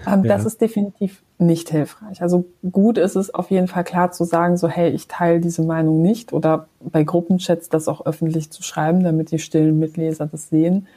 Ähm, 0.07 0.23
ja. 0.23 0.35
Das 0.35 0.45
ist 0.45 0.61
definitiv 0.61 1.21
nicht 1.37 1.69
hilfreich. 1.69 2.21
Also 2.21 2.45
gut 2.71 2.97
ist 2.97 3.15
es 3.15 3.33
auf 3.33 3.51
jeden 3.51 3.67
Fall 3.67 3.83
klar 3.83 4.11
zu 4.11 4.23
sagen, 4.23 4.57
so 4.57 4.67
hey, 4.67 4.89
ich 4.89 5.07
teile 5.07 5.39
diese 5.39 5.63
Meinung 5.63 6.01
nicht 6.01 6.33
oder 6.33 6.67
bei 6.79 7.03
Gruppenchats 7.03 7.69
das 7.69 7.87
auch 7.87 8.05
öffentlich 8.05 8.51
zu 8.51 8.63
schreiben, 8.63 9.03
damit 9.03 9.31
die 9.31 9.39
stillen 9.39 9.79
Mitleser 9.79 10.27
das 10.27 10.49
sehen. 10.49 10.87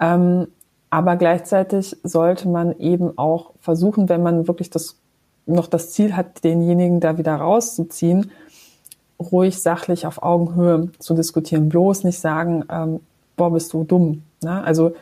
Ähm, 0.00 0.46
aber 0.90 1.16
gleichzeitig 1.16 1.96
sollte 2.02 2.48
man 2.48 2.78
eben 2.78 3.16
auch 3.16 3.52
versuchen, 3.60 4.08
wenn 4.08 4.22
man 4.22 4.48
wirklich 4.48 4.70
das 4.70 4.96
noch 5.46 5.68
das 5.68 5.90
Ziel 5.92 6.16
hat, 6.16 6.44
denjenigen 6.44 7.00
da 7.00 7.18
wieder 7.18 7.36
rauszuziehen, 7.36 8.30
ruhig 9.18 9.60
sachlich 9.60 10.06
auf 10.06 10.22
Augenhöhe 10.22 10.90
zu 10.98 11.14
diskutieren. 11.14 11.68
Bloß 11.68 12.04
nicht 12.04 12.18
sagen, 12.18 12.64
ähm, 12.70 13.00
boah, 13.36 13.52
bist 13.52 13.72
du 13.72 13.84
dumm. 13.84 14.22
Ne? 14.42 14.62
Also 14.62 14.92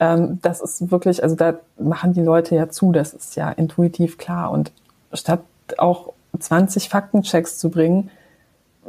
ähm, 0.00 0.38
das 0.42 0.60
ist 0.60 0.90
wirklich, 0.90 1.22
also 1.22 1.36
da 1.36 1.54
machen 1.78 2.12
die 2.12 2.22
Leute 2.22 2.54
ja 2.54 2.68
zu, 2.68 2.92
das 2.92 3.14
ist 3.14 3.36
ja 3.36 3.50
intuitiv 3.50 4.18
klar. 4.18 4.50
Und 4.50 4.72
statt 5.12 5.40
auch 5.78 6.12
20 6.38 6.88
Faktenchecks 6.88 7.58
zu 7.58 7.70
bringen, 7.70 8.10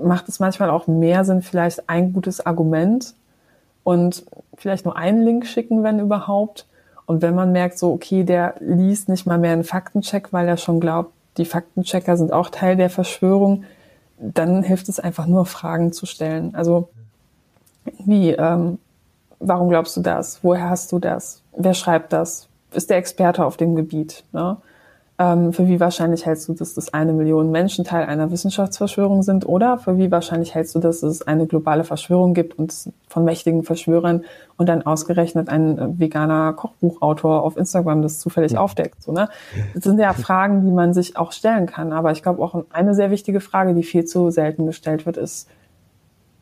macht 0.01 0.27
es 0.29 0.39
manchmal 0.39 0.69
auch 0.69 0.87
mehr 0.87 1.25
Sinn, 1.25 1.41
vielleicht 1.41 1.89
ein 1.89 2.13
gutes 2.13 2.45
Argument 2.45 3.15
und 3.83 4.25
vielleicht 4.55 4.85
nur 4.85 4.97
einen 4.97 5.23
Link 5.23 5.47
schicken, 5.47 5.83
wenn 5.83 5.99
überhaupt. 5.99 6.67
Und 7.05 7.21
wenn 7.21 7.35
man 7.35 7.51
merkt, 7.53 7.79
so, 7.79 7.93
okay, 7.93 8.23
der 8.23 8.55
liest 8.59 9.07
nicht 9.07 9.25
mal 9.25 9.37
mehr 9.37 9.53
einen 9.53 9.63
Faktencheck, 9.63 10.33
weil 10.33 10.47
er 10.47 10.57
schon 10.57 10.79
glaubt, 10.79 11.13
die 11.37 11.45
Faktenchecker 11.45 12.17
sind 12.17 12.33
auch 12.33 12.49
Teil 12.49 12.75
der 12.75 12.89
Verschwörung, 12.89 13.63
dann 14.19 14.63
hilft 14.63 14.89
es 14.89 14.99
einfach 14.99 15.25
nur, 15.25 15.45
Fragen 15.45 15.93
zu 15.93 16.05
stellen. 16.05 16.53
Also, 16.53 16.89
wie, 18.05 18.31
ähm, 18.31 18.79
warum 19.39 19.69
glaubst 19.69 19.95
du 19.97 20.01
das? 20.01 20.39
Woher 20.43 20.69
hast 20.69 20.91
du 20.91 20.99
das? 20.99 21.43
Wer 21.55 21.73
schreibt 21.73 22.13
das? 22.13 22.47
Ist 22.71 22.89
der 22.89 22.97
Experte 22.97 23.45
auf 23.45 23.57
dem 23.57 23.75
Gebiet? 23.75 24.23
Ne? 24.33 24.57
Ähm, 25.19 25.51
für 25.51 25.67
wie 25.67 25.79
wahrscheinlich 25.79 26.27
hältst 26.27 26.47
du, 26.47 26.53
dass 26.53 26.75
das 26.75 26.93
eine 26.93 27.11
Million 27.11 27.49
Menschen 27.49 27.83
Teil 27.83 28.05
einer 28.05 28.29
Wissenschaftsverschwörung 28.29 29.23
sind? 29.23 29.47
Oder 29.47 29.79
für 29.79 29.97
wie 29.97 30.11
wahrscheinlich 30.11 30.53
hältst 30.53 30.75
du, 30.75 30.79
dass 30.79 31.01
es 31.01 31.23
eine 31.23 31.47
globale 31.47 31.83
Verschwörung 31.83 32.35
gibt 32.35 32.59
und 32.59 32.91
von 33.07 33.25
mächtigen 33.25 33.63
Verschwörern 33.63 34.25
und 34.57 34.69
dann 34.69 34.83
ausgerechnet 34.83 35.49
ein 35.49 35.77
äh, 35.79 35.99
veganer 35.99 36.53
Kochbuchautor 36.53 37.41
auf 37.41 37.57
Instagram 37.57 38.03
das 38.03 38.19
zufällig 38.19 38.53
ja. 38.53 38.59
aufdeckt? 38.59 39.01
So, 39.01 39.11
ne? 39.11 39.29
Das 39.73 39.83
sind 39.83 39.99
ja 39.99 40.13
Fragen, 40.13 40.63
die 40.63 40.71
man 40.71 40.93
sich 40.93 41.17
auch 41.17 41.31
stellen 41.31 41.65
kann. 41.65 41.93
Aber 41.93 42.11
ich 42.11 42.21
glaube 42.21 42.43
auch 42.43 42.65
eine 42.69 42.93
sehr 42.93 43.09
wichtige 43.09 43.39
Frage, 43.39 43.73
die 43.73 43.83
viel 43.83 44.05
zu 44.05 44.29
selten 44.29 44.67
gestellt 44.67 45.07
wird, 45.07 45.17
ist, 45.17 45.49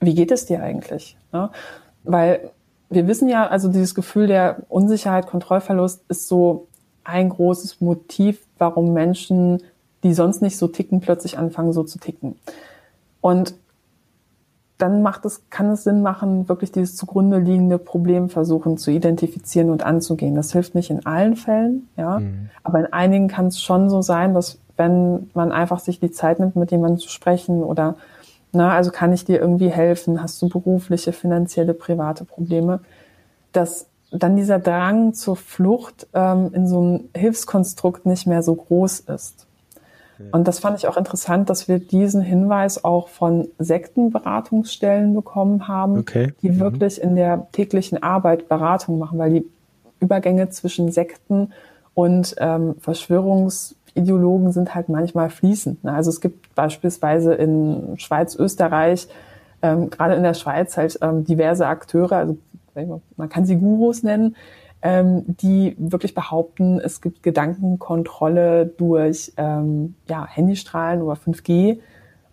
wie 0.01 0.15
geht 0.15 0.31
es 0.31 0.47
dir 0.47 0.61
eigentlich? 0.61 1.17
Ne? 1.31 1.49
Weil 2.03 2.51
wir 2.95 3.07
wissen 3.07 3.29
ja, 3.29 3.47
also 3.47 3.67
dieses 3.67 3.93
Gefühl 3.93 4.27
der 4.27 4.63
Unsicherheit, 4.69 5.27
Kontrollverlust 5.27 6.03
ist 6.07 6.27
so 6.27 6.67
ein 7.03 7.29
großes 7.29 7.81
Motiv, 7.81 8.39
warum 8.57 8.93
Menschen, 8.93 9.61
die 10.03 10.13
sonst 10.13 10.41
nicht 10.41 10.57
so 10.57 10.67
ticken, 10.67 11.01
plötzlich 11.01 11.37
anfangen, 11.37 11.73
so 11.73 11.83
zu 11.83 11.99
ticken. 11.99 12.35
Und 13.21 13.53
dann 14.77 15.01
macht 15.01 15.23
es, 15.25 15.43
kann 15.49 15.69
es 15.69 15.83
Sinn 15.83 16.01
machen, 16.01 16.49
wirklich 16.49 16.71
dieses 16.71 16.95
zugrunde 16.95 17.39
liegende 17.39 17.77
Problem 17.77 18.29
versuchen 18.29 18.77
zu 18.77 18.91
identifizieren 18.91 19.69
und 19.69 19.83
anzugehen. 19.83 20.35
Das 20.35 20.51
hilft 20.51 20.75
nicht 20.75 20.89
in 20.89 21.05
allen 21.05 21.35
Fällen, 21.35 21.87
ja. 21.95 22.19
Mhm. 22.19 22.49
Aber 22.63 22.79
in 22.79 22.91
einigen 22.91 23.27
kann 23.27 23.47
es 23.47 23.61
schon 23.61 23.89
so 23.89 24.01
sein, 24.01 24.33
dass 24.33 24.59
wenn 24.75 25.29
man 25.33 25.51
einfach 25.53 25.79
sich 25.79 25.99
die 25.99 26.11
Zeit 26.11 26.39
nimmt, 26.39 26.57
mit 26.57 26.71
jemandem 26.71 26.99
zu 26.99 27.09
sprechen 27.09 27.63
oder, 27.63 27.95
na, 28.55 28.71
also 28.71 28.91
kann 28.91 29.13
ich 29.13 29.25
dir 29.25 29.39
irgendwie 29.39 29.69
helfen? 29.69 30.21
Hast 30.21 30.41
du 30.41 30.49
berufliche, 30.49 31.13
finanzielle, 31.13 31.73
private 31.73 32.25
Probleme? 32.25 32.79
Dass 33.51 33.87
dann 34.11 34.35
dieser 34.35 34.59
Drang 34.59 35.13
zur 35.13 35.35
Flucht 35.35 36.07
ähm, 36.13 36.51
in 36.53 36.67
so 36.67 36.79
einem 36.79 37.09
Hilfskonstrukt 37.15 38.05
nicht 38.05 38.27
mehr 38.27 38.43
so 38.43 38.55
groß 38.55 39.01
ist. 39.01 39.45
Und 40.31 40.47
das 40.47 40.59
fand 40.59 40.77
ich 40.77 40.87
auch 40.87 40.97
interessant, 40.97 41.49
dass 41.49 41.67
wir 41.67 41.79
diesen 41.79 42.21
Hinweis 42.21 42.83
auch 42.83 43.09
von 43.09 43.49
Sektenberatungsstellen 43.59 45.13
bekommen 45.13 45.67
haben, 45.67 45.99
okay. 45.99 46.33
die 46.41 46.51
mhm. 46.51 46.59
wirklich 46.59 47.01
in 47.01 47.15
der 47.15 47.47
täglichen 47.51 48.01
Arbeit 48.01 48.47
Beratung 48.47 48.97
machen, 48.97 49.19
weil 49.19 49.33
die 49.33 49.45
Übergänge 49.99 50.49
zwischen 50.49 50.91
Sekten 50.91 51.51
und 51.93 52.35
ähm, 52.39 52.75
Verschwörungsideologen 53.95 54.51
sind 54.51 54.75
halt 54.75 54.89
manchmal 54.89 55.29
fließend. 55.29 55.83
Ne? 55.83 55.93
Also 55.93 56.09
es 56.09 56.21
gibt 56.21 56.53
beispielsweise 56.55 57.33
in 57.33 57.97
Schweiz, 57.97 58.35
Österreich, 58.35 59.07
ähm, 59.61 59.89
gerade 59.89 60.15
in 60.15 60.23
der 60.23 60.33
Schweiz 60.33 60.77
halt 60.77 60.97
ähm, 61.01 61.23
diverse 61.23 61.67
Akteure, 61.67 62.11
also 62.13 62.37
man 63.15 63.29
kann 63.29 63.45
sie 63.45 63.55
Gurus 63.55 64.03
nennen, 64.03 64.35
ähm, 64.81 65.23
die 65.27 65.75
wirklich 65.79 66.13
behaupten, 66.13 66.79
es 66.79 67.01
gibt 67.01 67.23
Gedankenkontrolle 67.23 68.65
durch 68.65 69.31
ähm, 69.37 69.95
ja, 70.09 70.27
Handystrahlen 70.27 71.01
oder 71.01 71.17
5G 71.17 71.79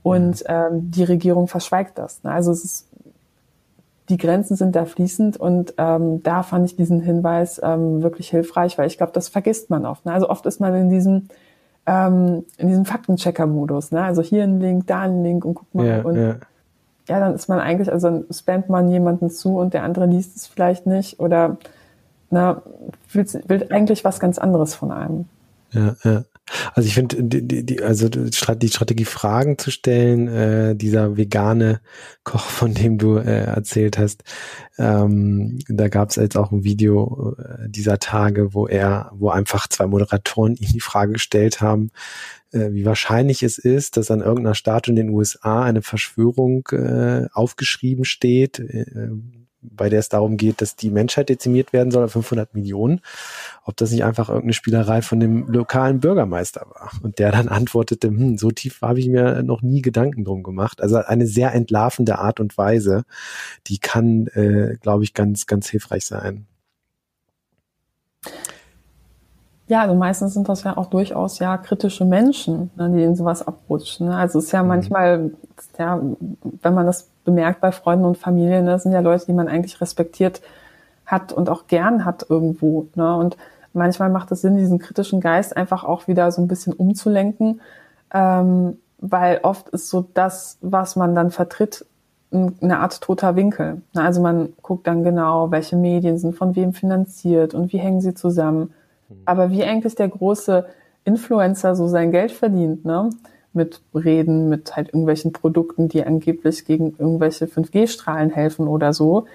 und 0.03 0.41
mhm. 0.41 0.47
ähm, 0.47 0.91
die 0.91 1.05
Regierung 1.05 1.47
verschweigt 1.47 1.97
das. 1.99 2.25
Ne? 2.25 2.33
Also 2.33 2.51
es 2.51 2.65
ist, 2.65 2.89
die 4.09 4.17
Grenzen 4.17 4.57
sind 4.57 4.75
da 4.75 4.85
fließend 4.85 5.37
und 5.37 5.75
ähm, 5.79 6.25
da 6.25 6.43
fand 6.43 6.67
ich 6.67 6.77
diesen 6.77 7.01
Hinweis 7.01 7.61
ähm, 7.63 8.03
wirklich 8.03 8.29
hilfreich, 8.31 8.77
weil 8.77 8.89
ich 8.89 8.99
glaube, 8.99 9.13
das 9.13 9.29
vergisst 9.29 9.71
man 9.71 9.87
oft. 9.87 10.05
Ne? 10.05 10.13
Also 10.13 10.29
oft 10.29 10.45
ist 10.45 10.61
man 10.61 10.75
in 10.75 10.91
diesem 10.91 11.29
ähm, 11.87 12.45
in 12.59 12.69
diesem 12.69 12.85
Faktenchecker-Modus. 12.85 13.93
Ne? 13.93 14.03
Also 14.03 14.23
hier 14.23 14.45
ein 14.45 14.61
Link, 14.61 14.87
da 14.87 15.01
ein 15.03 15.23
Link 15.23 15.45
und 15.45 15.55
guck 15.55 15.75
mal. 15.75 15.87
Ja, 15.87 16.03
und 16.03 16.17
ja 16.17 16.37
ja, 17.09 17.21
dann 17.21 17.35
ist 17.35 17.49
man 17.49 17.59
eigentlich, 17.59 17.91
also 17.93 18.09
dann 18.09 18.25
spammt 18.31 18.69
man 18.69 18.91
jemanden 18.91 19.31
zu 19.31 19.59
und 19.59 19.75
der 19.75 19.83
andere 19.83 20.07
liest 20.07 20.37
es 20.37 20.47
vielleicht 20.47 20.87
nicht 20.87 21.21
oder 21.21 21.57
na, 22.31 22.63
will, 23.13 23.27
will 23.47 23.67
eigentlich 23.71 24.05
was 24.05 24.21
ganz 24.21 24.39
anderes 24.39 24.75
von 24.75 24.91
einem. 24.93 25.27
Ja, 25.73 25.95
ja. 26.05 26.23
Also 26.75 26.87
ich 26.87 26.95
finde, 26.95 27.23
die, 27.23 27.65
die, 27.65 27.83
also 27.83 28.09
die 28.09 28.33
Strategie, 28.69 29.05
Fragen 29.05 29.59
zu 29.59 29.71
stellen, 29.71 30.29
äh, 30.29 30.77
dieser 30.77 31.17
vegane 31.17 31.81
Koch, 32.25 32.45
von 32.45 32.75
dem 32.75 32.99
du 32.99 33.17
äh, 33.17 33.45
erzählt 33.45 33.99
hast, 33.99 34.25
ähm, 34.79 35.59
da 35.69 35.89
gab 35.89 36.11
es 36.11 36.17
jetzt 36.17 36.37
auch 36.37 36.53
ein 36.53 36.65
Video 36.65 37.37
äh, 37.39 37.69
dieser 37.69 37.99
Tage, 37.99 38.55
wo 38.55 38.67
er, 38.67 39.13
wo 39.15 39.31
einfach 39.31 39.69
zwei 39.69 39.87
Moderatoren 39.87 40.55
ihm 40.57 40.73
die 40.73 40.81
Frage 40.81 41.13
gestellt 41.13 41.61
haben, 41.61 41.91
äh, 42.53 42.73
wie 42.73 42.85
wahrscheinlich 42.85 43.43
es 43.43 43.59
ist, 43.59 43.97
dass 43.97 44.11
an 44.11 44.21
irgendeiner 44.21 44.55
Stadt 44.55 44.89
in 44.89 44.97
den 44.97 45.11
USA 45.11 45.63
eine 45.63 45.83
Verschwörung 45.83 46.67
äh, 46.73 47.27
aufgeschrieben 47.33 48.05
steht, 48.05 48.59
äh, 48.59 49.11
bei 49.63 49.89
der 49.89 50.01
es 50.01 50.09
darum 50.09 50.37
geht, 50.37 50.61
dass 50.61 50.77
die 50.77 50.91
Menschheit 50.91 51.29
dezimiert 51.29 51.73
werden 51.73 51.91
soll 51.91 52.05
auf 52.05 52.13
500 52.13 52.55
Millionen, 52.55 53.01
ob 53.65 53.77
das 53.77 53.93
nicht 53.93 54.05
einfach 54.05 54.29
irgendeine 54.29 54.53
Spielerei 54.53 55.03
von 55.03 55.21
dem 55.21 55.49
lokalen 55.49 56.01
Bürgermeister 56.01 56.67
war. 56.69 56.91
Und 57.03 57.19
der 57.19 57.31
dann 57.33 57.49
antwortete, 57.49 58.09
hm, 58.09 58.37
so 58.39 58.51
tief 58.51 58.83
habe 58.83 58.99
ich 58.99 59.09
mir 59.09 59.43
noch 59.43 59.63
nie 59.63 59.83
Gedanken 59.83 60.25
drum 60.25 60.43
gemacht. 60.43 60.83
Also 60.83 60.97
eine 60.97 61.27
sehr 61.27 61.55
entlarvende 61.55 62.19
Art 62.19 62.41
und 62.41 62.59
Weise, 62.59 63.05
die 63.69 63.79
kann, 63.79 64.27
äh, 64.29 64.77
glaube 64.81 65.05
ich, 65.05 65.15
ganz, 65.15 65.47
ganz 65.47 65.69
hilfreich 65.69 66.05
sein. 66.05 66.47
Ja, 69.69 69.83
also 69.83 69.95
meistens 69.95 70.35
sind 70.35 70.49
das 70.49 70.65
ja 70.65 70.77
auch 70.77 70.87
durchaus 70.87 71.39
ja 71.39 71.57
kritische 71.57 72.05
Menschen, 72.05 72.71
ne, 72.77 72.91
die 72.91 73.03
in 73.03 73.17
sowas 73.17 73.47
abrutschen. 73.47 74.09
Ne? 74.09 74.17
Also 74.17 74.39
es 74.39 74.47
ist 74.47 74.53
ja 74.53 74.63
mhm. 74.63 74.69
manchmal, 74.69 75.31
ja, 75.79 75.99
wenn 76.61 76.75
man 76.75 76.85
das 76.85 77.09
bemerkt 77.25 77.61
bei 77.61 77.73
Freunden 77.73 78.05
und 78.05 78.19
Familien, 78.19 78.67
das 78.67 78.85
ne, 78.85 78.91
sind 78.91 78.93
ja 78.93 79.01
Leute, 79.01 79.27
die 79.27 79.33
man 79.33 79.49
eigentlich 79.49 79.81
respektiert 79.81 80.43
hat 81.07 81.33
und 81.33 81.49
auch 81.49 81.67
gern 81.67 82.05
hat 82.05 82.27
irgendwo. 82.29 82.87
Ne? 82.95 83.17
Und 83.17 83.37
manchmal 83.73 84.11
macht 84.11 84.33
es 84.33 84.41
Sinn, 84.41 84.57
diesen 84.57 84.79
kritischen 84.79 85.21
Geist 85.21 85.57
einfach 85.57 85.85
auch 85.85 86.09
wieder 86.09 86.31
so 86.33 86.43
ein 86.43 86.49
bisschen 86.49 86.73
umzulenken, 86.73 87.61
ähm, 88.13 88.79
weil 88.99 89.41
oft 89.43 89.69
ist 89.71 89.89
so 89.89 90.07
das, 90.15 90.59
was 90.61 90.97
man 90.97 91.15
dann 91.15 91.31
vertritt, 91.31 91.85
eine 92.33 92.79
Art 92.79 93.01
toter 93.03 93.37
Winkel. 93.37 93.83
Also 93.95 94.23
man 94.23 94.55
guckt 94.63 94.87
dann 94.87 95.05
genau, 95.05 95.51
welche 95.51 95.77
Medien 95.77 96.19
sind 96.19 96.35
von 96.35 96.57
wem 96.57 96.73
finanziert 96.73 97.53
und 97.53 97.73
wie 97.73 97.79
hängen 97.79 98.01
sie 98.01 98.15
zusammen. 98.15 98.73
Mhm. 99.09 99.17
Aber 99.27 99.51
wie 99.51 99.65
eigentlich 99.65 99.95
der 99.97 100.09
große 100.09 100.65
Influencer 101.05 101.77
so 101.77 101.89
sein 101.89 102.11
Geld 102.11 102.33
verdient, 102.33 102.85
ne? 102.85 103.11
Mit 103.53 103.83
Reden, 103.95 104.49
mit 104.49 104.77
halt 104.77 104.89
irgendwelchen 104.89 105.33
Produkten, 105.33 105.89
die 105.89 106.05
angeblich 106.05 106.65
gegen 106.65 106.95
irgendwelche 106.99 107.47
5G-Strahlen 107.47 108.31
helfen 108.31 108.67
oder 108.67 108.93
so. 108.93 109.27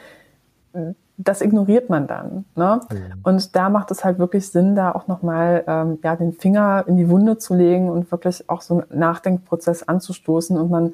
Das 1.18 1.41
ignoriert 1.41 1.89
man 1.89 2.07
dann. 2.07 2.45
Ne? 2.55 2.82
Mhm. 2.91 2.97
Und 3.24 3.55
da 3.55 3.70
macht 3.70 3.91
es 3.91 4.03
halt 4.03 4.20
wirklich 4.20 4.49
Sinn, 4.49 4.76
da 4.76 4.91
auch 4.91 5.07
nochmal 5.07 5.63
ähm, 5.68 5.99
ja, 6.03 6.15
den 6.15 6.34
Finger 6.34 6.86
in 6.88 6.97
die 6.97 7.09
Wunde 7.09 7.38
zu 7.38 7.55
legen 7.55 7.89
und 7.89 8.11
wirklich 8.11 8.49
auch 8.49 8.61
so 8.61 8.82
einen 8.82 8.99
Nachdenkprozess 8.99 9.84
anzustoßen 9.84 10.57
und 10.57 10.70
man 10.70 10.93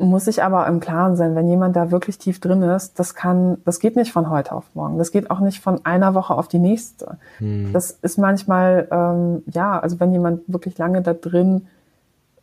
muss 0.00 0.24
sich 0.24 0.42
aber 0.42 0.66
im 0.66 0.80
Klaren 0.80 1.16
sein, 1.16 1.36
wenn 1.36 1.46
jemand 1.48 1.76
da 1.76 1.90
wirklich 1.90 2.18
tief 2.18 2.40
drin 2.40 2.62
ist, 2.62 2.98
das 2.98 3.14
kann, 3.14 3.58
das 3.64 3.78
geht 3.80 3.96
nicht 3.96 4.12
von 4.12 4.30
heute 4.30 4.52
auf 4.52 4.64
morgen. 4.74 4.98
Das 4.98 5.12
geht 5.12 5.30
auch 5.30 5.40
nicht 5.40 5.60
von 5.60 5.84
einer 5.84 6.14
Woche 6.14 6.34
auf 6.34 6.48
die 6.48 6.58
nächste. 6.58 7.18
Hm. 7.38 7.72
Das 7.72 7.90
ist 7.90 8.18
manchmal, 8.18 8.88
ähm, 8.90 9.42
ja, 9.52 9.78
also 9.78 10.00
wenn 10.00 10.12
jemand 10.12 10.42
wirklich 10.46 10.78
lange 10.78 11.02
da 11.02 11.12
drin 11.12 11.66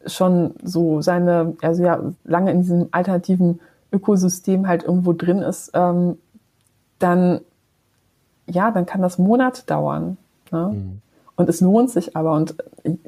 schon 0.08 0.56
so 0.64 1.02
seine, 1.02 1.56
also 1.62 1.84
ja, 1.84 2.02
lange 2.24 2.52
in 2.52 2.62
diesem 2.62 2.88
alternativen 2.92 3.60
Ökosystem 3.92 4.68
halt 4.68 4.84
irgendwo 4.84 5.14
drin 5.14 5.40
ist, 5.40 5.72
ähm, 5.74 6.18
dann, 7.00 7.42
ja, 8.48 8.72
dann 8.72 8.86
kann 8.86 9.02
das 9.02 9.18
Monate 9.18 9.66
dauern. 9.66 10.18
Ne? 10.52 10.70
Hm. 10.72 11.02
Und 11.36 11.50
es 11.50 11.62
lohnt 11.62 11.92
sich 11.92 12.18
aber. 12.18 12.34
Und 12.34 12.56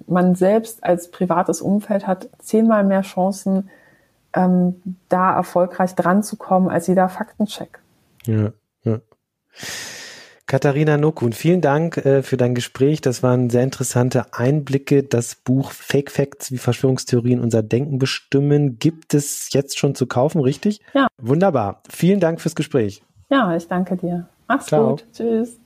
man 0.07 0.35
selbst 0.35 0.83
als 0.83 1.09
privates 1.09 1.61
Umfeld 1.61 2.05
hat 2.05 2.29
zehnmal 2.39 2.83
mehr 2.83 3.01
Chancen, 3.01 3.69
ähm, 4.33 4.81
da 5.09 5.35
erfolgreich 5.35 5.95
dran 5.95 6.21
zu 6.21 6.37
kommen 6.37 6.69
als 6.69 6.87
jeder 6.87 7.09
Faktencheck. 7.09 7.79
Ja, 8.25 8.51
ja. 8.83 8.99
Katharina 10.49 10.97
Nokun, 10.97 11.31
vielen 11.31 11.61
Dank 11.61 11.97
äh, 11.97 12.23
für 12.23 12.35
dein 12.35 12.55
Gespräch. 12.55 13.01
Das 13.01 13.21
waren 13.21 13.51
sehr 13.51 13.61
interessante 13.61 14.33
Einblicke. 14.33 15.03
Das 15.03 15.35
Buch 15.35 15.71
Fake 15.71 16.09
Facts, 16.09 16.51
wie 16.51 16.57
Verschwörungstheorien 16.57 17.39
unser 17.39 17.61
Denken 17.61 17.99
bestimmen, 17.99 18.79
gibt 18.79 19.13
es 19.13 19.53
jetzt 19.53 19.77
schon 19.77 19.93
zu 19.93 20.07
kaufen, 20.07 20.41
richtig? 20.41 20.81
Ja. 20.95 21.07
Wunderbar. 21.19 21.83
Vielen 21.87 22.19
Dank 22.19 22.41
fürs 22.41 22.55
Gespräch. 22.55 23.03
Ja, 23.29 23.55
ich 23.55 23.67
danke 23.67 23.95
dir. 23.95 24.27
Mach's 24.47 24.65
Ciao. 24.65 24.89
gut. 24.89 25.05
Tschüss. 25.13 25.58